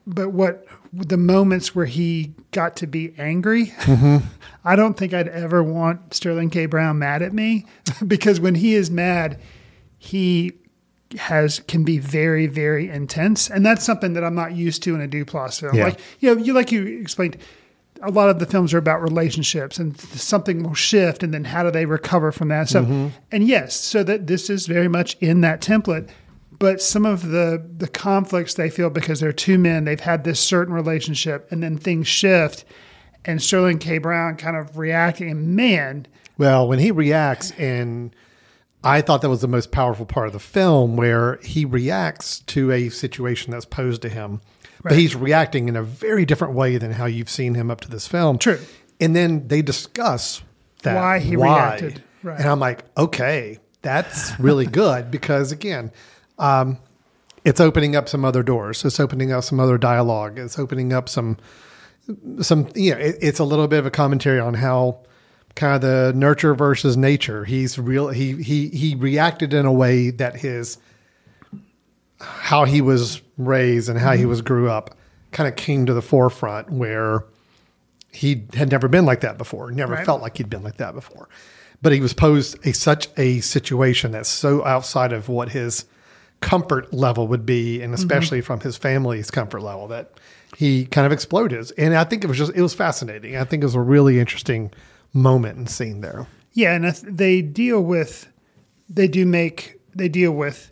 but 0.07 0.29
what 0.29 0.65
the 0.91 1.17
moments 1.17 1.75
where 1.75 1.85
he 1.85 2.33
got 2.49 2.75
to 2.77 2.87
be 2.87 3.13
angry, 3.19 3.67
mm-hmm. 3.67 4.25
I 4.65 4.75
don't 4.75 4.97
think 4.97 5.13
I'd 5.13 5.27
ever 5.27 5.61
want 5.61 6.15
Sterling 6.15 6.49
K. 6.49 6.65
Brown 6.65 6.97
mad 6.97 7.21
at 7.21 7.31
me 7.31 7.67
because 8.07 8.39
when 8.39 8.55
he 8.55 8.73
is 8.73 8.89
mad, 8.89 9.39
he 9.99 10.53
has 11.19 11.59
can 11.59 11.83
be 11.83 11.99
very 11.99 12.47
very 12.47 12.89
intense, 12.89 13.51
and 13.51 13.63
that's 13.63 13.85
something 13.85 14.13
that 14.13 14.23
I'm 14.23 14.33
not 14.33 14.55
used 14.55 14.81
to 14.83 14.95
in 14.95 15.01
a 15.01 15.07
Duplass 15.07 15.59
film. 15.59 15.75
Yeah. 15.75 15.83
Like 15.83 15.99
you 16.19 16.33
know, 16.33 16.41
you 16.41 16.53
like 16.53 16.71
you 16.71 16.87
explained. 16.99 17.37
A 18.03 18.11
lot 18.11 18.29
of 18.29 18.37
the 18.37 18.45
films 18.47 18.73
are 18.73 18.79
about 18.79 19.01
relationships, 19.03 19.77
and 19.77 19.99
something 19.99 20.63
will 20.63 20.75
shift, 20.75 21.21
and 21.21 21.33
then 21.33 21.43
how 21.43 21.61
do 21.61 21.69
they 21.69 21.85
recover 21.85 22.31
from 22.31 22.47
that? 22.47 22.69
So, 22.69 22.83
mm-hmm. 22.83 23.07
and 23.31 23.47
yes, 23.47 23.75
so 23.75 24.03
that 24.03 24.25
this 24.25 24.49
is 24.51 24.65
very 24.65 24.87
much 24.87 25.17
in 25.19 25.41
that 25.41 25.61
template 25.61 26.09
but 26.59 26.81
some 26.81 27.05
of 27.05 27.29
the 27.29 27.63
the 27.77 27.87
conflicts 27.87 28.53
they 28.55 28.69
feel 28.69 28.89
because 28.89 29.19
they're 29.19 29.31
two 29.31 29.57
men 29.57 29.85
they've 29.85 29.99
had 29.99 30.23
this 30.23 30.39
certain 30.39 30.73
relationship 30.73 31.47
and 31.51 31.61
then 31.61 31.77
things 31.77 32.07
shift 32.07 32.65
and 33.25 33.41
sterling 33.41 33.77
k 33.77 33.97
brown 33.97 34.35
kind 34.37 34.55
of 34.55 34.77
reacting 34.77 35.29
and 35.29 35.55
man 35.55 36.07
Well, 36.37 36.67
when 36.67 36.79
he 36.79 36.91
reacts, 36.91 37.51
and 37.51 38.15
I 38.83 39.01
thought 39.01 39.21
that 39.21 39.29
was 39.29 39.41
the 39.41 39.47
most 39.47 39.71
powerful 39.71 40.05
part 40.05 40.27
of 40.27 40.33
the 40.33 40.39
film, 40.39 40.95
where 40.95 41.37
he 41.37 41.65
reacts 41.65 42.39
to 42.41 42.71
a 42.71 42.89
situation 42.89 43.51
that's 43.51 43.65
posed 43.65 44.03
to 44.03 44.09
him, 44.09 44.39
but 44.83 44.93
he's 44.93 45.15
reacting 45.15 45.67
in 45.67 45.75
a 45.75 45.83
very 45.83 46.25
different 46.25 46.53
way 46.53 46.77
than 46.77 46.91
how 46.91 47.05
you've 47.05 47.29
seen 47.29 47.55
him 47.55 47.71
up 47.71 47.81
to 47.81 47.89
this 47.89 48.07
film. 48.07 48.37
True. 48.37 48.59
And 48.99 49.15
then 49.15 49.47
they 49.47 49.61
discuss 49.61 50.41
that 50.83 50.95
Why 50.95 51.19
he 51.19 51.35
reacted. 51.35 52.03
Right. 52.23 52.39
and 52.39 52.47
I'm 52.47 52.59
like, 52.59 52.83
okay, 52.97 53.59
that's 53.81 54.39
really 54.39 54.65
good 54.65 55.11
because 55.11 55.51
again, 55.51 55.91
um, 56.39 56.77
it's 57.45 57.59
opening 57.61 57.95
up 57.95 58.09
some 58.09 58.25
other 58.25 58.43
doors. 58.43 58.83
It's 58.83 58.99
opening 58.99 59.31
up 59.31 59.43
some 59.43 59.59
other 59.59 59.77
dialogue. 59.77 60.37
It's 60.37 60.59
opening 60.59 60.91
up 60.93 61.07
some 61.09 61.37
some 62.41 62.69
you 62.75 62.91
know 62.91 62.97
it, 62.99 63.15
it's 63.21 63.39
a 63.39 63.43
little 63.43 63.67
bit 63.67 63.79
of 63.79 63.85
a 63.85 63.91
commentary 63.91 64.39
on 64.39 64.53
how 64.53 64.99
kind 65.55 65.75
of 65.75 65.81
the 65.81 66.13
nurture 66.15 66.53
versus 66.55 66.95
nature 66.95 67.43
he's 67.43 67.77
real 67.77 68.07
he 68.09 68.41
he 68.41 68.69
he 68.69 68.95
reacted 68.95 69.53
in 69.53 69.65
a 69.65 69.73
way 69.73 70.09
that 70.11 70.37
his 70.37 70.77
how 72.19 72.63
he 72.63 72.79
was 72.81 73.21
raised 73.37 73.89
and 73.89 73.99
how 73.99 74.13
he 74.13 74.25
was 74.25 74.41
grew 74.41 74.69
up 74.69 74.95
kind 75.31 75.49
of 75.49 75.55
came 75.57 75.85
to 75.85 75.93
the 75.93 76.01
forefront 76.01 76.69
where 76.71 77.25
he 78.11 78.45
had 78.53 78.71
never 78.71 78.87
been 78.87 79.05
like 79.05 79.19
that 79.21 79.37
before 79.37 79.69
never 79.71 79.93
Right. 79.93 80.05
felt 80.05 80.21
like 80.21 80.37
he'd 80.37 80.49
been 80.49 80.63
like 80.63 80.77
that 80.77 80.93
before 80.93 81.27
but 81.81 81.91
he 81.91 81.99
was 81.99 82.13
posed 82.13 82.57
a 82.65 82.71
such 82.71 83.09
a 83.17 83.41
situation 83.41 84.11
that's 84.11 84.29
so 84.29 84.63
outside 84.65 85.11
of 85.11 85.27
what 85.27 85.49
his 85.49 85.85
comfort 86.41 86.93
level 86.93 87.27
would 87.27 87.45
be 87.45 87.81
and 87.81 87.93
mm-hmm. 87.93 88.01
especially 88.01 88.41
from 88.41 88.59
his 88.59 88.77
family's 88.77 89.31
comfort 89.31 89.61
level 89.61 89.87
that 89.87 90.19
he 90.55 90.85
kind 90.85 91.05
of 91.05 91.11
exploded 91.11 91.71
and 91.77 91.95
i 91.95 92.03
think 92.03 92.23
it 92.23 92.27
was 92.27 92.37
just 92.37 92.53
it 92.55 92.61
was 92.61 92.73
fascinating. 92.73 93.35
I 93.35 93.43
think 93.43 93.63
it 93.63 93.65
was 93.65 93.75
a 93.75 93.81
really 93.81 94.19
interesting 94.19 94.71
moment 95.13 95.57
and 95.57 95.69
scene 95.69 96.01
there. 96.01 96.27
Yeah 96.53 96.73
and 96.73 96.85
they 96.85 97.41
deal 97.41 97.81
with 97.81 98.27
they 98.89 99.07
do 99.07 99.25
make 99.25 99.79
they 99.93 100.09
deal 100.09 100.31
with 100.31 100.71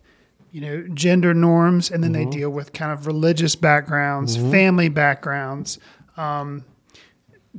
you 0.51 0.61
know 0.61 0.87
gender 0.93 1.33
norms 1.33 1.91
and 1.91 2.03
then 2.03 2.13
they 2.13 2.21
mm-hmm. 2.21 2.29
deal 2.29 2.49
with 2.49 2.71
kind 2.73 2.91
of 2.91 3.07
religious 3.07 3.55
backgrounds 3.55 4.37
mm-hmm. 4.37 4.51
family 4.51 4.89
backgrounds 4.89 5.79
um, 6.15 6.63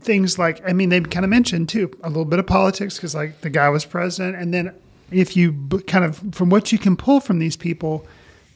things 0.00 0.38
like 0.38 0.66
i 0.66 0.72
mean 0.72 0.88
they 0.88 1.00
kind 1.00 1.24
of 1.24 1.28
mentioned 1.28 1.68
too 1.68 1.90
a 2.02 2.08
little 2.08 2.24
bit 2.24 2.38
of 2.38 2.46
politics 2.46 2.96
because 2.96 3.14
like 3.14 3.42
the 3.42 3.50
guy 3.50 3.68
was 3.68 3.84
president 3.84 4.36
and 4.36 4.54
then 4.54 4.74
if 5.10 5.36
you 5.36 5.52
b- 5.52 5.80
kind 5.82 6.04
of 6.04 6.20
from 6.32 6.50
what 6.50 6.72
you 6.72 6.78
can 6.78 6.96
pull 6.96 7.20
from 7.20 7.38
these 7.38 7.56
people 7.56 8.06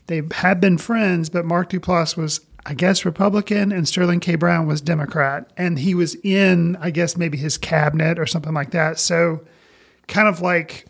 they 0.06 0.22
had 0.32 0.60
been 0.60 0.78
friends 0.78 1.28
but 1.30 1.44
mark 1.44 1.70
duplass 1.70 2.16
was 2.16 2.40
i 2.66 2.74
guess 2.74 3.04
republican 3.04 3.72
and 3.72 3.86
sterling 3.86 4.20
k 4.20 4.34
brown 4.34 4.66
was 4.66 4.80
democrat 4.80 5.50
and 5.56 5.78
he 5.78 5.94
was 5.94 6.14
in 6.22 6.76
i 6.76 6.90
guess 6.90 7.16
maybe 7.16 7.38
his 7.38 7.56
cabinet 7.56 8.18
or 8.18 8.26
something 8.26 8.54
like 8.54 8.70
that 8.70 8.98
so 8.98 9.40
kind 10.08 10.28
of 10.28 10.40
like 10.40 10.86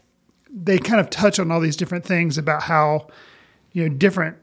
they 0.52 0.78
kind 0.78 1.00
of 1.00 1.10
touch 1.10 1.38
on 1.38 1.50
all 1.50 1.60
these 1.60 1.76
different 1.76 2.04
things 2.04 2.38
about 2.38 2.62
how 2.62 3.06
you 3.72 3.82
know 3.82 3.94
different 3.94 4.36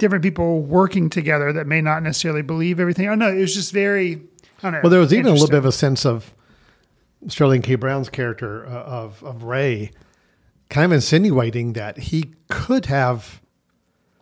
different 0.00 0.24
people 0.24 0.62
working 0.62 1.08
together 1.08 1.52
that 1.52 1.68
may 1.68 1.80
not 1.80 2.02
necessarily 2.02 2.42
believe 2.42 2.80
everything. 2.80 3.06
I 3.06 3.10
don't 3.10 3.20
know. 3.20 3.30
It 3.30 3.40
was 3.40 3.54
just 3.54 3.72
very. 3.72 4.14
I 4.14 4.62
don't 4.62 4.72
know. 4.72 4.80
Well, 4.82 4.90
there 4.90 5.00
was 5.00 5.12
even 5.12 5.26
a 5.26 5.32
little 5.32 5.46
bit 5.46 5.58
of 5.58 5.64
a 5.64 5.72
sense 5.72 6.04
of 6.04 6.34
Sterling 7.28 7.62
K. 7.62 7.76
Brown's 7.76 8.08
character 8.08 8.66
uh, 8.66 8.70
of 8.70 9.22
of 9.22 9.44
Ray, 9.44 9.92
kind 10.70 10.86
of 10.86 10.92
insinuating 10.92 11.74
that 11.74 11.98
he 11.98 12.32
could 12.48 12.86
have 12.86 13.42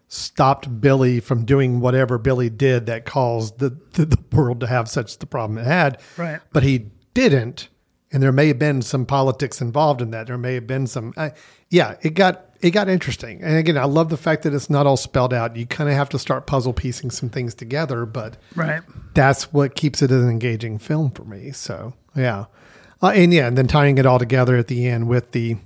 stopped 0.09 0.81
Billy 0.81 1.21
from 1.21 1.45
doing 1.45 1.81
whatever 1.81 2.19
Billy 2.19 2.49
did 2.51 2.87
that 2.87 3.05
caused 3.05 3.59
the 3.59 3.79
the, 3.93 4.07
the 4.07 4.19
world 4.33 4.61
to 4.61 4.67
have 4.67 4.89
such 4.89 5.19
the 5.19 5.27
problem 5.27 5.59
it 5.59 5.67
had. 5.67 6.01
Right. 6.17 6.41
But 6.53 6.63
he 6.65 6.91
didn't, 7.15 7.69
and 8.11 8.23
there 8.23 8.33
may 8.33 8.49
have 8.49 8.59
been 8.59 8.83
some 8.83 9.07
politics 9.07 9.61
involved 9.61 10.01
in 10.01 10.11
that. 10.11 10.27
There 10.27 10.39
may 10.39 10.55
have 10.55 10.67
been 10.67 10.87
some. 10.87 11.13
Uh, 11.17 11.31
yeah, 11.69 11.97
it 12.03 12.15
got 12.15 12.47
it 12.61 12.71
got 12.71 12.89
interesting. 12.89 13.43
And 13.43 13.57
again, 13.57 13.77
I 13.77 13.85
love 13.85 14.09
the 14.09 14.17
fact 14.17 14.43
that 14.43 14.55
it's 14.55 14.71
not 14.71 14.87
all 14.87 14.97
spelled 14.97 15.35
out. 15.35 15.55
You 15.57 15.67
kind 15.67 15.91
of 15.91 15.97
have 15.97 16.09
to 16.11 16.19
start 16.19 16.47
puzzle 16.47 16.73
piecing 16.73 17.11
some 17.11 17.29
things 17.29 17.55
together, 17.55 18.07
but 18.07 18.37
right. 18.57 18.83
that's 19.15 19.53
what 19.53 19.75
keeps 19.75 20.03
it 20.03 20.11
an 20.11 20.29
engaging 20.29 20.79
film 20.79 21.11
for 21.11 21.25
me. 21.25 21.53
So 21.53 21.93
yeah, 22.17 22.47
uh, 23.03 23.09
and 23.09 23.33
yeah, 23.33 23.47
and 23.47 23.59
then 23.59 23.67
tying 23.67 23.99
it 23.99 24.07
all 24.07 24.19
together 24.19 24.57
at 24.57 24.69
the 24.69 24.87
end 24.89 25.09
with 25.09 25.33
the 25.33 25.59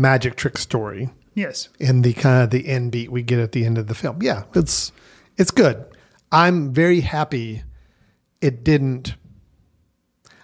magic 0.00 0.36
trick 0.36 0.56
story 0.58 1.10
Yes. 1.34 1.68
and 1.80 2.02
the 2.04 2.12
kind 2.14 2.42
of 2.42 2.50
the 2.50 2.66
end 2.68 2.90
beat 2.92 3.12
we 3.12 3.22
get 3.22 3.38
at 3.38 3.52
the 3.52 3.64
end 3.64 3.78
of 3.78 3.86
the 3.86 3.94
film. 3.94 4.22
Yeah, 4.22 4.44
it's 4.54 4.92
it's 5.36 5.50
good. 5.50 5.84
I'm 6.32 6.72
very 6.72 7.00
happy 7.00 7.62
it 8.40 8.64
didn't 8.64 9.14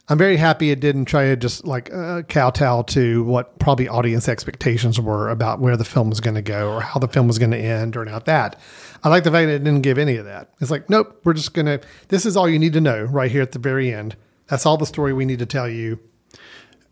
I'm 0.09 0.19
very 0.19 0.37
happy 0.37 0.71
it 0.71 0.79
didn't 0.79 1.07
try 1.07 1.25
to 1.27 1.37
just 1.37 1.66
like 1.66 1.92
uh, 1.92 2.23
kowtow 2.29 2.83
to 2.83 3.25
what 3.25 3.59
probably 3.59 3.88
audience 3.88 4.29
expectations 4.29 5.01
were 5.01 5.29
about 5.31 5.59
where 5.59 5.77
the 5.77 5.85
film 5.85 6.11
was 6.11 6.21
going 6.21 6.37
to 6.37 6.42
go 6.42 6.71
or 6.75 6.81
how 6.81 7.01
the 7.01 7.09
film 7.09 7.27
was 7.27 7.40
going 7.40 7.51
to 7.51 7.59
end 7.59 7.97
or 7.97 8.05
not 8.05 8.25
that. 8.27 8.61
I 9.03 9.09
like 9.09 9.25
the 9.25 9.33
fact 9.33 9.47
that 9.49 9.55
it 9.55 9.64
didn't 9.64 9.81
give 9.83 9.99
any 9.99 10.16
of 10.16 10.25
that. 10.27 10.53
It's 10.61 10.71
like, 10.71 10.88
nope, 10.88 11.21
we're 11.25 11.33
just 11.33 11.55
going 11.55 11.66
to, 11.66 11.81
this 12.07 12.25
is 12.25 12.37
all 12.37 12.49
you 12.49 12.59
need 12.61 12.73
to 12.75 12.81
know 12.81 13.03
right 13.03 13.31
here 13.33 13.42
at 13.42 13.51
the 13.51 13.59
very 13.59 13.92
end. 13.92 14.14
That's 14.47 14.64
all 14.64 14.77
the 14.77 14.87
story 14.87 15.12
we 15.12 15.25
need 15.25 15.40
to 15.40 15.47
tell 15.47 15.69
you. 15.69 15.99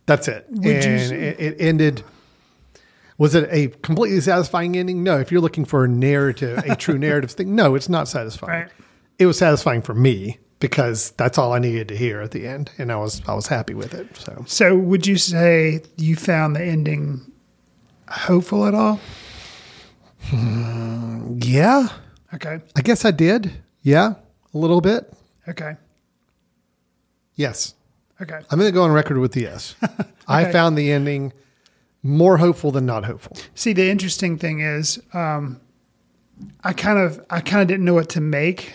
That's 0.06 0.26
it. 0.26 0.46
Would 0.50 0.66
and 0.66 1.00
s- 1.00 1.10
it, 1.12 1.38
it 1.40 1.56
ended. 1.60 2.02
Was 3.18 3.34
it 3.34 3.48
a 3.50 3.68
completely 3.82 4.20
satisfying 4.20 4.76
ending? 4.76 5.02
No. 5.04 5.18
If 5.20 5.30
you're 5.30 5.40
looking 5.40 5.64
for 5.64 5.84
a 5.84 5.88
narrative, 5.88 6.58
a 6.58 6.74
true 6.74 6.98
narrative 7.08 7.30
thing, 7.30 7.54
no, 7.54 7.74
it's 7.74 7.88
not 7.88 8.08
satisfying. 8.08 8.62
Right. 8.64 8.72
It 9.18 9.26
was 9.26 9.38
satisfying 9.38 9.82
for 9.82 9.94
me 9.94 10.38
because 10.58 11.12
that's 11.12 11.38
all 11.38 11.52
I 11.52 11.58
needed 11.60 11.88
to 11.88 11.96
hear 11.96 12.20
at 12.20 12.32
the 12.32 12.46
end, 12.46 12.70
and 12.78 12.90
I 12.90 12.96
was 12.96 13.22
I 13.28 13.34
was 13.34 13.46
happy 13.46 13.74
with 13.74 13.94
it. 13.94 14.16
So 14.16 14.44
So, 14.48 14.76
would 14.76 15.06
you 15.06 15.16
say 15.16 15.82
you 15.96 16.16
found 16.16 16.56
the 16.56 16.62
ending 16.64 17.20
hopeful 18.08 18.66
at 18.66 18.74
all? 18.74 18.98
Hmm, 20.22 21.38
yeah, 21.42 21.88
Okay. 22.32 22.60
I 22.74 22.80
guess 22.82 23.04
I 23.04 23.10
did. 23.12 23.52
Yeah, 23.82 24.14
a 24.54 24.58
little 24.58 24.80
bit. 24.80 25.12
Okay. 25.46 25.76
Yes, 27.36 27.74
Okay. 28.22 28.38
I'm 28.50 28.58
going 28.58 28.68
to 28.70 28.74
go 28.74 28.82
on 28.84 28.92
record 28.92 29.18
with 29.18 29.32
the 29.32 29.42
yes. 29.42 29.74
I 30.28 30.50
found 30.52 30.78
the 30.78 30.90
ending 30.92 31.32
more 32.04 32.36
hopeful 32.36 32.70
than 32.70 32.86
not 32.86 33.04
hopeful. 33.04 33.36
See, 33.54 33.72
the 33.72 33.90
interesting 33.90 34.38
thing 34.38 34.60
is, 34.60 35.00
um, 35.14 35.60
I 36.62 36.72
kind 36.74 36.98
of, 36.98 37.24
I 37.30 37.40
kind 37.40 37.62
of 37.62 37.66
didn't 37.68 37.84
know 37.84 37.94
what 37.94 38.10
to 38.10 38.20
make 38.20 38.74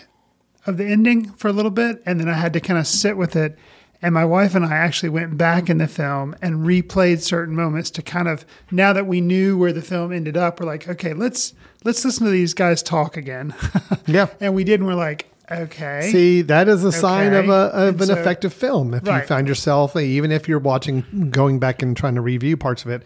of 0.65 0.77
the 0.77 0.85
ending 0.85 1.31
for 1.33 1.47
a 1.47 1.53
little 1.53 1.71
bit, 1.71 2.01
and 2.05 2.19
then 2.19 2.27
I 2.27 2.33
had 2.33 2.51
to 2.53 2.59
kind 2.59 2.79
of 2.79 2.87
sit 2.87 3.15
with 3.15 3.35
it. 3.35 3.57
And 4.01 4.13
my 4.13 4.23
wife 4.25 4.55
and 4.55 4.65
I 4.65 4.75
actually 4.75 5.09
went 5.09 5.37
back 5.37 5.69
in 5.69 5.77
the 5.77 5.87
film 5.87 6.33
and 6.41 6.65
replayed 6.65 7.19
certain 7.19 7.53
moments 7.55 7.91
to 7.91 8.01
kind 8.01 8.27
of 8.29 8.45
now 8.71 8.93
that 8.93 9.05
we 9.07 9.19
knew 9.19 9.57
where 9.57 9.73
the 9.73 9.81
film 9.81 10.11
ended 10.13 10.37
up, 10.37 10.59
we're 10.59 10.65
like, 10.65 10.87
okay, 10.87 11.13
let's 11.13 11.53
let's 11.83 12.03
listen 12.05 12.25
to 12.25 12.31
these 12.31 12.53
guys 12.53 12.81
talk 12.81 13.15
again. 13.17 13.53
Yeah. 14.07 14.27
and 14.39 14.55
we 14.55 14.63
did, 14.63 14.79
and 14.79 14.87
we're 14.87 14.95
like, 14.95 15.29
okay, 15.51 16.09
See, 16.11 16.41
that 16.43 16.67
is 16.67 16.83
a 16.83 16.91
sign 16.91 17.33
of, 17.33 17.49
a, 17.49 17.51
of 17.51 18.01
an 18.01 18.07
so- 18.07 18.13
effective 18.15 18.53
film. 18.53 18.93
If 18.93 19.07
you 19.07 19.21
find 19.21 19.47
yourself, 19.47 19.95
even 19.95 20.31
if 20.31 20.47
you're 20.47 20.59
watching, 20.59 21.29
going 21.31 21.59
back 21.59 21.81
and 21.81 21.95
trying 21.95 22.15
to 22.15 22.21
review 22.21 22.57
parts 22.57 22.83
of 22.85 22.91
it 22.91 23.03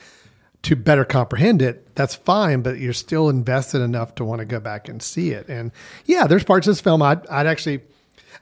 to 0.63 0.75
better 0.75 1.03
comprehend 1.03 1.61
it, 1.61 1.93
that's 1.95 2.15
fine, 2.15 2.61
but 2.61 2.77
you're 2.79 2.93
still 2.93 3.29
invested 3.29 3.81
enough 3.81 4.15
to 4.15 4.23
want 4.25 4.39
to 4.39 4.45
go 4.45 4.59
back 4.59 4.87
and 4.87 5.01
see 5.01 5.31
it. 5.31 5.47
And 5.49 5.71
yeah, 6.05 6.25
there's 6.27 6.43
parts 6.43 6.67
of 6.67 6.71
this 6.71 6.81
film 6.81 7.01
I'd, 7.01 7.27
I'd 7.27 7.47
actually, 7.47 7.81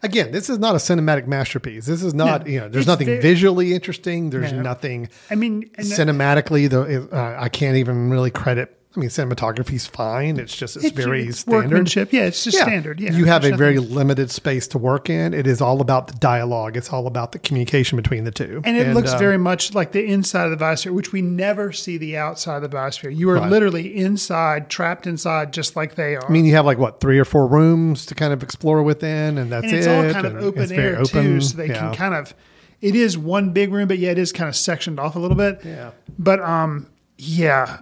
again, 0.04 0.32
this 0.32 0.48
is 0.50 0.60
not 0.60 0.76
a 0.76 0.78
cinematic 0.78 1.26
masterpiece. 1.26 1.86
This 1.88 2.04
is 2.04 2.14
not, 2.14 2.46
No, 2.46 2.52
you 2.52 2.60
know, 2.60 2.70
there's 2.70 2.86
nothing 2.88 3.08
ve- 3.08 3.20
visually 3.22 3.74
interesting. 3.74 4.30
There's 4.30 4.54
No. 4.54 4.62
nothing 4.62 5.10
I 5.32 5.36
mean, 5.36 5.70
cinematically, 5.80 6.70
though, 6.70 7.08
uh, 7.12 7.38
I 7.40 7.50
can't 7.50 7.78
even 7.78 8.10
really 8.12 8.32
credit. 8.32 8.78
I 8.94 9.00
mean, 9.00 9.08
cinematography's 9.08 9.88
fine. 9.88 10.38
It's 10.38 10.54
just, 10.56 10.76
it's, 10.76 10.90
very 10.90 11.28
it's 11.28 11.40
standard. 11.40 11.70
workmanship. 11.72 12.12
Yeah, 12.12 12.24
it's 12.26 12.44
just 12.44 12.58
standard. 12.58 13.00
Yeah, 13.00 13.14
you 13.14 13.24
have 13.24 13.46
a 13.46 13.48
There's 13.48 13.58
very 13.58 13.78
limited 13.78 14.30
space 14.30 14.68
to 14.70 14.78
work 14.78 15.10
in. 15.10 15.34
It 15.34 15.48
is 15.48 15.62
all 15.62 15.80
about 15.80 16.08
the 16.08 16.14
dialogue. 16.16 16.76
It's 16.76 16.92
all 16.92 17.08
about 17.08 17.32
the 17.32 17.40
communication 17.40 17.96
between 17.96 18.26
the 18.26 18.32
two. 18.32 18.62
And 18.66 18.76
it 18.76 18.94
looks 18.94 19.14
um, 19.14 19.20
very 19.20 19.38
much 19.38 19.74
like 19.74 19.94
the 19.94 20.04
inside 20.06 20.52
of 20.52 20.60
the 20.60 20.64
biosphere, 20.66 20.92
which 20.92 21.14
we 21.14 21.22
never 21.22 21.72
see 21.72 21.98
the 21.98 22.18
outside 22.18 22.64
of 22.64 22.70
the 22.70 22.76
biosphere. 22.78 23.16
You 23.16 23.30
are 23.30 23.36
Right. 23.36 23.50
literally 23.50 23.96
inside, 23.96 24.70
trapped 24.70 25.08
inside, 25.08 25.54
just 25.54 25.78
like 25.78 25.96
they 25.96 26.18
are. 26.18 26.26
I 26.26 26.30
mean, 26.30 26.44
you 26.44 26.56
have 26.56 26.66
like 26.66 26.78
what 26.78 27.00
three 27.00 27.18
or 27.18 27.24
four 27.26 27.48
rooms 27.48 28.06
to 28.08 28.16
kind 28.16 28.34
of 28.34 28.44
explore 28.44 28.84
within, 28.84 29.38
and 29.38 29.50
that's 29.50 29.68
it 29.68 29.70
and 29.70 29.78
it's 29.78 29.88
it. 29.88 29.90
all 30.08 30.12
kind 30.14 30.26
of 30.28 30.36
open 30.44 30.64
it's 30.64 30.72
air 30.74 31.02
too, 31.06 31.40
so 31.40 31.56
they 31.56 31.68
Yeah. 31.68 31.80
can 31.80 31.96
kind 31.96 32.14
of. 32.14 32.34
It 32.82 32.96
is 32.96 33.18
one 33.18 33.52
big 33.52 33.72
room, 33.72 33.88
but 33.88 34.00
yeah, 34.00 34.10
it 34.12 34.18
is 34.18 34.34
kind 34.34 34.50
of 34.50 34.56
sectioned 34.58 35.00
off 35.00 35.16
a 35.16 35.20
little 35.20 35.38
bit. 35.38 35.62
Yeah. 35.64 35.92
But 36.20 36.42
um, 36.42 36.88
yeah, 37.18 37.78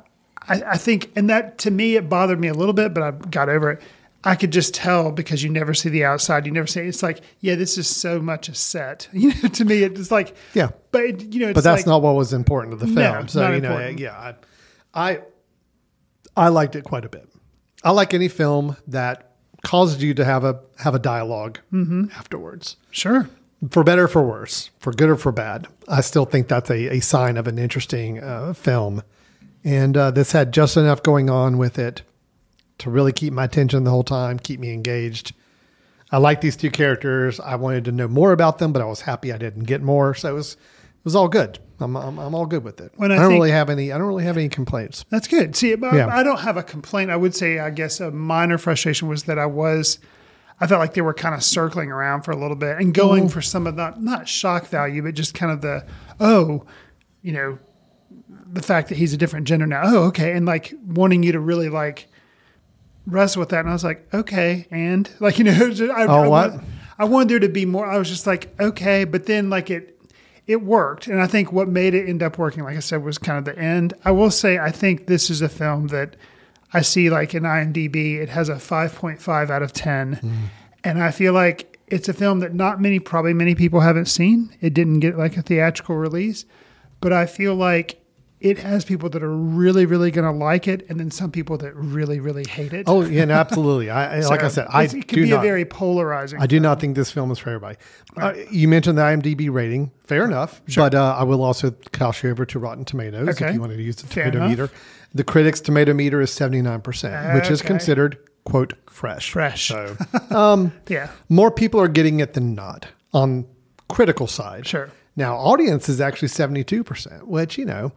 I, 0.50 0.62
I 0.72 0.78
think, 0.78 1.12
and 1.16 1.30
that 1.30 1.60
to 1.60 1.72
me, 1.72 1.96
it 1.96 2.10
bothered 2.10 2.40
me 2.40 2.48
a 2.48 2.54
little 2.54 2.74
bit, 2.74 2.94
but 2.94 3.04
I 3.04 3.12
got 3.12 3.48
over 3.50 3.72
it. 3.72 3.82
I 4.24 4.36
could 4.36 4.52
just 4.52 4.74
tell 4.74 5.12
because 5.14 5.42
you 5.44 5.50
never 5.50 5.74
see 5.74 5.88
the 5.88 6.04
outside. 6.04 6.46
You 6.46 6.52
never 6.52 6.68
see. 6.68 6.82
It's 6.82 7.02
like, 7.02 7.22
yeah, 7.40 7.56
this 7.56 7.78
is 7.78 7.88
so 7.88 8.20
much 8.20 8.50
a 8.50 8.56
set. 8.56 9.08
You 9.14 9.30
know, 9.42 9.48
to 9.50 9.64
me, 9.64 9.84
it's 9.84 10.12
like, 10.12 10.36
Yeah. 10.54 10.72
but 10.92 11.04
it, 11.04 11.34
you 11.34 11.40
know, 11.40 11.48
it's 11.50 11.56
but 11.56 11.64
that's 11.64 11.82
like, 11.82 11.88
not 11.88 12.02
what 12.02 12.16
was 12.16 12.34
important 12.34 12.78
to 12.78 12.86
the 12.86 12.92
No, 12.92 13.14
film. 13.14 13.28
so 13.30 13.42
not 13.42 13.54
you 13.54 13.62
know, 13.62 13.70
important. 13.72 14.00
yeah, 14.00 14.34
I, 14.94 15.12
I, 15.12 15.20
I 16.36 16.50
liked 16.50 16.76
it 16.76 16.84
quite 16.84 17.06
a 17.06 17.10
bit. 17.10 17.30
I 17.84 17.92
like 17.92 18.14
any 18.14 18.28
film 18.28 18.76
that 18.88 19.32
causes 19.64 20.04
you 20.04 20.14
to 20.16 20.26
have 20.26 20.44
a 20.44 20.60
have 20.80 20.96
a 20.96 21.00
dialog 21.00 21.58
Mm-hmm. 21.72 22.06
afterwards. 22.18 22.76
sure. 22.92 23.30
for 23.72 23.84
better 23.86 24.04
or 24.06 24.08
for 24.10 24.22
worse, 24.24 24.70
for 24.80 24.92
good 24.92 25.10
or 25.10 25.16
for 25.16 25.32
bad. 25.32 25.68
I 25.88 26.02
still 26.02 26.26
think 26.26 26.48
that's 26.50 26.70
a, 26.70 26.98
a 26.98 27.00
sign 27.00 27.38
of 27.38 27.48
an 27.48 27.58
interesting 27.58 28.22
uh, 28.22 28.52
film. 28.54 29.02
And 29.64 29.96
uh, 29.98 30.12
this 30.12 30.32
had 30.32 30.54
just 30.54 30.78
enough 30.78 31.04
going 31.04 31.30
on 31.30 31.58
with 31.58 31.78
it 31.80 32.02
to 32.80 32.90
really 32.90 33.12
keep 33.12 33.34
my 33.34 33.44
attention 33.44 33.84
the 33.84 33.92
whole 33.92 34.04
time, 34.04 34.40
keep 34.40 34.60
me 34.60 34.74
engaged. 34.74 35.34
I 36.12 36.18
like 36.18 36.42
these 36.42 36.56
two 36.56 36.72
characters. 36.72 37.40
I 37.40 37.56
wanted 37.56 37.86
to 37.86 37.92
know 37.92 38.08
more 38.08 38.32
about 38.32 38.58
them, 38.58 38.72
but 38.72 38.82
I 38.82 38.86
was 38.86 39.02
happy 39.02 39.32
I 39.34 39.38
didn't 39.38 39.66
get 39.66 39.82
more. 39.82 40.16
So 40.16 40.30
it 40.30 40.34
was 40.34 40.54
it 40.54 41.06
was 41.06 41.16
all 41.16 41.28
good. 41.28 41.60
I'm 41.82 41.96
I'm, 41.96 42.18
I'm 42.18 42.34
all 42.34 42.46
good 42.46 42.64
with 42.64 42.80
it. 42.82 42.94
When 42.96 43.12
I, 43.12 43.16
I 43.16 43.18
don't 43.20 43.30
think- 43.32 43.40
really 43.42 43.52
have 43.52 43.70
any. 43.70 43.92
I 43.92 43.98
don't 43.98 44.08
really 44.08 44.24
have 44.24 44.38
any 44.38 44.50
complaints. 44.50 45.06
That's 45.10 45.28
good. 45.28 45.56
See, 45.56 45.76
but 45.76 45.94
Yeah. 45.94 46.08
I 46.08 46.24
don't 46.24 46.40
have 46.40 46.58
a 46.58 46.64
complaint. 46.64 47.12
I 47.12 47.16
would 47.18 47.36
say, 47.36 47.60
I 47.60 47.70
guess, 47.70 48.00
a 48.00 48.12
minor 48.12 48.58
frustration 48.58 49.08
was 49.08 49.24
that 49.24 49.38
I 49.38 49.46
was, 49.46 50.00
I 50.60 50.68
felt 50.68 50.80
like 50.80 50.94
they 50.94 51.02
were 51.02 51.14
kind 51.14 51.36
of 51.36 51.44
circling 51.44 51.92
around 51.92 52.24
for 52.24 52.32
a 52.32 52.36
little 52.38 52.58
bit 52.58 52.78
and 52.80 52.94
going 52.94 53.24
Mm-hmm. 53.26 53.34
for 53.34 53.42
some 53.42 53.68
of 53.68 53.76
the 53.76 53.94
not 54.00 54.28
shock 54.28 54.68
value, 54.68 55.04
but 55.04 55.14
just 55.16 55.36
kind 55.36 55.52
of 55.52 55.62
the 55.62 55.86
oh, 56.20 56.66
you 57.22 57.34
know, 57.34 57.60
the 58.52 58.62
fact 58.62 58.90
that 58.90 58.98
he's 58.98 59.14
a 59.14 59.18
different 59.18 59.48
gender 59.48 59.68
now. 59.68 59.82
Oh, 59.84 60.04
okay, 60.06 60.34
and 60.34 60.46
like 60.46 60.74
wanting 60.86 61.24
you 61.24 61.32
to 61.34 61.40
really 61.40 61.70
like 61.70 62.08
wrestle 63.06 63.40
with 63.40 63.50
that. 63.50 63.62
And 63.62 63.70
I 63.70 63.74
was 63.74 63.84
like, 63.84 64.08
okay, 64.14 64.68
and 64.72 65.10
like 65.20 65.38
you 65.38 65.46
know, 65.46 65.52
I, 65.96 66.06
Oh, 66.06 66.24
I 66.24 66.28
what? 66.28 66.60
I 66.98 67.06
wanted 67.06 67.30
there 67.30 67.40
to 67.40 67.50
be 67.50 67.66
more. 67.66 67.86
I 67.86 67.98
was 67.98 68.10
just 68.10 68.28
like, 68.28 68.54
okay, 68.60 69.06
but 69.06 69.26
then 69.26 69.50
like 69.50 69.70
it 69.70 70.00
it 70.48 70.64
worked. 70.64 71.08
And 71.08 71.22
I 71.22 71.28
think 71.28 71.52
what 71.52 71.68
made 71.68 71.94
it 71.94 72.10
end 72.10 72.24
up 72.24 72.38
working, 72.38 72.64
like 72.64 72.76
I 72.76 72.80
said, 72.80 73.04
was 73.04 73.18
kind 73.18 73.38
of 73.38 73.46
the 73.46 73.60
end. 73.62 73.94
I 74.04 74.12
will 74.12 74.32
say 74.32 74.58
I 74.58 74.72
think 74.72 75.06
this 75.06 75.30
is 75.30 75.42
a 75.42 75.50
film 75.50 75.88
that 75.88 76.16
I 76.74 76.82
see 76.82 77.10
like 77.10 77.34
in 77.34 77.44
IMDb, 77.44 78.16
it 78.16 78.30
has 78.30 78.50
a 78.50 78.56
5.5 78.56 79.50
out 79.50 79.62
of 79.62 79.74
10. 79.74 80.14
Hmm. 80.14 80.34
And 80.84 81.04
I 81.04 81.12
feel 81.12 81.34
like 81.34 81.80
it's 81.88 82.10
a 82.10 82.14
film 82.14 82.40
that 82.40 82.54
not 82.54 82.82
many, 82.82 83.00
probably 83.00 83.34
many 83.34 83.56
people 83.56 83.80
haven't 83.80 84.06
seen. 84.06 84.56
It 84.62 84.74
didn't 84.74 85.00
get 85.00 85.18
like 85.18 85.38
a 85.38 85.42
theatrical 85.42 85.96
release, 85.96 86.46
but 87.02 87.14
I 87.14 87.26
feel 87.26 87.56
like 87.56 87.99
it 88.42 88.58
has 88.60 88.86
people 88.86 89.10
that 89.10 89.22
are 89.22 89.36
really, 89.36 89.86
really 89.86 90.12
going 90.12 90.26
to 90.26 90.38
like 90.38 90.68
it, 90.68 90.86
and 90.90 91.00
then 91.00 91.12
some 91.12 91.30
people 91.30 91.58
that 91.58 91.76
really, 91.76 92.20
really 92.20 92.46
hate 92.48 92.72
it. 92.72 92.86
Oh 92.88 93.04
yeah, 93.04 93.26
no, 93.26 93.34
absolutely. 93.34 93.90
I, 93.90 94.18
I 94.18 94.20
like 94.22 94.44
I 94.44 94.48
said, 94.48 94.68
I 94.70 94.84
it 94.84 95.08
could 95.08 95.16
be 95.16 95.30
not. 95.32 95.40
a 95.40 95.42
very 95.42 95.66
polarizing. 95.66 96.40
I 96.42 96.48
do 96.48 96.60
not 96.60 96.80
think 96.80 96.96
this 96.96 97.12
film 97.12 97.32
is 97.32 97.40
for 97.40 97.50
everybody. 97.50 97.78
Uh, 98.16 98.34
you 98.50 98.68
mentioned 98.68 98.98
the 98.98 99.02
IMDb 99.02 99.52
rating. 99.52 99.92
Fair 100.06 100.24
enough. 100.24 100.62
But 100.76 100.96
uh, 100.96 101.16
I 101.18 101.24
will 101.24 101.44
also 101.44 101.72
toss 101.92 102.24
you 102.24 102.30
over 102.30 102.46
to 102.46 102.60
Rotten 102.60 102.86
Tomatoes 102.86 103.42
if 103.42 103.54
you 103.54 103.60
wanted 103.60 103.78
to 103.78 103.84
use 103.84 103.98
the 103.98 104.08
Fair 104.08 104.26
tomato 104.26 104.38
enough. 104.38 104.50
meter. 104.50 104.70
The 105.14 105.24
critics' 105.24 105.60
tomato 105.60 105.94
meter 105.94 106.22
is 106.22 106.32
79%, 106.32 107.34
which 107.36 107.50
is 107.50 107.62
considered, 107.62 108.18
quote, 108.46 108.74
fresh. 108.90 109.32
Fresh. 109.32 109.68
So 109.68 109.96
yeah, 110.88 111.10
more 111.30 111.52
people 111.52 111.82
are 111.82 111.88
getting 111.88 112.20
it 112.20 112.34
than 112.34 112.56
not 112.56 112.88
on 113.14 113.48
critical 113.90 114.28
side. 114.28 114.66
Sure. 114.68 114.90
Now, 115.16 115.36
audience 115.36 115.90
is 115.90 116.00
actually 116.00 116.30
72%, 116.30 117.24
which, 117.24 117.58
you 117.58 117.66
know, 117.66 117.92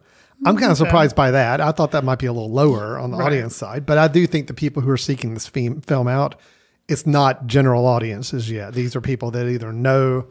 I'm 0.45 0.57
kind 0.57 0.71
of 0.73 0.77
surprised 0.79 1.15
by 1.17 1.31
that. 1.33 1.61
I 1.61 1.71
thought 1.73 1.93
that 1.93 2.05
might 2.05 2.19
be 2.19 2.27
a 2.27 2.33
little 2.33 2.51
lower 2.51 2.99
on 2.99 3.11
the 3.11 3.17
Right. 3.19 3.27
audience 3.27 3.57
side, 3.57 3.87
but 3.87 3.99
I 3.99 4.09
do 4.09 4.27
think 4.27 4.47
the 4.49 4.55
people 4.55 4.83
who 4.83 4.91
are 4.91 4.97
seeking 4.97 5.35
this 5.35 5.47
film 5.47 6.09
out, 6.09 6.35
it's 6.89 7.07
not 7.07 7.47
general 7.47 7.87
audiences 7.87 8.51
yet. 8.51 8.75
These 8.75 8.97
are 8.97 9.01
people 9.01 9.31
that 9.33 9.49
either 9.49 9.73
know 9.73 10.27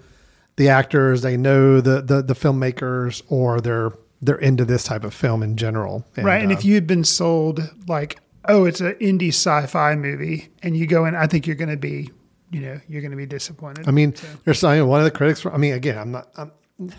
the 0.57 0.69
actors, 0.69 1.21
they 1.21 1.37
know 1.37 1.79
the 1.81 2.01
the, 2.01 2.21
the 2.21 2.33
filmmakers, 2.35 3.21
or 3.29 3.61
they're 3.61 3.91
they're 4.21 4.35
into 4.37 4.65
this 4.65 4.83
type 4.83 5.03
of 5.03 5.13
film 5.13 5.41
in 5.41 5.55
general. 5.57 6.05
right. 6.17 6.41
And 6.43 6.51
uh, 6.51 6.55
if 6.55 6.63
you 6.65 6.75
had 6.75 6.85
been 6.85 7.03
sold 7.03 7.59
like, 7.87 8.19
oh, 8.47 8.65
it's 8.65 8.79
an 8.81 8.93
indie 9.01 9.29
sci-fi 9.29 9.95
movie, 9.95 10.49
and 10.61 10.75
you 10.77 10.85
go 10.87 11.05
in, 11.05 11.15
I 11.15 11.25
think 11.25 11.47
you're 11.47 11.55
going 11.55 11.71
to 11.71 11.77
be, 11.77 12.11
you 12.51 12.59
know, 12.61 12.79
you're 12.87 13.01
going 13.01 13.11
to 13.11 13.17
be 13.17 13.25
disappointed. 13.25 13.87
I 13.87 13.91
mean, 13.91 14.13
there's 14.45 14.59
saying 14.59 14.85
one 14.85 14.99
of 14.99 15.05
the 15.05 15.11
critics. 15.11 15.43
I 15.45 15.57
mean, 15.57 15.73
again, 15.73 15.97
I'm 15.97 16.11
not. 16.11 16.27
I'm, 16.37 16.51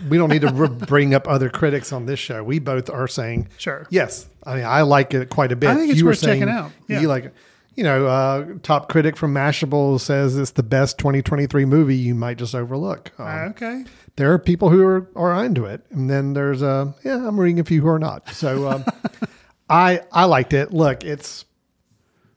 we 0.09 0.17
don't 0.19 0.29
need 0.31 0.43
to 0.43 0.53
re- 0.53 0.69
bring 0.69 1.15
up 1.15 1.27
other 1.29 1.49
critics 1.51 1.93
on 1.93 2.07
this 2.07 2.19
show. 2.19 2.43
We 2.45 2.59
both 2.59 2.89
are 2.91 3.09
saying, 3.09 3.49
Sure. 3.59 3.87
yes. 3.91 4.29
I 4.45 4.57
mean, 4.57 4.65
I 4.65 4.83
like 4.83 5.15
it 5.15 5.29
quite 5.31 5.53
a 5.53 5.57
bit. 5.57 5.71
I 5.71 5.75
think 5.77 5.91
it's 5.91 5.99
You 6.01 6.07
worth 6.07 6.21
checking 6.21 6.49
out. 6.49 6.71
Yeah. 6.89 7.01
You 7.01 7.09
like, 7.09 7.27
it. 7.27 7.35
you 7.75 7.85
know, 7.85 8.07
uh, 8.07 8.47
top 8.63 8.89
critic 8.89 9.17
from 9.17 9.33
Mashable 9.35 9.99
says 10.01 10.37
it's 10.37 10.51
the 10.53 10.63
best 10.63 10.99
2023 10.99 11.65
movie. 11.65 11.97
You 11.97 12.15
might 12.15 12.39
just 12.39 12.55
overlook. 12.55 13.13
Um, 13.19 13.27
okay. 13.51 13.85
there 14.17 14.33
are 14.33 14.39
people 14.39 14.69
who 14.69 14.83
are, 14.85 15.09
are 15.17 15.45
into 15.45 15.65
it, 15.65 15.85
and 15.91 16.11
then 16.11 16.33
there's 16.35 16.63
uh, 16.63 16.93
yeah, 17.05 17.27
I'm 17.27 17.39
reading 17.39 17.61
a 17.61 17.65
few 17.65 17.81
who 17.81 17.89
are 17.89 17.99
not. 17.99 18.29
So 18.31 18.69
um, 18.69 18.85
I 19.71 20.01
I 20.13 20.25
liked 20.25 20.53
it. 20.53 20.73
Look, 20.73 21.05
it's 21.05 21.45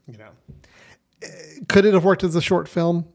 you 0.08 0.17
know, 0.17 0.29
eh, 1.23 1.27
could 1.67 1.86
it 1.86 1.93
have 1.95 2.05
worked 2.05 2.23
as 2.23 2.36
a 2.36 2.41
short 2.41 2.67
film? 2.67 3.05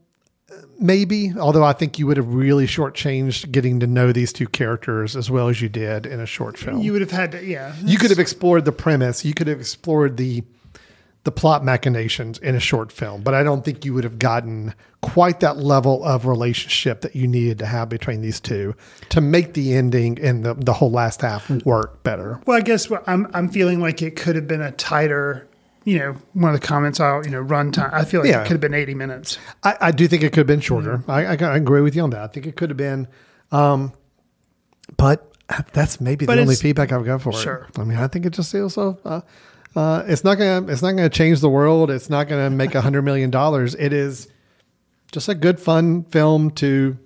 Maybe. 0.79 1.33
Although 1.37 1.63
I 1.63 1.73
think 1.73 1.99
you 1.99 2.07
would 2.07 2.17
have 2.17 2.33
really 2.33 2.65
shortchanged 2.65 3.51
getting 3.51 3.79
to 3.81 3.87
know 3.87 4.11
these 4.11 4.33
two 4.33 4.47
characters 4.47 5.15
as 5.15 5.29
well 5.29 5.47
as 5.47 5.61
you 5.61 5.69
did 5.69 6.05
in 6.05 6.19
a 6.19 6.25
short 6.25 6.57
film. 6.57 6.81
You 6.81 6.93
would 6.93 7.01
have 7.01 7.11
had 7.11 7.31
to, 7.33 7.45
yeah. 7.45 7.75
you 7.83 7.97
could 7.97 8.09
have 8.09 8.19
explored 8.19 8.65
the 8.65 8.71
premise. 8.71 9.23
You 9.23 9.33
could 9.33 9.47
have 9.47 9.59
explored 9.59 10.17
the 10.17 10.43
the 11.23 11.31
plot 11.31 11.63
machinations 11.63 12.39
in 12.39 12.55
a 12.55 12.59
short 12.59 12.91
film, 12.91 13.21
but 13.21 13.33
I 13.33 13.43
don't 13.43 13.63
think 13.63 13.85
you 13.85 13.93
would 13.93 14.03
have 14.03 14.17
gotten 14.17 14.73
quite 15.01 15.39
that 15.41 15.57
level 15.57 16.03
of 16.03 16.25
relationship 16.25 17.01
that 17.01 17.15
you 17.15 17.27
needed 17.27 17.59
to 17.59 17.65
have 17.65 17.89
between 17.89 18.21
these 18.21 18.39
two 18.39 18.75
to 19.09 19.21
make 19.21 19.53
the 19.53 19.73
ending 19.75 20.19
and 20.19 20.43
the, 20.43 20.55
the 20.55 20.73
whole 20.73 20.91
last 20.91 21.21
half 21.21 21.49
work 21.63 22.01
better. 22.03 22.41
Well, 22.45 22.57
I 22.57 22.61
guess 22.61 22.89
what 22.89 23.03
I'm 23.07 23.27
I'm 23.33 23.49
feeling 23.49 23.79
like 23.79 24.01
it 24.01 24.15
could 24.15 24.35
have 24.35 24.47
been 24.47 24.61
a 24.61 24.71
tighter. 24.71 25.47
You 25.83 25.97
know, 25.99 26.15
one 26.33 26.53
of 26.53 26.61
the 26.61 26.65
comments 26.67 26.99
I'll 26.99 27.23
you 27.25 27.31
know 27.31 27.39
run 27.39 27.71
time. 27.71 27.89
I 27.93 28.05
feel 28.05 28.21
like 28.21 28.29
Yeah. 28.29 28.41
it 28.41 28.43
could 28.43 28.51
have 28.53 28.61
been 28.61 28.73
80 28.75 28.93
minutes. 28.93 29.39
I, 29.63 29.77
I 29.81 29.91
do 29.91 30.07
think 30.07 30.21
it 30.23 30.29
could 30.29 30.37
have 30.39 30.47
been 30.47 30.59
shorter. 30.61 31.03
I, 31.07 31.25
I, 31.25 31.31
I 31.35 31.55
agree 31.57 31.81
with 31.81 31.95
you 31.95 32.03
on 32.03 32.11
that. 32.11 32.21
I 32.21 32.27
think 32.27 32.45
it 32.45 32.55
could 32.55 32.69
have 32.69 32.77
been, 32.77 33.07
um, 33.51 33.91
but 34.97 35.27
that's 35.73 35.99
maybe 35.99 36.25
But 36.25 36.35
the 36.35 36.41
only 36.41 36.55
feedback 36.55 36.91
I've 36.91 37.03
got 37.05 37.21
for 37.21 37.31
it. 37.31 37.37
Sure. 37.37 37.67
it. 37.69 37.79
I 37.79 37.83
mean, 37.83 37.97
I 37.97 38.07
think 38.07 38.25
it 38.25 38.31
just 38.33 38.51
feels 38.51 38.73
so. 38.75 38.99
Uh, 39.03 39.21
uh, 39.75 40.03
it's 40.05 40.23
not 40.23 40.35
gonna. 40.35 40.71
It's 40.71 40.81
not 40.81 40.91
gonna 40.91 41.09
change 41.09 41.39
the 41.39 41.49
world. 41.49 41.89
It's 41.89 42.09
not 42.09 42.27
gonna 42.27 42.49
make 42.49 42.75
a 42.75 42.81
hundred 42.81 43.01
million 43.03 43.29
dollars. 43.31 43.73
It 43.75 43.91
is 43.93 44.27
just 45.11 45.29
a 45.29 45.35
good, 45.35 45.59
fun 45.59 46.03
film 46.05 46.51
to 46.51 46.97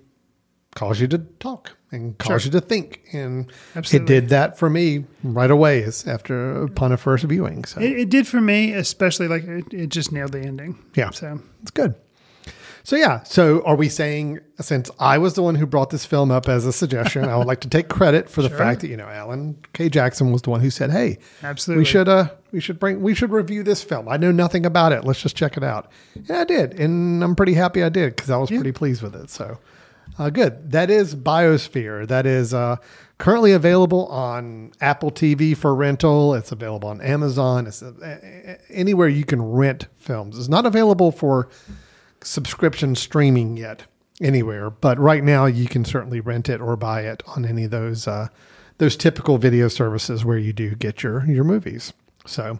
cause 0.74 1.00
you 1.00 1.06
to 1.08 1.18
talk 1.18 1.76
and 1.92 2.18
cause 2.18 2.44
you 2.44 2.50
to 2.52 2.60
think. 2.60 3.00
And 3.12 3.50
Absolutely. 3.74 4.16
it 4.16 4.20
did 4.20 4.28
that 4.30 4.58
for 4.58 4.68
me 4.68 5.04
right 5.22 5.50
away 5.50 5.84
after 6.06 6.62
upon 6.64 6.92
a 6.92 6.96
first 6.96 7.24
viewing. 7.24 7.64
So 7.64 7.80
It, 7.80 7.98
it 8.00 8.08
did 8.10 8.26
for 8.26 8.40
me, 8.40 8.72
especially 8.72 9.28
like 9.28 9.44
it, 9.44 9.72
it 9.72 9.86
just 9.88 10.12
nailed 10.12 10.32
the 10.32 10.40
ending. 10.40 10.78
Yeah. 10.94 11.10
So 11.10 11.40
It's 11.62 11.70
good. 11.70 11.94
So 12.82 12.94
yeah, 12.94 13.24
so 13.24 13.64
are 13.64 13.74
we 13.74 13.88
saying 13.88 14.38
since 14.60 14.92
I 15.00 15.18
was 15.18 15.34
the 15.34 15.42
one 15.42 15.56
who 15.56 15.66
brought 15.66 15.90
this 15.90 16.04
film 16.06 16.30
up 16.30 16.48
as 16.48 16.64
a 16.66 16.72
suggestion, 16.72 17.24
I 17.24 17.36
would 17.36 17.48
like 17.48 17.58
to 17.62 17.68
take 17.68 17.88
credit 17.88 18.30
for 18.30 18.42
the 18.42 18.48
Sure. 18.56 18.58
fact 18.58 18.80
that 18.82 18.88
you 18.88 18.96
know 18.96 19.08
Alan 19.08 19.58
K. 19.72 19.88
Jackson 19.88 20.30
was 20.30 20.42
the 20.42 20.50
one 20.50 20.60
who 20.60 20.70
said, 20.70 20.92
"Hey, 20.92 21.18
Absolutely. 21.42 21.80
we 21.80 21.84
should 21.84 22.08
uh 22.08 22.28
we 22.52 22.60
should 22.60 22.78
bring 22.78 23.02
we 23.02 23.12
should 23.12 23.30
review 23.32 23.64
this 23.64 23.82
film. 23.82 24.08
I 24.08 24.16
know 24.18 24.30
nothing 24.30 24.64
about 24.64 24.92
it. 24.92 25.02
Let's 25.02 25.20
just 25.20 25.34
check 25.34 25.56
it 25.56 25.64
out." 25.64 25.90
And 26.14 26.30
I 26.30 26.44
did, 26.44 26.78
and 26.78 27.24
I'm 27.24 27.34
pretty 27.34 27.54
happy 27.54 27.82
I 27.82 27.88
did 27.88 28.14
because 28.14 28.30
I 28.30 28.36
was 28.36 28.50
pretty 28.50 28.70
pleased 28.70 29.02
with 29.02 29.16
it. 29.16 29.30
So 29.30 29.58
uh, 30.18 30.30
good. 30.30 30.72
That 30.72 30.90
is 30.90 31.14
Biosphere. 31.14 32.06
That 32.06 32.26
is 32.26 32.54
uh, 32.54 32.76
currently 33.18 33.52
available 33.52 34.06
on 34.06 34.72
Apple 34.80 35.10
TV 35.10 35.56
for 35.56 35.74
rental. 35.74 36.34
It's 36.34 36.52
available 36.52 36.88
on 36.88 37.00
Amazon. 37.00 37.66
It's 37.66 37.82
uh, 37.82 38.56
anywhere 38.70 39.08
you 39.08 39.24
can 39.24 39.42
rent 39.42 39.86
films. 39.96 40.38
It's 40.38 40.48
not 40.48 40.66
available 40.66 41.12
for 41.12 41.48
subscription 42.22 42.94
streaming 42.94 43.56
yet 43.56 43.84
anywhere, 44.20 44.70
but 44.70 44.98
right 44.98 45.22
now 45.22 45.46
you 45.46 45.68
can 45.68 45.84
certainly 45.84 46.20
rent 46.20 46.48
it 46.48 46.60
or 46.60 46.76
buy 46.76 47.02
it 47.02 47.22
on 47.26 47.44
any 47.44 47.64
of 47.64 47.70
those 47.70 48.08
uh, 48.08 48.28
those 48.78 48.96
typical 48.96 49.38
video 49.38 49.68
services 49.68 50.24
where 50.24 50.38
you 50.38 50.52
do 50.52 50.74
get 50.74 51.02
your 51.02 51.24
your 51.26 51.44
movies. 51.44 51.92
So. 52.26 52.58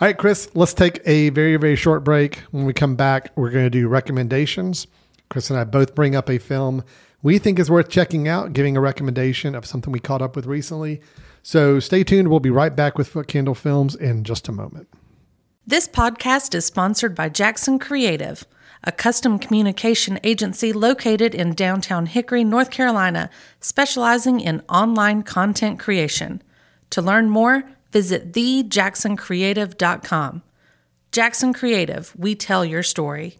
All 0.00 0.06
right, 0.06 0.16
Chris, 0.16 0.48
let's 0.54 0.72
take 0.72 1.02
a 1.04 1.28
very, 1.28 1.56
very 1.56 1.76
short 1.76 2.04
break. 2.04 2.36
When 2.52 2.64
we 2.64 2.72
come 2.72 2.96
back, 2.96 3.32
we're 3.36 3.50
going 3.50 3.66
to 3.66 3.70
do 3.70 3.86
recommendations. 3.86 4.86
Chris 5.30 5.48
and 5.48 5.58
I 5.58 5.64
both 5.64 5.94
bring 5.94 6.14
up 6.14 6.28
a 6.28 6.38
film 6.38 6.84
we 7.22 7.38
think 7.38 7.58
is 7.58 7.70
worth 7.70 7.88
checking 7.88 8.28
out, 8.28 8.52
giving 8.52 8.76
a 8.76 8.80
recommendation 8.80 9.54
of 9.54 9.64
something 9.66 9.92
we 9.92 10.00
caught 10.00 10.22
up 10.22 10.34
with 10.36 10.46
recently. 10.46 11.00
So 11.42 11.80
stay 11.80 12.04
tuned. 12.04 12.28
We'll 12.28 12.40
be 12.40 12.50
right 12.50 12.74
back 12.74 12.98
with 12.98 13.12
Footcandle 13.12 13.56
Films 13.56 13.94
in 13.94 14.24
just 14.24 14.48
a 14.48 14.52
moment. 14.52 14.88
This 15.66 15.86
podcast 15.86 16.54
is 16.54 16.64
sponsored 16.64 17.14
by 17.14 17.28
Jackson 17.28 17.78
Creative, 17.78 18.46
a 18.82 18.92
custom 18.92 19.38
communication 19.38 20.18
agency 20.24 20.72
located 20.72 21.34
in 21.34 21.52
downtown 21.54 22.06
Hickory, 22.06 22.42
North 22.42 22.70
Carolina, 22.70 23.28
specializing 23.60 24.40
in 24.40 24.62
online 24.68 25.22
content 25.22 25.78
creation. 25.78 26.42
To 26.90 27.02
learn 27.02 27.28
more, 27.28 27.64
visit 27.92 28.32
thejacksoncreative.com. 28.32 30.42
Jackson 31.12 31.52
Creative, 31.52 32.12
we 32.16 32.34
tell 32.34 32.64
your 32.64 32.82
story. 32.82 33.39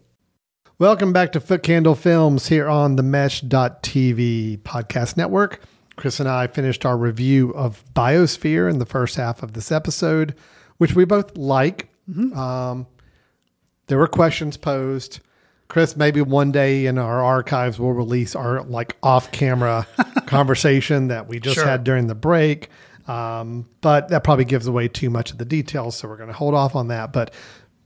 Welcome 0.81 1.13
back 1.13 1.33
to 1.33 1.39
Footcandle 1.39 1.95
Films 1.95 2.47
here 2.47 2.67
on 2.67 2.95
the 2.95 3.03
Mesh.tv 3.03 4.61
podcast 4.63 5.15
network. 5.15 5.61
Chris 5.95 6.19
and 6.19 6.27
I 6.27 6.47
finished 6.47 6.87
our 6.87 6.97
review 6.97 7.51
of 7.51 7.83
Biosphere 7.93 8.67
in 8.67 8.79
the 8.79 8.87
first 8.87 9.15
half 9.15 9.43
of 9.43 9.53
this 9.53 9.71
episode, 9.71 10.33
which 10.79 10.95
we 10.95 11.05
both 11.05 11.37
like. 11.37 11.89
Um, 12.35 12.87
there 13.85 13.99
were 13.99 14.07
questions 14.07 14.57
posed. 14.57 15.19
Chris, 15.67 15.95
maybe 15.95 16.19
one 16.19 16.51
day 16.51 16.87
in 16.87 16.97
our 16.97 17.23
archives 17.23 17.77
we'll 17.77 17.91
release 17.91 18.35
our 18.35 18.63
like 18.63 18.97
off-camera 19.03 19.85
conversation 20.25 21.09
that 21.09 21.27
we 21.27 21.39
just 21.39 21.57
Sure. 21.57 21.67
had 21.67 21.83
during 21.83 22.07
the 22.07 22.15
break. 22.15 22.69
Um, 23.07 23.67
but 23.81 24.09
that 24.09 24.23
probably 24.23 24.45
gives 24.45 24.65
away 24.65 24.87
too 24.87 25.11
much 25.11 25.31
of 25.31 25.37
the 25.37 25.45
details, 25.45 25.95
so 25.95 26.07
we're 26.07 26.17
going 26.17 26.29
to 26.29 26.33
hold 26.33 26.55
off 26.55 26.75
on 26.75 26.87
that. 26.87 27.13
But 27.13 27.33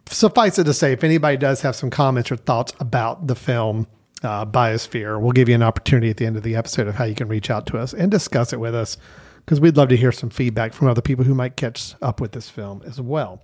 suffice 0.08 0.60
it 0.60 0.66
to 0.66 0.74
say, 0.74 0.92
if 0.94 1.04
anybody 1.04 1.38
does 1.38 1.62
have 1.62 1.76
some 1.76 1.90
comments 1.90 2.32
or 2.32 2.36
thoughts 2.36 2.74
about 2.80 3.28
the 3.28 3.36
film 3.36 3.88
uh, 4.24 4.46
Biosphere, 4.46 5.20
we'll 5.20 5.32
give 5.32 5.50
you 5.50 5.56
an 5.56 5.64
opportunity 5.64 6.10
at 6.10 6.18
the 6.18 6.26
end 6.26 6.38
of 6.38 6.44
the 6.44 6.56
episode 6.56 6.88
of 6.88 6.96
how 6.96 7.06
you 7.06 7.16
can 7.16 7.28
reach 7.28 7.50
out 7.50 7.66
to 7.68 7.78
us 7.78 7.94
and 7.94 8.12
discuss 8.12 8.54
it 8.54 8.60
with 8.60 8.76
us 8.76 8.98
because 9.46 9.60
we'd 9.60 9.78
love 9.78 9.90
to 9.90 9.98
hear 9.98 10.12
some 10.12 10.30
feedback 10.30 10.74
from 10.74 10.88
other 10.88 11.02
people 11.02 11.24
who 11.24 11.36
might 11.36 11.56
catch 11.56 11.96
up 12.02 12.20
with 12.20 12.32
this 12.32 12.50
film 12.50 12.82
as 12.86 13.00
well. 13.00 13.44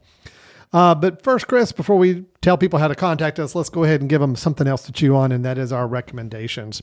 Uh, 0.73 0.95
but 0.95 1.21
first, 1.21 1.47
Chris, 1.47 1.71
before 1.71 1.97
we 1.97 2.25
tell 2.41 2.57
people 2.57 2.79
how 2.79 2.87
to 2.87 2.95
contact 2.95 3.39
us, 3.39 3.55
let's 3.55 3.69
go 3.69 3.83
ahead 3.83 4.01
and 4.01 4.09
give 4.09 4.21
them 4.21 4.35
something 4.35 4.67
else 4.67 4.83
to 4.83 4.91
chew 4.91 5.15
on, 5.15 5.31
and 5.31 5.43
that 5.43 5.57
is 5.57 5.71
our 5.71 5.87
recommendations. 5.87 6.81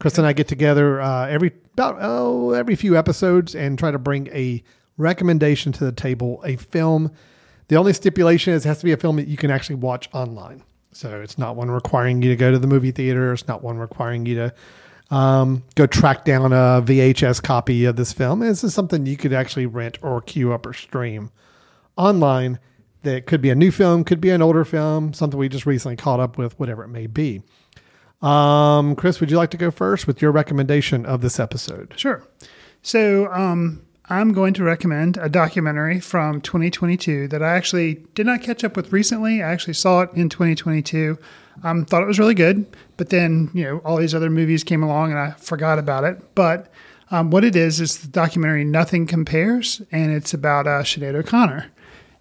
Chris 0.00 0.16
and 0.16 0.26
I 0.26 0.32
get 0.32 0.48
together 0.48 1.00
uh, 1.00 1.26
every 1.26 1.52
about 1.72 1.98
oh 2.00 2.52
every 2.52 2.76
few 2.76 2.96
episodes 2.96 3.54
and 3.54 3.78
try 3.78 3.90
to 3.90 3.98
bring 3.98 4.28
a 4.28 4.62
recommendation 4.96 5.72
to 5.72 5.84
the 5.84 5.92
table, 5.92 6.40
a 6.44 6.56
film. 6.56 7.12
The 7.68 7.76
only 7.76 7.92
stipulation 7.92 8.54
is 8.54 8.64
it 8.64 8.68
has 8.68 8.78
to 8.78 8.84
be 8.84 8.92
a 8.92 8.96
film 8.96 9.16
that 9.16 9.28
you 9.28 9.36
can 9.36 9.50
actually 9.50 9.76
watch 9.76 10.08
online. 10.12 10.62
So 10.92 11.20
it's 11.20 11.38
not 11.38 11.54
one 11.54 11.70
requiring 11.70 12.22
you 12.22 12.30
to 12.30 12.36
go 12.36 12.50
to 12.50 12.58
the 12.58 12.66
movie 12.66 12.90
theater. 12.90 13.32
It's 13.32 13.46
not 13.46 13.62
one 13.62 13.78
requiring 13.78 14.26
you 14.26 14.34
to 14.36 15.14
um, 15.14 15.62
go 15.74 15.86
track 15.86 16.24
down 16.24 16.52
a 16.52 16.82
VHS 16.82 17.42
copy 17.42 17.84
of 17.84 17.96
this 17.96 18.12
film. 18.12 18.40
This 18.40 18.64
is 18.64 18.74
something 18.74 19.06
you 19.06 19.16
could 19.16 19.32
actually 19.32 19.66
rent 19.66 19.98
or 20.02 20.20
queue 20.22 20.52
up 20.52 20.66
or 20.66 20.72
stream 20.72 21.30
online 21.96 22.58
that 23.02 23.26
could 23.26 23.40
be 23.40 23.50
a 23.50 23.54
new 23.54 23.70
film, 23.70 24.02
could 24.04 24.20
be 24.20 24.30
an 24.30 24.42
older 24.42 24.64
film, 24.64 25.12
something 25.12 25.38
we 25.38 25.48
just 25.48 25.66
recently 25.66 25.96
caught 25.96 26.20
up 26.20 26.36
with, 26.36 26.58
whatever 26.58 26.84
it 26.84 26.88
may 26.88 27.06
be. 27.06 27.42
Um, 28.20 28.96
Chris, 28.96 29.20
would 29.20 29.30
you 29.30 29.36
like 29.36 29.50
to 29.50 29.56
go 29.56 29.70
first 29.70 30.06
with 30.06 30.20
your 30.20 30.32
recommendation 30.32 31.06
of 31.06 31.20
this 31.20 31.38
episode? 31.38 31.94
Sure. 31.96 32.26
So 32.82 33.32
um, 33.32 33.86
I'm 34.10 34.32
going 34.32 34.54
to 34.54 34.64
recommend 34.64 35.18
a 35.18 35.28
documentary 35.28 36.00
from 36.00 36.40
2022 36.40 37.28
that 37.28 37.42
I 37.42 37.54
actually 37.54 38.06
did 38.14 38.24
not 38.24 38.42
catch 38.42 38.64
up 38.64 38.74
with 38.74 38.90
recently. 38.90 39.42
I 39.42 39.50
actually 39.50 39.74
saw 39.74 40.00
it 40.00 40.10
in 40.14 40.30
2022. 40.30 41.18
Um, 41.62 41.84
thought 41.84 42.02
it 42.02 42.06
was 42.06 42.18
really 42.18 42.34
good, 42.34 42.64
but 42.96 43.10
then 43.10 43.50
you 43.52 43.64
know 43.64 43.78
all 43.78 43.98
these 43.98 44.14
other 44.14 44.30
movies 44.30 44.64
came 44.64 44.82
along 44.82 45.10
and 45.10 45.18
I 45.18 45.32
forgot 45.32 45.78
about 45.78 46.04
it. 46.04 46.34
But 46.34 46.72
um, 47.10 47.30
what 47.30 47.44
it 47.44 47.54
is 47.54 47.80
is 47.80 47.98
the 47.98 48.08
documentary 48.08 48.64
"Nothing 48.64 49.06
Compares," 49.06 49.82
and 49.92 50.12
it's 50.12 50.32
about 50.32 50.66
uh, 50.66 50.82
Sinead 50.82 51.14
O'Connor. 51.14 51.66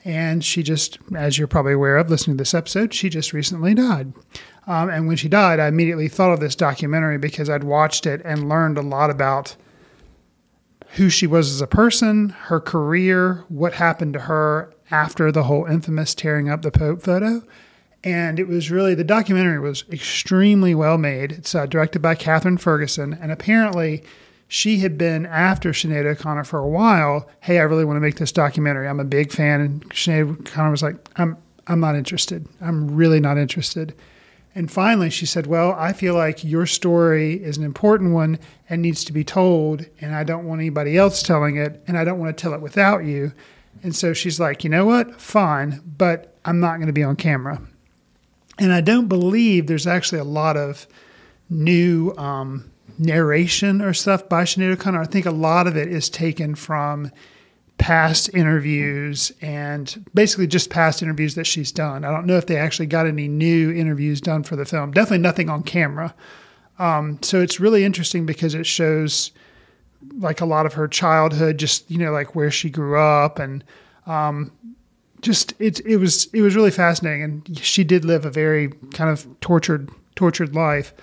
And 0.04 0.44
she 0.44 0.64
just, 0.64 1.00
as 1.16 1.38
you're 1.38 1.48
probably 1.48 1.74
aware 1.74 1.98
of, 1.98 2.10
listening 2.10 2.38
to 2.38 2.42
this 2.42 2.54
episode, 2.54 2.94
she 2.94 3.10
just 3.10 3.34
recently 3.34 3.74
died. 3.74 4.14
Um, 4.66 4.90
and 4.90 5.08
when 5.08 5.18
she 5.18 5.28
died, 5.28 5.60
I 5.60 5.68
immediately 5.68 6.08
thought 6.08 6.32
of 6.32 6.40
this 6.40 6.56
documentary 6.56 7.18
because 7.18 7.50
I'd 7.50 7.66
watched 7.66 8.06
it 8.06 8.22
and 8.24 8.48
learned 8.48 8.78
a 8.78 8.82
lot 8.82 9.10
about 9.10 9.56
who 10.96 11.10
she 11.10 11.28
was 11.28 11.52
as 11.52 11.62
a 11.62 11.68
person, 11.68 12.30
her 12.30 12.60
career, 12.60 13.44
what 13.50 13.74
happened 13.74 14.14
to 14.14 14.22
her 14.22 14.74
after 14.90 15.32
the 15.32 15.44
whole 15.44 15.66
infamous 15.66 16.16
tearing 16.16 16.50
up 16.50 16.62
the 16.62 16.72
Pope 16.72 17.02
photo. 17.02 17.44
And 18.04 18.40
it 18.40 18.48
was 18.48 18.72
really, 18.72 18.96
the 18.96 19.04
documentary 19.04 19.60
was 19.60 19.84
extremely 19.92 20.74
well 20.74 20.98
made. 20.98 21.32
It's 21.32 21.54
uh, 21.54 21.66
directed 21.66 22.02
by 22.02 22.16
Kathryn 22.16 22.60
Ferguson. 22.60 23.18
And 23.22 23.32
apparently, 23.32 24.04
she 24.48 24.80
had 24.80 24.98
been 24.98 25.26
after 25.26 25.72
Sinead 25.72 26.06
O'Connor 26.06 26.46
for 26.46 26.60
a 26.60 26.68
while. 26.68 27.28
Hey, 27.42 27.60
I 27.60 27.64
really 27.64 27.84
want 27.84 27.98
to 27.98 28.02
make 28.02 28.16
this 28.16 28.32
documentary. 28.32 28.88
I'm 28.88 29.00
a 29.00 29.06
big 29.06 29.32
fan. 29.32 29.60
And 29.60 29.90
Sinead 29.90 30.40
O'Connor 30.40 30.72
was 30.72 30.84
like, 30.84 30.96
I'm, 31.18 31.38
I'm 31.68 31.82
not 31.82 31.96
interested. 31.96 32.48
I'm 32.62 32.96
really 32.96 33.20
not 33.20 33.38
interested. 33.38 33.94
And 34.58 34.72
finally, 34.72 35.12
she 35.12 35.28
said, 35.28 35.46
Well, 35.46 35.74
I 35.78 35.94
feel 35.94 36.16
like 36.16 36.44
your 36.44 36.66
story 36.66 37.36
is 37.36 37.58
an 37.58 37.64
important 37.64 38.12
one 38.12 38.40
and 38.68 38.82
needs 38.82 39.04
to 39.04 39.14
be 39.14 39.24
told, 39.24 39.86
and 40.02 40.16
I 40.16 40.24
don't 40.24 40.46
want 40.46 40.62
anybody 40.62 40.98
else 40.98 41.22
telling 41.22 41.58
it, 41.58 41.84
and 41.86 41.96
I 41.96 42.04
don't 42.04 42.18
want 42.18 42.36
to 42.36 42.42
tell 42.42 42.56
it 42.56 42.62
without 42.62 43.06
you. 43.06 43.34
And 43.84 43.96
so 43.96 44.14
she's 44.14 44.40
like, 44.40 44.64
You 44.64 44.72
know 44.72 44.84
what? 44.84 45.22
Fine, 45.22 45.84
but 46.00 46.36
I'm 46.44 46.60
not 46.60 46.78
going 46.78 46.88
to 46.88 46.94
be 46.94 47.04
on 47.04 47.16
camera. 47.16 47.62
And 48.58 48.74
I 48.74 48.82
don't 48.82 49.08
believe 49.08 49.68
there's 49.68 49.86
actually 49.86 50.22
a 50.22 50.24
lot 50.24 50.58
of 50.58 50.88
new 51.52 52.16
um, 52.18 52.72
narration 52.98 53.80
or 53.80 53.94
stuff 53.94 54.28
by 54.28 54.42
Sinead 54.42 54.74
O'Connor. 54.74 55.02
I 55.02 55.06
think 55.06 55.28
a 55.28 55.32
lot 55.32 55.68
of 55.68 55.78
it 55.78 55.88
is 55.88 56.10
taken 56.10 56.56
from 56.56 57.12
past 57.78 58.34
interviews 58.34 59.32
and 59.42 60.06
basically 60.14 60.48
just 60.48 60.70
past 60.70 61.04
interviews 61.04 61.36
that 61.36 61.46
she's 61.46 61.72
done. 61.72 62.04
I 62.04 62.12
don't 62.12 62.26
know 62.26 62.38
if 62.38 62.48
they 62.48 62.58
actually 62.58 62.88
got 62.88 63.06
any 63.06 63.28
new 63.28 63.72
interviews 63.72 64.20
done 64.20 64.44
for 64.44 64.56
the 64.56 64.66
film. 64.66 64.92
Definitely 64.92 65.20
nothing 65.20 65.50
on 65.50 65.64
camera. 65.64 66.14
Um, 66.80 67.20
so 67.22 67.42
it's 67.42 67.60
really 67.60 67.84
interesting 67.84 68.26
because 68.26 68.56
it 68.56 68.66
shows 68.66 69.32
like 70.20 70.42
a 70.42 70.46
lot 70.46 70.66
of 70.66 70.74
her 70.74 70.88
childhood, 70.88 71.58
just 71.58 71.90
you 71.90 71.98
know, 71.98 72.12
like 72.12 72.36
where 72.36 72.52
she 72.52 72.70
grew 72.70 73.00
up, 73.00 73.40
and 73.40 73.64
um, 74.06 74.52
just 75.22 75.54
it 75.60 75.80
it 75.86 75.98
was 75.98 76.26
it 76.34 76.42
was 76.42 76.56
really 76.56 76.72
fascinating. 76.72 77.24
And 77.24 77.58
she 77.58 77.84
did 77.84 78.06
live 78.06 78.26
a 78.26 78.30
very 78.30 78.70
kind 78.94 79.10
of 79.10 79.28
tortured 79.42 79.90
tortured 80.16 80.56
life. 80.56 80.94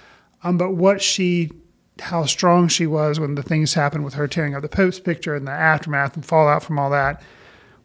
Um, 0.43 0.59
but 0.59 0.73
what 0.73 1.03
she 1.03 1.51
how 2.01 2.25
strong 2.25 2.69
she 2.69 2.87
was 2.87 3.21
when 3.21 3.35
the 3.37 3.43
things 3.43 3.75
happened 3.75 4.05
with 4.05 4.15
her 4.15 4.27
tearing 4.27 4.55
up 4.55 4.63
the 4.63 4.69
Pope's 4.69 4.99
picture 5.01 5.35
and 5.35 5.47
the 5.47 5.53
aftermath 5.53 6.15
and 6.17 6.27
fallout 6.27 6.63
from 6.63 6.79
all 6.79 6.91
that 6.91 7.23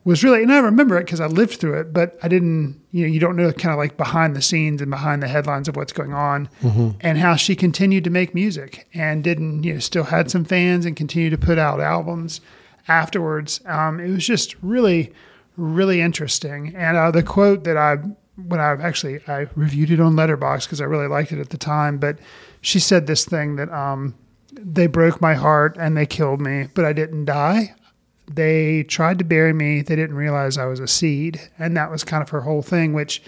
was 0.05 0.23
really, 0.23 0.41
and 0.41 0.51
I 0.51 0.59
remember 0.59 0.97
it 0.97 1.05
because 1.05 1.19
I 1.19 1.27
lived 1.27 1.59
through 1.59 1.79
it, 1.79 1.93
but 1.93 2.17
I 2.23 2.27
didn't, 2.29 2.81
you 2.91 3.05
know, 3.05 3.11
you 3.13 3.19
don't 3.19 3.35
know 3.35 3.51
kind 3.51 3.71
of 3.73 3.77
like 3.77 3.97
behind 3.97 4.35
the 4.35 4.41
scenes 4.41 4.81
and 4.81 4.89
behind 4.89 5.21
the 5.21 5.27
headlines 5.27 5.67
of 5.67 5.75
what's 5.75 5.91
going 5.93 6.13
on 6.13 6.49
Mm-hmm. 6.63 6.91
and 7.01 7.17
how 7.17 7.35
she 7.35 7.55
continued 7.55 8.05
to 8.05 8.09
make 8.09 8.33
music 8.33 8.87
and 8.93 9.23
didn't, 9.23 9.63
you 9.63 9.73
know, 9.73 9.79
still 9.79 10.05
had 10.05 10.31
some 10.31 10.45
fans 10.45 10.85
and 10.85 10.95
continued 10.95 11.31
to 11.31 11.37
put 11.37 11.59
out 11.59 11.79
albums 11.81 12.39
afterwards. 12.87 13.61
Um, 13.65 13.99
it 13.99 14.09
was 14.09 14.25
just 14.25 14.55
really, 14.63 15.13
really 15.57 16.01
interesting. 16.01 16.73
And 16.75 16.97
uh, 16.97 17.11
the 17.11 17.21
quote 17.21 17.65
that 17.65 17.77
I, 17.77 17.95
when 18.37 18.59
I 18.59 18.71
actually, 18.81 19.19
I 19.27 19.47
reviewed 19.55 19.91
it 19.91 19.99
on 19.99 20.13
Letterboxd 20.15 20.63
because 20.63 20.81
I 20.81 20.85
really 20.85 21.07
liked 21.07 21.31
it 21.31 21.39
at 21.39 21.49
the 21.49 21.57
time, 21.57 21.97
but 21.97 22.17
she 22.61 22.79
said 22.79 23.07
this 23.07 23.25
thing 23.25 23.55
that, 23.57 23.71
um, 23.71 24.15
they 24.51 24.87
broke 24.87 25.21
my 25.21 25.35
heart 25.35 25.77
and 25.79 25.95
they 25.95 26.05
killed 26.05 26.41
me, 26.41 26.67
but 26.73 26.83
I 26.83 26.93
didn't 26.93 27.25
die 27.25 27.73
they 28.31 28.83
tried 28.83 29.17
to 29.19 29.25
bury 29.25 29.53
me. 29.53 29.81
They 29.81 29.95
didn't 29.95 30.15
realize 30.15 30.57
I 30.57 30.65
was 30.65 30.79
a 30.79 30.87
seed. 30.87 31.41
And 31.57 31.75
that 31.77 31.89
was 31.89 32.03
kind 32.03 32.21
of 32.21 32.29
her 32.29 32.41
whole 32.41 32.61
thing, 32.61 32.93
which 32.93 33.21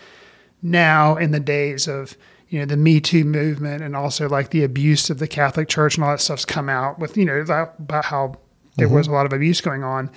now 0.62 1.16
in 1.16 1.32
the 1.32 1.40
days 1.40 1.88
of, 1.88 2.16
you 2.50 2.60
know, 2.60 2.66
the 2.66 2.78
Me 2.78 3.00
Too 3.00 3.24
movement 3.24 3.82
and 3.82 3.96
also 3.96 4.30
like 4.30 4.52
the 4.52 4.64
abuse 4.64 5.10
of 5.10 5.20
the 5.20 5.28
Catholic 5.28 5.68
Church 5.68 5.96
and 5.96 6.04
all 6.04 6.12
that 6.12 6.22
stuff's 6.22 6.46
come 6.46 6.70
out 6.70 7.00
with, 7.00 7.18
you 7.18 7.26
know, 7.26 7.40
about 7.40 8.06
how 8.06 8.36
there 8.78 8.88
was 8.90 9.08
a 9.08 9.12
lot 9.12 9.26
of 9.26 9.34
abuse 9.34 9.60
going 9.62 9.84
on. 9.84 10.12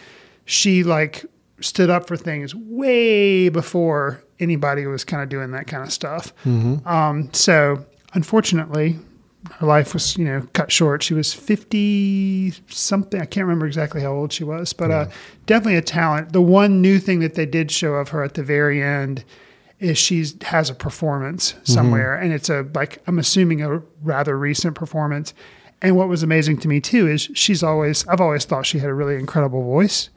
She 0.45 0.85
like 0.85 1.25
stood 1.61 1.89
up 1.89 2.07
for 2.07 2.17
things 2.17 2.55
way 2.55 3.49
before 3.49 4.23
anybody 4.39 4.85
was 4.87 5.05
kind 5.05 5.23
of 5.23 5.29
doing 5.29 5.53
that 5.53 5.67
kind 5.67 5.83
of 5.83 5.93
stuff. 5.93 6.35
Um, 6.87 7.33
so 7.33 7.85
unfortunately, 8.15 8.99
her 9.59 9.67
life 9.67 9.93
was, 9.93 10.17
you 10.17 10.25
know, 10.25 10.47
cut 10.55 10.73
short. 10.73 11.03
She 11.03 11.13
was 11.15 11.35
50 11.35 12.53
something. 12.69 13.21
I 13.21 13.27
can't 13.27 13.45
remember 13.47 13.67
exactly 13.67 14.01
how 14.01 14.13
old 14.13 14.33
she 14.33 14.43
was, 14.45 14.73
but 14.73 14.91
uh, 14.91 15.07
definitely 15.47 15.77
a 15.77 15.83
talent. 15.83 16.33
The 16.33 16.41
one 16.41 16.81
new 16.81 16.99
thing 16.99 17.21
that 17.21 17.35
they 17.35 17.45
did 17.47 17.71
show 17.71 17.95
of 17.95 18.09
her 18.09 18.23
at 18.25 18.35
the 18.35 18.43
very 18.43 18.83
end 18.83 19.25
is 19.81 19.99
she 19.99 20.25
has 20.43 20.71
a 20.71 20.75
performance 20.75 21.55
somewhere. 21.65 22.17
And 22.17 22.33
it's 22.33 22.49
a, 22.49 22.67
like, 22.75 23.03
I'm 23.07 23.19
assuming 23.19 23.61
a 23.61 23.83
rather 24.03 24.39
recent 24.39 24.75
performance. 24.77 25.35
And 25.83 25.95
what 25.97 26.09
was 26.09 26.23
amazing 26.23 26.59
to 26.59 26.69
me 26.69 26.81
too 26.81 27.07
is 27.07 27.29
she's 27.35 27.63
always, 27.63 28.07
I've 28.09 28.21
always 28.23 28.47
thought 28.47 28.65
she 28.65 28.79
had 28.79 28.89
a 28.89 28.95
really 28.95 29.17
incredible 29.17 29.63
voice 29.63 30.09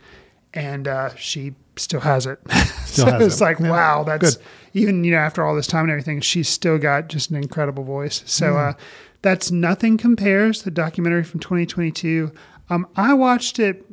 and 0.54 0.88
uh, 0.88 1.14
she 1.16 1.54
still 1.76 2.00
has 2.00 2.26
it. 2.26 2.40
so 2.86 3.06
has 3.08 3.22
it's 3.26 3.42
it. 3.42 3.44
like, 3.44 3.60
Yeah. 3.60 3.72
wow, 3.72 4.04
that's 4.06 4.36
Good. 4.38 4.46
Even, 4.74 5.04
you 5.04 5.12
know, 5.12 5.18
after 5.18 5.44
all 5.44 5.56
this 5.56 5.68
time 5.68 5.84
and 5.84 5.92
everything, 5.92 6.22
she's 6.22 6.50
still 6.50 6.78
got 6.78 7.08
just 7.08 7.30
an 7.30 7.36
incredible 7.38 7.84
voice. 7.84 8.24
So 8.26 8.52
Hmm. 8.54 8.58
uh, 8.58 8.74
that's 9.22 9.52
Nothing 9.52 9.98
Compares, 9.98 10.64
the 10.64 10.72
documentary 10.72 11.24
from 11.24 11.40
2022. 11.40 12.32
Um, 12.70 12.88
I 12.96 13.14
watched 13.14 13.60
it 13.60 13.86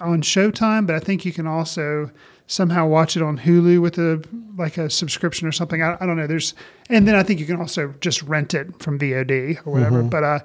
on 0.00 0.22
Showtime, 0.22 0.86
but 0.86 0.94
I 0.94 1.00
think 1.00 1.24
you 1.24 1.32
can 1.32 1.46
also 1.46 2.10
somehow 2.46 2.86
watch 2.86 3.16
it 3.16 3.22
on 3.22 3.38
Hulu 3.38 3.80
with 3.80 3.98
a 3.98 4.22
like 4.56 4.76
a 4.76 4.90
subscription 4.90 5.46
or 5.48 5.52
something. 5.52 5.82
I, 5.82 5.96
I 6.00 6.06
don't 6.06 6.16
know. 6.16 6.26
There's 6.26 6.54
and 6.88 7.06
then 7.08 7.14
I 7.14 7.22
think 7.22 7.40
you 7.40 7.46
can 7.46 7.56
also 7.60 7.94
just 8.00 8.22
rent 8.22 8.54
it 8.54 8.80
from 8.82 8.98
VOD 8.98 9.64
or 9.66 9.72
whatever. 9.72 9.98
Mm-hmm. 10.00 10.08
But 10.08 10.24
uh, 10.24 10.38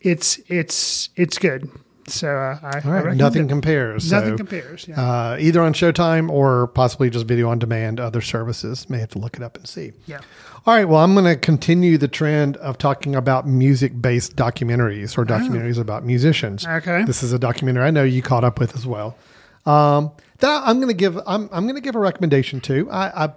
it's 0.00 0.38
it's 0.48 1.08
it's 1.16 1.38
good. 1.38 1.70
So 2.06 2.28
uh, 2.28 2.58
I, 2.62 2.66
I 2.66 2.80
All 2.84 2.90
right, 2.90 2.94
recommend 2.96 3.18
nothing 3.18 3.44
it. 3.46 3.48
compares. 3.48 4.10
Nothing 4.12 4.30
so, 4.32 4.36
compares. 4.36 4.86
Yeah. 4.86 5.00
Uh, 5.00 5.36
either 5.40 5.62
on 5.62 5.72
Showtime 5.72 6.28
or 6.30 6.66
possibly 6.68 7.08
just 7.10 7.26
video 7.26 7.48
on 7.48 7.58
demand. 7.58 8.00
Other 8.00 8.20
services 8.20 8.88
may 8.90 8.98
have 8.98 9.10
to 9.10 9.18
look 9.18 9.36
it 9.36 9.42
up 9.42 9.56
and 9.56 9.66
see. 9.66 9.92
yeah. 10.06 10.20
All 10.66 10.74
right. 10.74 10.86
Well, 10.86 11.00
I'm 11.02 11.14
going 11.14 11.26
to 11.26 11.36
continue 11.36 11.98
the 11.98 12.08
trend 12.08 12.56
of 12.58 12.78
talking 12.78 13.14
about 13.14 13.46
music 13.46 14.00
based 14.00 14.34
documentaries 14.36 15.16
or 15.18 15.24
documentaries 15.24 15.78
about 15.78 16.04
musicians. 16.04 16.66
Okay. 16.66 17.04
This 17.04 17.22
is 17.22 17.32
a 17.32 17.38
documentary 17.38 17.84
I 17.84 17.90
know 17.90 18.04
you 18.04 18.22
caught 18.22 18.44
up 18.44 18.58
with 18.58 18.74
as 18.74 18.86
well. 18.86 19.16
Um, 19.66 20.10
that 20.38 20.62
I'm 20.66 20.76
going 20.76 20.88
to 20.88 20.94
give. 20.94 21.18
I'm, 21.26 21.48
I'm 21.52 21.64
going 21.64 21.74
to 21.74 21.80
give 21.80 21.94
a 21.96 21.98
recommendation 22.00 22.60
to. 22.62 22.90
I, 22.90 23.24
I 23.26 23.32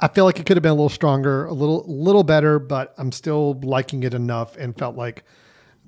I 0.00 0.08
feel 0.08 0.24
like 0.24 0.40
it 0.40 0.46
could 0.46 0.56
have 0.56 0.62
been 0.62 0.72
a 0.72 0.74
little 0.74 0.88
stronger, 0.88 1.44
a 1.46 1.52
little 1.52 1.84
little 1.86 2.24
better, 2.24 2.58
but 2.58 2.92
I'm 2.98 3.12
still 3.12 3.54
liking 3.60 4.02
it 4.02 4.14
enough 4.14 4.56
and 4.56 4.76
felt 4.76 4.96
like 4.96 5.22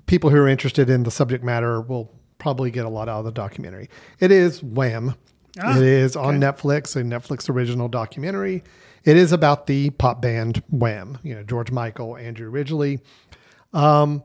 people 0.07 0.31
who 0.31 0.37
are 0.37 0.49
interested 0.49 0.91
in 0.91 1.03
the 1.03 1.11
subject 1.11 1.45
matter 1.45 1.81
will 1.81 2.13
probably 2.39 2.71
get 2.71 2.85
a 2.85 2.89
lot 2.89 3.09
out 3.09 3.21
of 3.21 3.25
the 3.25 3.33
documentary. 3.33 3.89
It 4.21 4.31
is 4.31 4.63
Wham. 4.63 5.15
Ah, 5.61 5.77
it 5.77 5.83
is 5.83 6.17
on 6.17 6.41
Netflix, 6.41 6.97
a 6.97 7.03
Netflix 7.03 7.49
original 7.49 7.89
documentary. 7.89 8.65
It 9.05 9.17
is 9.17 9.33
about 9.33 9.67
the 9.67 9.91
pop 9.91 10.21
band 10.21 10.63
Wham. 10.71 11.19
You 11.23 11.37
know, 11.37 11.43
George 11.43 11.71
Michael, 11.71 12.17
Andrew 12.17 12.51
Ridgeley. 12.51 13.01
Um, 13.73 14.23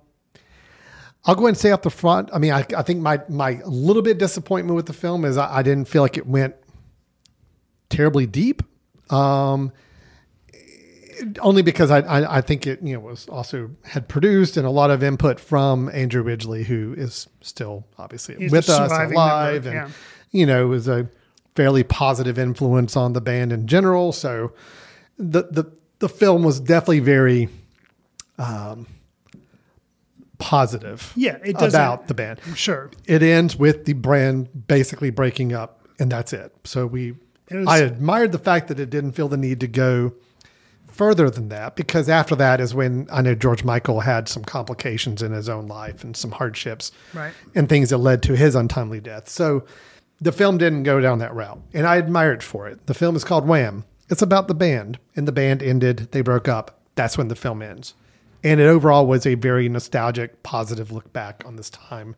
I'll 1.25 1.35
go 1.35 1.41
ahead 1.41 1.49
and 1.49 1.57
say 1.57 1.71
up 1.71 1.83
the 1.83 1.89
front. 1.89 2.29
I 2.33 2.39
mean, 2.39 2.51
I, 2.51 2.65
I 2.75 2.81
think 2.81 3.01
my 3.01 3.21
my 3.29 3.61
little 3.65 4.01
bit 4.01 4.17
disappointment 4.17 4.75
with 4.75 4.85
the 4.85 4.93
film 4.93 5.25
is 5.25 5.37
I, 5.37 5.57
I 5.57 5.63
didn't 5.63 5.87
feel 5.87 6.01
like 6.01 6.17
it 6.17 6.25
went 6.25 6.55
terribly 7.89 8.25
deep. 8.25 8.63
Um, 9.11 9.71
only 11.39 11.61
because 11.61 11.91
I, 11.91 11.99
I 11.99 12.37
I 12.37 12.41
think 12.41 12.65
it 12.67 12.81
you 12.81 12.93
know 12.93 12.99
was 12.99 13.27
also 13.29 13.69
had 13.83 14.07
produced 14.07 14.57
and 14.57 14.65
a 14.65 14.69
lot 14.69 14.91
of 14.91 15.03
input 15.03 15.39
from 15.39 15.89
Andrew 15.89 16.23
Ridgeley, 16.23 16.63
who 16.63 16.93
is 16.97 17.27
still 17.41 17.85
obviously 17.97 18.35
He's 18.35 18.51
with 18.51 18.69
us 18.69 18.91
alive, 18.91 19.65
member, 19.65 19.79
and 19.79 19.89
yeah. 19.89 19.89
you 20.31 20.45
know 20.45 20.67
was 20.67 20.87
a 20.87 21.07
fairly 21.55 21.83
positive 21.83 22.39
influence 22.39 22.95
on 22.95 23.13
the 23.13 23.21
band 23.21 23.51
in 23.51 23.67
general. 23.67 24.11
So 24.11 24.53
the 25.17 25.43
the 25.43 25.71
the 25.99 26.09
film 26.09 26.43
was 26.43 26.59
definitely 26.59 26.99
very 27.01 27.49
um, 28.37 28.87
positive 30.37 31.11
Yeah, 31.15 31.37
it 31.43 31.53
doesn't- 31.57 31.79
about 31.79 32.07
the 32.07 32.13
band 32.13 32.39
Sure. 32.55 32.89
it 33.05 33.21
ends 33.21 33.57
with 33.57 33.85
the 33.85 33.93
brand 33.93 34.67
basically 34.67 35.09
breaking 35.09 35.51
up 35.53 35.85
and 35.99 36.09
that's 36.09 36.31
it 36.31 36.53
so 36.63 36.85
we 36.87 37.15
was- 37.51 37.67
i 37.67 37.79
admired 37.79 38.31
the 38.31 38.39
fact 38.39 38.69
that 38.69 38.79
it 38.79 38.89
didn't 38.89 39.11
feel 39.11 39.27
the 39.27 39.35
need 39.35 39.59
to 39.59 39.67
go 39.67 40.13
further 40.91 41.29
than 41.29 41.49
that 41.49 41.75
because 41.75 42.09
after 42.09 42.35
that 42.35 42.59
is 42.59 42.73
when 42.73 43.07
i 43.11 43.21
know 43.21 43.33
george 43.35 43.63
michael 43.63 44.01
had 44.01 44.27
some 44.27 44.43
complications 44.43 45.21
in 45.21 45.31
his 45.31 45.47
own 45.47 45.67
life 45.67 46.03
and 46.03 46.17
some 46.17 46.31
hardships 46.31 46.91
Right. 47.13 47.33
and 47.55 47.69
things 47.69 47.89
that 47.89 47.97
led 47.99 48.21
to 48.23 48.35
his 48.35 48.55
untimely 48.55 48.99
death. 48.99 49.29
So 49.29 49.65
the 50.21 50.31
film 50.31 50.57
didn't 50.57 50.83
go 50.83 50.99
down 50.99 51.19
that 51.19 51.33
route 51.33 51.61
and 51.73 51.87
i 51.87 51.95
admired 51.95 52.43
for 52.43 52.67
it. 52.67 52.85
The 52.87 52.93
film 52.93 53.15
is 53.15 53.23
called 53.23 53.47
wham! 53.47 53.85
It's 54.09 54.21
about 54.21 54.47
the 54.47 54.53
band 54.55 54.99
and 55.15 55.27
the 55.27 55.31
band 55.31 55.61
ended 55.63 56.09
they 56.11 56.21
broke 56.21 56.47
up. 56.47 56.79
That's 56.95 57.17
when 57.17 57.27
the 57.29 57.35
film 57.35 57.61
ends. 57.61 57.93
And 58.43 58.59
it 58.59 58.65
overall 58.67 59.05
was 59.05 59.25
a 59.25 59.35
very 59.35 59.69
nostalgic 59.69 60.43
positive 60.43 60.91
look 60.91 61.11
back 61.13 61.43
on 61.45 61.55
this 61.55 61.69
time. 61.69 62.15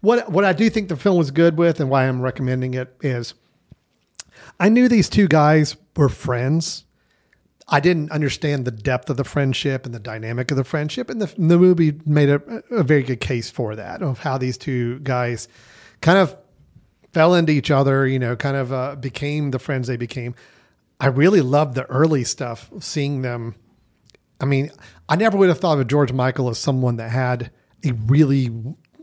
What 0.00 0.30
what 0.30 0.44
I 0.44 0.52
do 0.52 0.70
think 0.70 0.88
the 0.88 0.96
film 0.96 1.16
was 1.18 1.30
good 1.30 1.58
with 1.58 1.80
and 1.80 1.90
why 1.90 2.06
I'm 2.06 2.20
recommending 2.22 2.74
it 2.74 2.94
is 3.02 3.34
I 4.60 4.68
knew 4.68 4.88
these 4.88 5.08
two 5.08 5.26
guys 5.28 5.76
were 5.96 6.08
friends. 6.08 6.84
I 7.66 7.80
didn't 7.80 8.10
understand 8.10 8.64
the 8.64 8.70
depth 8.70 9.08
of 9.08 9.16
the 9.16 9.24
friendship 9.24 9.86
and 9.86 9.94
the 9.94 10.00
dynamic 10.00 10.50
of 10.50 10.56
the 10.56 10.64
friendship, 10.64 11.08
and 11.08 11.20
the, 11.20 11.26
the 11.26 11.58
movie 11.58 11.98
made 12.04 12.28
a, 12.28 12.42
a 12.70 12.82
very 12.82 13.02
good 13.02 13.20
case 13.20 13.50
for 13.50 13.74
that 13.76 14.02
of 14.02 14.18
how 14.18 14.36
these 14.36 14.58
two 14.58 14.98
guys 15.00 15.48
kind 16.00 16.18
of 16.18 16.36
fell 17.12 17.34
into 17.34 17.52
each 17.52 17.70
other. 17.70 18.06
You 18.06 18.18
know, 18.18 18.36
kind 18.36 18.56
of 18.56 18.72
uh, 18.72 18.96
became 18.96 19.50
the 19.50 19.58
friends 19.58 19.88
they 19.88 19.96
became. 19.96 20.34
I 21.00 21.06
really 21.06 21.40
loved 21.40 21.74
the 21.74 21.84
early 21.86 22.24
stuff, 22.24 22.70
seeing 22.80 23.22
them 23.22 23.54
I 24.40 24.46
mean, 24.46 24.70
I 25.08 25.16
never 25.16 25.36
would 25.36 25.48
have 25.48 25.58
thought 25.58 25.78
of 25.78 25.86
George 25.86 26.12
Michael 26.12 26.50
as 26.50 26.58
someone 26.58 26.96
that 26.96 27.10
had 27.10 27.50
a 27.84 27.92
really 27.92 28.50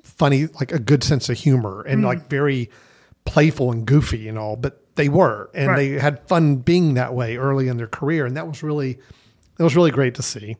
funny, 0.04 0.48
like 0.48 0.72
a 0.72 0.80
good 0.80 1.04
sense 1.04 1.30
of 1.30 1.38
humor 1.38 1.82
and 1.82 2.04
like 2.04 2.30
very 2.30 2.70
playful 3.26 3.72
and 3.72 3.86
goofy 3.86 4.28
and 4.28 4.38
all, 4.38 4.56
but 4.56 4.78
they 4.96 5.10
were, 5.10 5.50
and 5.54 5.70
Right. 5.70 5.76
they 5.78 5.90
had 6.00 6.28
fun 6.28 6.58
being 6.58 6.96
that 6.96 7.14
way 7.14 7.38
early 7.38 7.68
in 7.68 7.78
their 7.78 7.88
career. 7.88 8.26
And 8.26 8.36
that 8.38 8.48
was 8.48 8.62
really, 8.64 9.00
that 9.58 9.64
was 9.64 9.76
really 9.76 9.92
great 9.92 10.16
to 10.16 10.22
see. 10.24 10.58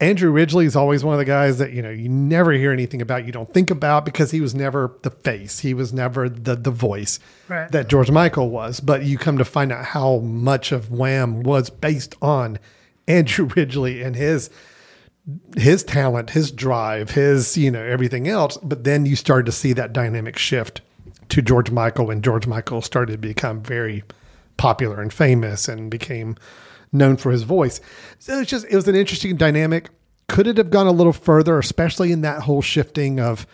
Andrew 0.00 0.32
Ridgeley 0.32 0.64
is 0.64 0.76
always 0.76 1.04
one 1.04 1.12
of 1.14 1.18
the 1.18 1.26
guys 1.26 1.58
that, 1.58 1.72
you 1.72 1.82
know, 1.82 1.90
you 1.90 2.08
never 2.08 2.52
hear 2.52 2.72
anything 2.72 3.02
about, 3.02 3.26
you 3.26 3.32
don't 3.32 3.52
think 3.52 3.70
about 3.70 4.06
because 4.06 4.30
he 4.30 4.40
was 4.40 4.54
never 4.54 4.96
the 5.02 5.10
face. 5.10 5.58
He 5.58 5.74
was 5.74 5.92
never 5.92 6.28
the, 6.28 6.56
the 6.56 6.70
voice 6.70 7.18
Right. 7.48 7.70
that 7.72 7.88
George 7.88 8.10
Michael 8.10 8.48
was. 8.48 8.80
But 8.80 9.04
you 9.04 9.18
come 9.18 9.36
to 9.36 9.44
find 9.44 9.70
out 9.70 9.84
how 9.84 10.18
much 10.18 10.72
of 10.72 10.90
Wham 10.90 11.42
was 11.42 11.68
based 11.68 12.14
on 12.22 12.58
Andrew 13.06 13.46
Ridgeley 13.54 14.02
and 14.02 14.16
his 14.16 14.48
his 15.56 15.84
talent, 15.84 16.30
his 16.30 16.50
drive, 16.50 17.10
his, 17.10 17.56
you 17.58 17.70
know, 17.70 17.82
everything 17.82 18.26
else. 18.26 18.56
But 18.62 18.84
then 18.84 19.04
you 19.04 19.16
started 19.16 19.46
to 19.46 19.52
see 19.52 19.74
that 19.74 19.92
dynamic 19.92 20.38
shift 20.38 20.80
to 21.30 21.42
George 21.42 21.70
Michael 21.70 22.06
when 22.06 22.22
George 22.22 22.46
Michael 22.46 22.82
started 22.82 23.12
to 23.12 23.18
become 23.18 23.62
very 23.62 24.04
popular 24.56 25.00
and 25.00 25.12
famous 25.12 25.68
and 25.68 25.90
became 25.90 26.36
known 26.92 27.16
for 27.16 27.30
his 27.30 27.42
voice. 27.42 27.80
So 28.18 28.40
it's 28.40 28.50
just 28.50 28.66
it 28.68 28.76
was 28.76 28.88
an 28.88 28.94
interesting 28.94 29.36
dynamic. 29.36 29.88
Could 30.28 30.46
it 30.46 30.58
have 30.58 30.70
gone 30.70 30.86
a 30.86 30.92
little 30.92 31.12
further, 31.12 31.58
especially 31.58 32.12
in 32.12 32.20
that 32.20 32.42
whole 32.42 32.62
shifting 32.62 33.18
of 33.18 33.46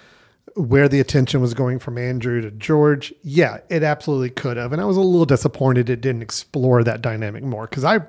where 0.57 0.89
the 0.89 1.01
attention 1.01 1.41
was 1.41 1.55
going 1.55 1.79
from 1.79 1.99
Andrew 1.99 2.41
to 2.41 2.51
George? 2.51 3.15
Yeah, 3.23 3.59
it 3.69 3.83
absolutely 3.83 4.31
could 4.31 4.57
have. 4.57 4.73
And 4.73 4.81
I 4.81 4.85
was 4.85 4.97
a 4.97 5.01
little 5.01 5.27
disappointed 5.27 5.89
it 5.89 6.01
didn't 6.01 6.23
explore 6.23 6.83
that 6.85 7.03
dynamic 7.03 7.45
more 7.45 7.67
because 7.67 7.85
I 7.85 8.01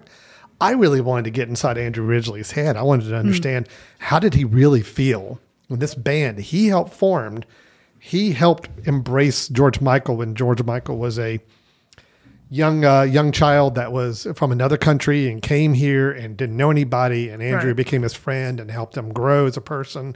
I 0.60 0.72
really 0.72 1.02
wanted 1.02 1.26
to 1.26 1.32
get 1.32 1.50
inside 1.50 1.78
Andrew 1.78 2.06
Ridgeley's 2.06 2.52
head. 2.52 2.76
I 2.78 2.84
wanted 2.84 3.06
to 3.06 3.10
hmm. 3.12 3.16
understand 3.16 3.70
how 4.00 4.20
did 4.20 4.34
he 4.34 4.44
really 4.44 4.82
feel 4.82 5.40
when 5.68 5.80
this 5.80 5.96
band 5.96 6.40
he 6.40 6.68
helped 6.68 6.94
formed, 6.94 7.46
he 8.08 8.32
helped 8.32 8.70
embrace 8.88 9.50
George 9.50 9.82
Michael 9.82 10.16
when 10.18 10.34
George 10.34 10.64
Michael 10.64 10.98
was 10.98 11.20
a 11.20 11.40
young 12.50 12.86
uh, 12.86 13.02
young 13.02 13.32
child 13.32 13.76
that 13.76 13.92
was 13.92 14.26
from 14.36 14.52
another 14.52 14.78
country 14.78 15.30
and 15.30 15.42
came 15.42 15.74
here 15.74 16.12
and 16.12 16.38
didn't 16.38 16.56
know 16.56 16.72
anybody 16.72 17.30
and 17.30 17.44
Andrew 17.44 17.70
Right. 17.72 17.76
became 17.76 18.04
his 18.04 18.14
friend 18.14 18.60
and 18.60 18.72
helped 18.72 18.96
him 18.96 19.12
grow 19.12 19.46
as 19.48 19.58
a 19.58 19.62
person 19.62 20.16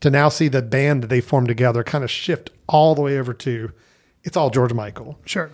to 0.00 0.10
now 0.10 0.28
see 0.28 0.48
the 0.48 0.60
band 0.62 1.02
that 1.02 1.06
they 1.08 1.20
formed 1.22 1.48
together 1.48 1.82
kind 1.82 2.04
of 2.04 2.10
shift 2.10 2.50
all 2.68 2.94
the 2.94 3.00
way 3.02 3.18
over 3.18 3.32
to 3.32 3.72
it's 4.24 4.36
all 4.36 4.50
George 4.50 4.74
Michael 4.74 5.18
Sure. 5.24 5.50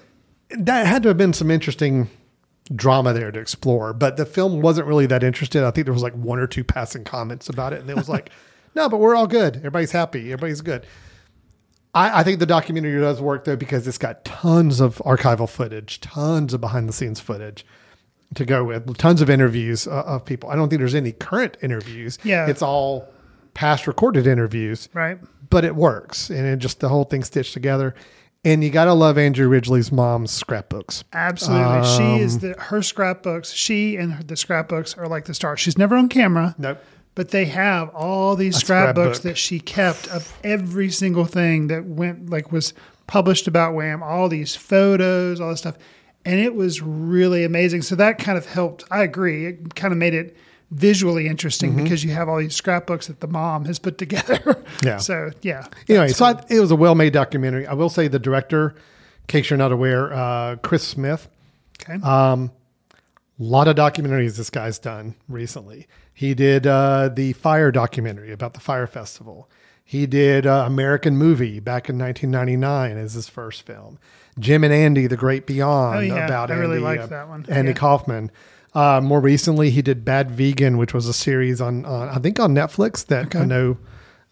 that 0.51 0.87
had 0.87 1.03
to 1.05 1.09
have 1.09 1.16
been 1.18 1.32
some 1.32 1.51
interesting 1.53 2.11
drama 2.74 3.12
there 3.12 3.30
to 3.30 3.39
explore, 3.39 3.93
but 3.93 4.16
the 4.16 4.26
film 4.26 4.61
wasn't 4.61 4.89
really 4.89 5.07
that 5.07 5.22
interested. 5.22 5.62
I 5.62 5.70
think 5.70 5.84
there 5.84 5.95
was 5.95 6.03
like 6.03 6.14
one 6.14 6.41
or 6.41 6.49
two 6.49 6.64
passing 6.64 7.05
comments 7.05 7.49
about 7.49 7.72
it, 7.72 7.80
and 7.80 7.89
it 7.89 7.95
was 7.95 8.09
like, 8.09 8.30
no, 8.74 8.89
but 8.89 8.97
we're 8.99 9.14
all 9.14 9.28
good. 9.28 9.59
Everybody's 9.59 9.93
happy. 9.93 10.32
Everybody's 10.32 10.62
good. 10.62 10.84
I, 11.97 12.20
I 12.20 12.22
think 12.24 12.38
the 12.38 12.47
documentary 12.47 13.01
does 13.01 13.20
work 13.20 13.44
though 13.44 13.57
because 13.57 13.86
it's 13.88 13.99
got 13.99 14.24
tons 14.24 14.80
of 14.80 14.99
archival 14.99 15.49
footage, 15.49 16.01
tons 16.01 16.55
of 16.55 16.61
behind 16.61 16.88
the 16.88 16.92
scenes 16.92 17.18
footage 17.20 17.64
to 18.34 18.44
go 18.44 18.64
with, 18.64 18.97
tons 18.99 19.22
of 19.22 19.30
interviews 19.30 19.86
uh, 19.86 20.03
of 20.05 20.24
people. 20.24 20.51
I 20.51 20.57
don't 20.57 20.68
think 20.68 20.80
there's 20.80 20.94
any 20.94 21.12
current 21.12 21.57
interviews. 21.62 22.18
Yeah. 22.24 22.47
it's 22.49 22.62
all 22.62 23.09
past 23.55 23.86
recorded 23.86 24.26
interviews 24.26 24.88
Right. 24.92 25.18
but 25.49 25.64
it 25.64 25.74
works 25.74 26.28
and 26.28 26.47
it 26.47 26.59
just 26.59 26.80
the 26.80 26.88
whole 26.88 27.05
thing 27.05 27.24
stitched 27.24 27.55
together. 27.55 27.94
And 28.44 28.62
you 28.62 28.70
gotta 28.70 28.92
love 28.92 29.18
Andrew 29.18 29.49
Ridgeley's 29.49 29.90
mom's 29.90 30.30
scrapbooks. 30.30 31.03
Absolutely. 31.12 31.84
she 31.88 32.03
Um, 32.03 32.20
is 32.20 32.38
the 32.40 32.55
her 32.59 32.80
scrapbooks. 32.82 33.51
She 33.53 33.97
and 33.97 34.12
her, 34.12 34.22
the 34.22 34.36
scrapbooks 34.36 34.97
are 34.97 35.09
like 35.09 35.24
the 35.24 35.34
stars. 35.34 35.59
She's 35.59 35.76
never 35.78 35.97
on 35.97 36.09
camera. 36.09 36.55
Nope. 36.59 36.78
But 37.17 37.31
they 37.31 37.47
have 37.47 37.89
all 37.95 38.37
these 38.37 38.57
scrapbooks 38.57 39.19
scrapbook. 39.19 39.23
that 39.23 39.37
she 39.39 39.59
kept 39.59 40.07
of 40.09 40.33
every 40.45 40.91
single 40.91 41.25
thing 41.25 41.67
that 41.69 41.85
went 41.85 42.31
like 42.31 42.53
was 42.53 42.73
published 43.09 43.49
about 43.49 43.75
Wham, 43.75 44.03
all 44.03 44.29
these 44.29 44.55
photos, 44.55 45.41
all 45.41 45.51
this 45.51 45.59
stuff. 45.61 45.77
And 46.25 46.39
it 46.39 46.55
was 46.55 46.81
really 46.83 47.43
amazing. 47.45 47.83
So 47.83 47.95
that 47.97 48.19
kind 48.19 48.37
of 48.37 48.47
helped. 48.47 48.85
I 48.91 49.03
agree. 49.03 49.47
It 49.47 49.75
kind 49.75 49.93
of 49.93 49.99
made 49.99 50.12
it 50.14 50.37
visually 50.73 51.27
interesting 51.29 51.71
Mm-hmm. 51.73 51.85
because 51.85 52.03
you 52.05 52.11
have 52.11 52.29
all 52.29 52.39
these 52.39 52.55
scrapbooks 52.55 53.07
that 53.07 53.21
the 53.21 53.29
mom 53.29 53.64
has 53.64 53.79
put 53.79 53.99
together. 53.99 54.62
Yeah. 54.85 54.99
So 54.99 55.31
yeah. 55.41 55.67
Anyway, 55.89 56.09
so 56.09 56.27
I, 56.27 56.43
it 56.51 56.61
was 56.61 56.71
a 56.71 56.77
well-made 56.77 57.14
documentary. 57.14 57.67
I 57.67 57.73
will 57.73 57.89
say 57.89 58.09
the 58.09 58.19
director, 58.19 58.71
in 58.71 59.27
case 59.29 59.49
you're 59.49 59.57
not 59.57 59.73
aware, 59.73 60.12
uh, 60.12 60.57
Chris 60.57 60.87
Smith. 60.87 61.29
Okay. 61.81 61.99
A 62.03 62.51
lot 63.39 63.69
of 63.69 63.77
documentaries 63.77 64.37
this 64.37 64.51
guy's 64.51 64.79
done 64.79 65.14
recently. 65.29 65.87
He 66.17 66.33
did 66.33 66.67
uh, 66.67 67.11
the 67.12 67.35
Fyre 67.35 67.71
documentary 67.71 68.33
about 68.33 68.55
the 68.55 68.61
Fyre 68.61 68.87
Festival. 68.87 69.51
He 69.85 70.07
did 70.07 70.47
uh, 70.47 70.64
American 70.67 71.19
Movie 71.19 71.61
back 71.61 71.91
in 71.91 71.99
1999 71.99 72.97
as 72.97 73.12
his 73.12 73.29
first 73.29 73.67
film. 73.67 73.99
Jim 74.39 74.64
and 74.64 74.73
Andy, 74.73 75.07
The 75.07 75.17
Great 75.19 75.47
Beyond, 75.47 75.99
Oh, 75.99 76.01
yeah. 76.01 76.25
about 76.25 76.51
I 76.51 76.55
really 76.55 76.77
Andy, 76.79 76.85
liked 76.85 77.03
uh, 77.03 77.07
that 77.09 77.29
one. 77.29 77.45
Andy 77.51 77.73
Yeah. 77.73 77.77
Kaufman. 77.77 78.31
Uh, 78.75 79.01
more 79.03 79.21
recently, 79.21 79.69
he 79.69 79.83
did 79.83 80.07
Bad 80.07 80.31
Vegan, 80.31 80.79
which 80.79 80.95
was 80.95 81.07
a 81.07 81.12
series 81.12 81.61
on, 81.61 81.85
on 81.85 82.09
I 82.09 82.17
think 82.19 82.41
on 82.41 82.55
Netflix 82.55 83.05
that 83.09 83.37
I 83.37 83.45
know 83.45 83.77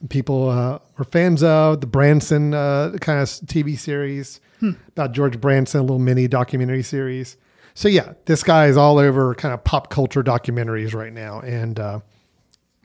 people 0.09 0.49
uh, 0.49 0.78
were 0.97 1.05
fans 1.05 1.43
of. 1.43 1.82
The 1.82 1.87
Branson 1.87 2.55
uh, 2.55 2.97
kind 3.03 3.20
of 3.20 3.28
TV 3.28 3.78
series 3.78 4.41
Hmm. 4.61 4.70
about 4.89 5.12
George 5.12 5.39
Branson, 5.41 5.80
a 5.80 5.82
little 5.82 5.99
mini 5.99 6.28
documentary 6.28 6.82
series. 6.82 7.37
So 7.75 7.89
yeah, 7.89 8.14
this 8.27 8.43
guy 8.43 8.66
is 8.66 8.77
all 8.77 8.99
over 8.99 9.35
kind 9.35 9.53
of 9.53 9.64
pop 9.64 9.91
culture 9.91 10.22
documentaries 10.22 10.95
right 10.95 11.12
now, 11.12 11.41
and 11.41 11.79
uh, 11.79 12.01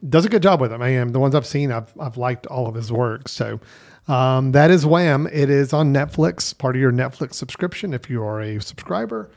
does 0.07 0.25
a 0.25 0.29
good 0.29 0.43
job 0.43 0.59
with 0.59 0.71
them. 0.71 0.81
I 0.81 0.89
am 0.89 1.09
the 1.09 1.19
ones 1.19 1.35
I've 1.35 1.45
seen. 1.45 1.71
I've 1.71 1.93
I've 1.99 2.17
liked 2.17 2.47
all 2.47 2.67
of 2.67 2.75
his 2.75 2.91
work. 2.91 3.27
So 3.29 3.59
um, 4.07 4.51
that 4.53 4.71
is 4.71 4.85
Wham. 4.85 5.27
It 5.27 5.51
is 5.51 5.73
on 5.73 5.93
Netflix, 5.93 6.57
part 6.57 6.75
of 6.75 6.81
your 6.81 6.91
Netflix 6.91 7.35
subscription 7.35 7.93
if 7.93 8.09
you 8.09 8.23
are 8.23 8.41
a 8.41 8.59
subscriber. 8.59 9.29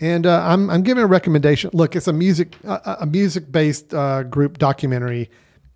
And 0.00 0.24
uh, 0.24 0.40
I'm 0.46 0.70
I'm 0.70 0.82
giving 0.82 1.02
a 1.02 1.08
recommendation. 1.08 1.70
Look, 1.72 1.96
it's 1.96 2.06
a 2.06 2.12
music 2.12 2.54
a, 2.62 2.98
a 3.00 3.06
music 3.06 3.50
based 3.50 3.92
uh, 3.92 4.22
group 4.22 4.58
documentary. 4.58 5.28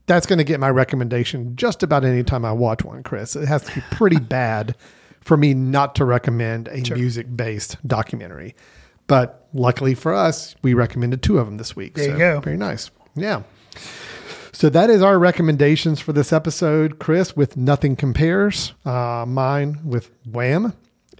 That's 0.06 0.26
going 0.26 0.38
to 0.38 0.44
get 0.44 0.60
my 0.60 0.70
recommendation 0.70 1.56
just 1.56 1.82
about 1.82 2.04
any 2.04 2.22
time 2.22 2.44
I 2.44 2.52
watch 2.52 2.84
one, 2.84 3.02
Chris. 3.02 3.34
It 3.34 3.48
has 3.48 3.64
to 3.64 3.74
be 3.74 3.80
pretty 3.90 4.20
bad 4.20 4.76
for 5.20 5.36
me 5.36 5.52
not 5.52 5.96
to 5.96 6.04
recommend 6.04 6.68
a 6.68 6.76
music 6.94 7.26
based 7.36 7.76
documentary. 7.88 8.54
But 9.06 9.48
luckily 9.52 9.94
for 9.94 10.14
us, 10.14 10.56
we 10.62 10.74
recommended 10.74 11.22
two 11.22 11.38
of 11.38 11.46
them 11.46 11.56
this 11.56 11.76
week. 11.76 11.94
There 11.94 12.10
you 12.10 12.18
go. 12.18 12.40
Very 12.40 12.56
nice. 12.56 12.90
Yeah. 13.14 13.42
So 14.52 14.70
that 14.70 14.88
is 14.88 15.02
our 15.02 15.18
recommendations 15.18 16.00
for 16.00 16.14
this 16.14 16.32
episode, 16.32 16.98
Chris, 16.98 17.36
with 17.36 17.58
Nothing 17.58 17.94
Compares, 17.94 18.72
uh, 18.86 19.26
mine 19.28 19.80
with 19.84 20.10
Wham, 20.24 20.72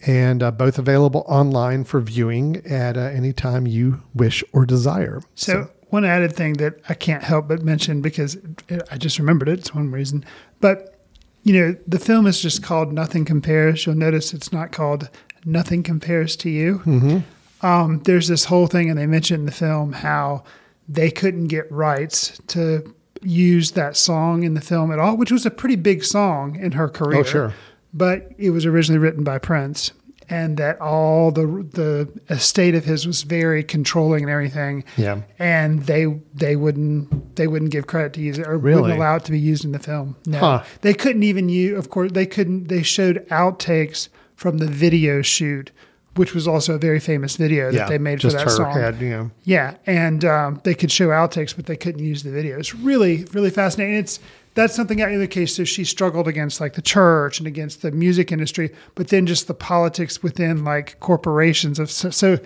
and 0.07 0.43
uh, 0.43 0.51
both 0.51 0.79
available 0.79 1.23
online 1.29 1.85
for 1.85 2.01
viewing 2.01 2.65
at 2.67 2.97
uh, 2.97 3.01
any 3.01 3.35
time 3.35 3.67
you 3.67 4.03
wish 4.15 4.43
or 4.55 4.65
desire. 4.65 5.21
So, 5.35 5.71
one 5.91 6.07
added 6.07 6.35
thing 6.35 6.55
that 6.55 6.81
I 6.89 6.95
can't 6.95 7.23
help 7.23 7.49
but 7.49 7.63
mention 7.63 8.01
because 8.01 8.37
it, 8.69 8.83
I 8.91 8.97
just 8.97 9.19
remembered 9.19 9.49
it. 9.49 9.59
It's 9.59 9.75
one 9.75 9.91
reason. 9.91 10.25
But, 10.61 10.99
you 11.45 11.53
know, 11.53 11.77
the 11.87 11.99
film 11.99 12.27
is 12.27 12.41
just 12.41 12.63
called 12.63 12.91
Nothing 12.93 13.27
Compares. 13.27 13.85
You'll 13.85 13.97
notice 13.97 14.33
it's 14.33 14.51
not 14.51 14.73
called 14.73 15.11
Nothing 15.45 15.83
Compares 15.83 16.37
to 16.37 16.49
You. 16.49 16.79
Mm-hmm. 16.87 17.19
Um, 17.63 18.01
there's 18.05 18.29
this 18.29 18.45
whole 18.45 18.67
thing, 18.67 18.91
and 18.91 18.99
they 18.99 19.07
mentioned 19.07 19.41
in 19.41 19.47
the 19.47 19.53
film 19.53 19.93
how 19.93 20.45
they 20.89 21.11
couldn't 21.11 21.47
get 21.49 21.71
rights 21.73 22.39
to 22.49 22.95
use 23.23 23.73
that 23.73 23.97
song 23.97 24.43
in 24.43 24.55
the 24.55 24.61
film 24.61 24.93
at 24.93 24.99
all, 24.99 25.17
which 25.17 25.33
was 25.33 25.47
a 25.47 25.51
pretty 25.51 25.77
big 25.77 26.05
song 26.05 26.57
in 26.57 26.73
her 26.73 26.89
career. 26.89 27.21
Oh, 27.21 27.25
sure. 27.25 27.55
But 27.95 28.31
it 28.39 28.51
was 28.51 28.67
originally 28.67 28.99
written 28.99 29.25
by 29.25 29.39
Prince, 29.39 29.93
and 30.29 30.59
that 30.59 30.79
all 30.81 31.31
the 31.31 31.47
the 31.47 32.09
estate 32.29 32.75
of 32.75 32.85
his 32.85 33.07
was 33.07 33.23
very 33.23 33.65
controlling 33.65 34.23
and 34.25 34.31
everything. 34.31 34.85
Yeah. 34.99 35.23
And 35.39 35.83
they 35.87 36.05
they 36.35 36.57
wouldn't 36.57 37.37
they 37.37 37.47
wouldn't 37.47 37.71
give 37.71 37.87
credit 37.87 38.13
to 38.15 38.21
use 38.21 38.39
it 38.39 38.47
or 38.47 38.59
Really? 38.59 38.83
wouldn't 38.83 38.99
allow 38.99 39.17
it 39.17 39.25
to 39.25 39.31
be 39.33 39.41
used 39.41 39.65
in 39.65 39.73
the 39.73 39.79
film. 39.79 40.15
No, 40.27 40.39
Huh. 40.39 40.65
they 40.83 40.93
couldn't 40.93 41.23
even 41.23 41.49
use. 41.49 41.79
Of 41.79 41.89
course, 41.89 42.13
they 42.13 42.27
couldn't. 42.27 42.69
They 42.69 42.83
showed 42.83 43.27
outtakes 43.31 44.09
from 44.35 44.59
the 44.59 44.67
video 44.67 45.23
shoot, 45.23 45.71
which 46.17 46.35
was 46.35 46.49
also 46.49 46.75
a 46.75 46.79
very 46.79 47.01
famous 47.01 47.37
video 47.37 47.71
that 47.71 47.77
yeah, 47.77 47.89
they 47.89 47.99
made 47.99 48.21
for 48.21 48.29
that 48.29 48.51
song. 48.51 48.73
head, 48.73 49.01
you 49.01 49.11
know. 49.11 49.31
Yeah, 49.45 49.77
and 49.87 50.25
um, 50.25 50.61
they 50.65 50.75
could 50.75 50.91
show 50.91 51.09
outtakes, 51.09 51.55
but 51.55 51.67
they 51.67 51.77
couldn't 51.77 52.05
use 52.05 52.23
the 52.23 52.31
video. 52.31 52.59
It's 52.59 52.75
really, 52.75 53.25
really 53.33 53.51
fascinating. 53.51 53.97
It's 53.97 54.21
that's 54.55 54.75
something 54.75 54.99
in 54.99 55.21
the 55.21 55.29
case. 55.29 55.55
So 55.55 55.65
she 55.65 55.85
struggled 55.85 56.27
against 56.27 56.61
like 56.61 56.75
the 56.75 56.83
church 56.83 57.39
and 57.39 57.47
against 57.47 57.83
the 57.83 57.91
music 57.91 58.33
industry, 58.33 58.75
but 58.95 59.09
then 59.09 59.27
just 59.27 59.47
the 59.47 59.55
politics 59.55 60.23
within 60.23 60.65
like 60.65 60.99
corporations 61.01 61.79
of 61.79 61.91
so. 61.91 62.11
so 62.11 62.39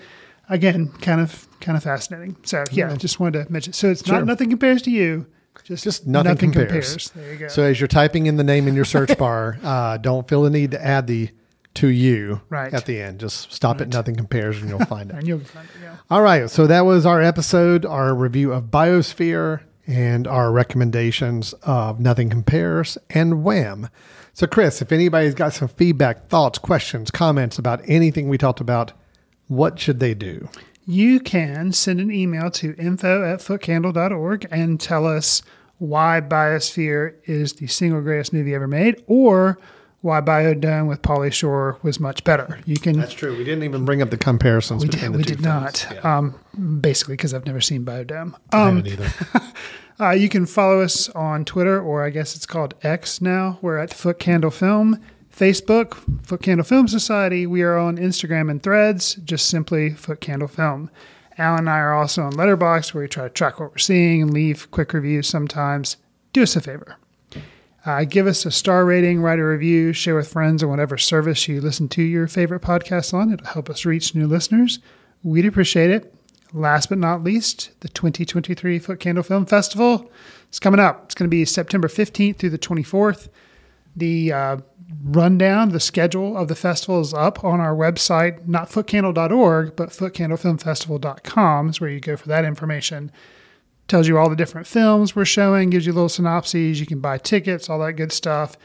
again, 0.48 0.88
kind 1.00 1.20
of 1.20 1.46
kind 1.60 1.76
of 1.76 1.82
fascinating. 1.84 2.36
So 2.42 2.64
yeah, 2.72 2.92
I 2.92 2.96
just 2.96 3.20
wanted 3.20 3.46
to 3.46 3.52
mention. 3.52 3.72
So 3.72 3.90
it's 3.90 4.04
Sure. 4.04 4.16
not 4.16 4.26
nothing 4.26 4.50
compares 4.50 4.82
to 4.82 4.90
you. 4.90 5.26
Just 5.64 5.84
Just 5.84 6.06
nothing, 6.06 6.52
compares. 6.52 7.10
There 7.10 7.32
you 7.32 7.38
go. 7.38 7.48
So 7.48 7.62
as 7.62 7.78
you're 7.80 7.86
typing 7.88 8.26
in 8.26 8.36
the 8.36 8.44
name 8.44 8.66
in 8.66 8.74
your 8.74 8.84
search 8.84 9.16
bar, 9.18 9.58
uh, 9.62 9.98
don't 9.98 10.26
feel 10.26 10.42
the 10.42 10.50
need 10.50 10.70
to 10.72 10.84
add 10.84 11.06
the 11.06 11.30
to 11.74 11.88
you 11.88 12.40
Right. 12.48 12.72
at 12.74 12.86
the 12.86 13.00
end. 13.00 13.20
Just 13.20 13.52
stop 13.52 13.80
at 13.80 13.88
nothing 13.92 14.16
compares 14.16 14.60
and 14.60 14.68
you'll 14.68 14.84
find 14.86 15.10
it. 15.10 15.16
and 15.16 15.28
you'll 15.28 15.40
find 15.40 15.66
it. 15.68 15.82
Yeah. 15.82 15.96
All 16.10 16.22
right. 16.22 16.50
So 16.50 16.66
that 16.66 16.84
was 16.84 17.06
our 17.06 17.22
episode, 17.22 17.84
our 17.86 18.14
review 18.14 18.52
of 18.52 18.64
Biosphere 18.64 19.60
and 19.86 20.26
our 20.26 20.50
recommendations 20.52 21.52
of 21.62 22.00
Nothing 22.00 22.28
Compares 22.30 22.98
and 23.10 23.42
Wham. 23.44 23.88
So, 24.32 24.46
Chris, 24.46 24.80
if 24.80 24.92
anybody's 24.92 25.34
got 25.34 25.52
some 25.52 25.68
feedback, 25.68 26.28
thoughts, 26.28 26.58
questions, 26.58 27.10
comments 27.10 27.58
about 27.58 27.80
anything 27.86 28.28
we 28.28 28.38
talked 28.38 28.60
about, 28.60 28.92
what 29.48 29.78
should 29.78 29.98
they 30.00 30.14
do? 30.14 30.48
You 30.86 31.20
can 31.20 31.72
send 31.72 32.00
an 32.00 32.10
email 32.10 32.50
to 32.52 32.74
info 32.78 33.24
at 33.24 33.40
footcandle.org 33.40 34.46
and 34.50 34.80
tell 34.80 35.06
us 35.06 35.42
why 35.78 36.20
Biosphere 36.20 37.14
is 37.24 37.54
the 37.54 37.66
single 37.66 38.00
greatest 38.00 38.32
movie 38.32 38.54
ever 38.54 38.68
made 38.68 39.02
or 39.06 39.58
why 40.02 40.20
Biodome 40.20 40.88
with 40.88 41.02
Pauly 41.02 41.32
Shore 41.32 41.78
was 41.82 42.00
much 42.00 42.24
better. 42.24 42.58
You 42.64 42.76
can. 42.76 42.98
That's 42.98 43.12
true. 43.12 43.36
We 43.36 43.44
didn't 43.44 43.64
even 43.64 43.84
bring 43.84 44.00
up 44.02 44.10
the 44.10 44.16
comparisons 44.16 44.82
we 44.82 44.88
between 44.88 45.12
did, 45.12 45.12
the 45.12 45.18
we 45.18 45.24
did 45.24 45.40
not. 45.42 46.04
Um, 46.04 46.38
basically, 46.80 47.14
because 47.14 47.34
I've 47.34 47.46
never 47.46 47.60
seen 47.60 47.84
Biodome. 47.84 48.34
I 48.52 48.62
Um, 48.68 48.76
haven't 48.84 48.86
either. 48.86 49.10
uh, 50.00 50.10
you 50.12 50.28
can 50.28 50.46
follow 50.46 50.80
us 50.80 51.08
on 51.10 51.44
Twitter, 51.44 51.80
or 51.80 52.04
I 52.04 52.10
guess 52.10 52.34
it's 52.34 52.46
called 52.46 52.74
X 52.82 53.20
now. 53.20 53.58
We're 53.60 53.78
at 53.78 53.90
Footcandle 53.90 54.52
Film. 54.52 54.98
Facebook, 55.36 55.90
Footcandle 56.26 56.66
Film 56.66 56.88
Society. 56.88 57.46
We 57.46 57.62
are 57.62 57.76
on 57.78 57.96
Instagram 57.98 58.50
and 58.50 58.62
threads, 58.62 59.14
just 59.16 59.48
simply 59.48 59.90
Footcandle 59.90 60.50
Film. 60.50 60.90
Al 61.38 61.56
and 61.56 61.70
I 61.70 61.78
are 61.78 61.94
also 61.94 62.22
on 62.24 62.32
Letterboxd, 62.32 62.92
where 62.92 63.02
we 63.04 63.08
try 63.08 63.24
to 63.24 63.30
track 63.30 63.60
what 63.60 63.70
we're 63.70 63.78
seeing 63.78 64.22
and 64.22 64.34
leave 64.34 64.70
quick 64.70 64.92
reviews 64.92 65.28
sometimes. 65.28 65.96
Do 66.32 66.42
us 66.42 66.56
a 66.56 66.60
favor. 66.60 66.96
Uh, 67.86 68.04
give 68.04 68.26
us 68.26 68.44
a 68.44 68.50
star 68.50 68.84
rating, 68.84 69.22
write 69.22 69.38
a 69.38 69.44
review, 69.44 69.92
share 69.92 70.14
with 70.14 70.30
friends 70.30 70.62
on 70.62 70.68
whatever 70.68 70.98
service 70.98 71.48
you 71.48 71.60
listen 71.60 71.88
to 71.88 72.02
your 72.02 72.26
favorite 72.26 72.60
podcast 72.60 73.14
on. 73.14 73.32
It'll 73.32 73.46
help 73.46 73.70
us 73.70 73.86
reach 73.86 74.14
new 74.14 74.26
listeners. 74.26 74.80
We'd 75.22 75.46
appreciate 75.46 75.90
it. 75.90 76.14
Last 76.52 76.88
but 76.88 76.98
not 76.98 77.22
least, 77.22 77.70
the 77.80 77.88
2023 77.88 78.80
Footcandle 78.80 79.24
Film 79.24 79.46
Festival 79.46 80.10
is 80.50 80.58
coming 80.58 80.80
up. 80.80 81.04
It's 81.04 81.14
going 81.14 81.28
to 81.28 81.30
be 81.30 81.44
September 81.44 81.88
15th 81.88 82.36
through 82.36 82.50
the 82.50 82.58
24th. 82.58 83.28
The 83.96 84.32
uh, 84.32 84.56
rundown, 85.02 85.70
the 85.70 85.80
schedule 85.80 86.36
of 86.36 86.48
the 86.48 86.54
festival 86.54 87.00
is 87.00 87.14
up 87.14 87.44
on 87.44 87.60
our 87.60 87.74
website, 87.74 88.46
not 88.46 88.68
footcandle.org, 88.68 89.76
but 89.76 89.90
footcandlefilmfestival.com 89.90 91.68
is 91.68 91.80
where 91.80 91.90
you 91.90 92.00
go 92.00 92.16
for 92.16 92.28
that 92.28 92.44
information. 92.44 93.12
Tells 93.90 94.06
you 94.06 94.18
all 94.18 94.30
the 94.30 94.36
different 94.36 94.68
films 94.68 95.16
we're 95.16 95.24
showing, 95.24 95.68
gives 95.68 95.84
you 95.84 95.92
little 95.92 96.08
synopses. 96.08 96.78
You 96.78 96.86
can 96.86 97.00
buy 97.00 97.18
tickets, 97.18 97.68
all 97.68 97.80
that 97.80 97.94
good 97.94 98.12
stuff. 98.12 98.56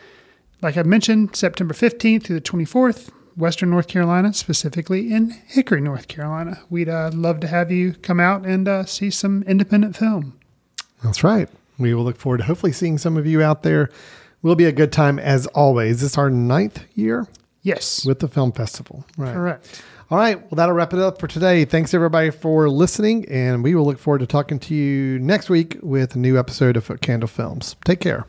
Like 0.61 0.77
I 0.77 0.83
mentioned, 0.83 1.35
September 1.35 1.73
15th 1.73 2.25
through 2.25 2.35
the 2.35 2.41
24th, 2.43 3.09
Western 3.35 3.71
North 3.71 3.87
Carolina, 3.87 4.35
specifically 4.35 5.11
in 5.11 5.31
Hickory, 5.47 5.81
North 5.81 6.07
Carolina. 6.07 6.59
We'd 6.69 6.89
uh, 6.89 7.09
love 7.11 7.39
to 7.39 7.47
have 7.47 7.71
you 7.71 7.93
come 8.03 8.19
out 8.19 8.45
and 8.45 8.67
uh, 8.67 8.85
see 8.85 9.09
some 9.09 9.41
independent 9.47 9.95
film. 9.95 10.37
That's 11.03 11.23
right. 11.23 11.49
We 11.79 11.95
will 11.95 12.03
look 12.03 12.17
forward 12.17 12.37
to 12.37 12.43
hopefully 12.43 12.71
seeing 12.71 12.99
some 12.99 13.17
of 13.17 13.25
you 13.25 13.41
out 13.41 13.63
there. 13.63 13.89
Will 14.43 14.53
be 14.53 14.65
a 14.65 14.71
good 14.71 14.91
time 14.91 15.17
as 15.17 15.47
always. 15.47 16.01
This 16.01 16.11
is 16.11 16.17
our 16.19 16.29
ninth 16.29 16.83
year 16.93 17.25
Yes, 17.63 18.05
with 18.05 18.19
the 18.19 18.27
film 18.27 18.51
festival. 18.51 19.03
Right. 19.17 19.33
correct. 19.33 19.81
All 20.11 20.19
right. 20.19 20.39
Well, 20.39 20.55
that'll 20.55 20.75
wrap 20.75 20.93
it 20.93 20.99
up 20.99 21.19
for 21.19 21.27
today. 21.27 21.65
Thanks 21.65 21.93
everybody 21.93 22.29
for 22.29 22.69
listening, 22.69 23.27
and 23.27 23.63
we 23.63 23.73
will 23.73 23.85
look 23.85 23.97
forward 23.97 24.19
to 24.19 24.27
talking 24.27 24.59
to 24.59 24.75
you 24.75 25.17
next 25.19 25.49
week 25.49 25.77
with 25.81 26.15
a 26.15 26.19
new 26.19 26.37
episode 26.37 26.77
of 26.77 26.87
Footcandle 26.87 27.29
Films. 27.29 27.75
Take 27.83 28.01
care. 28.01 28.27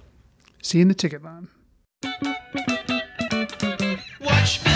See 0.63 0.79
you 0.79 0.83
in 0.83 0.89
the 0.89 0.95
ticket 0.95 1.23
line. 1.23 1.49
Watch 4.21 4.59
films 4.59 4.76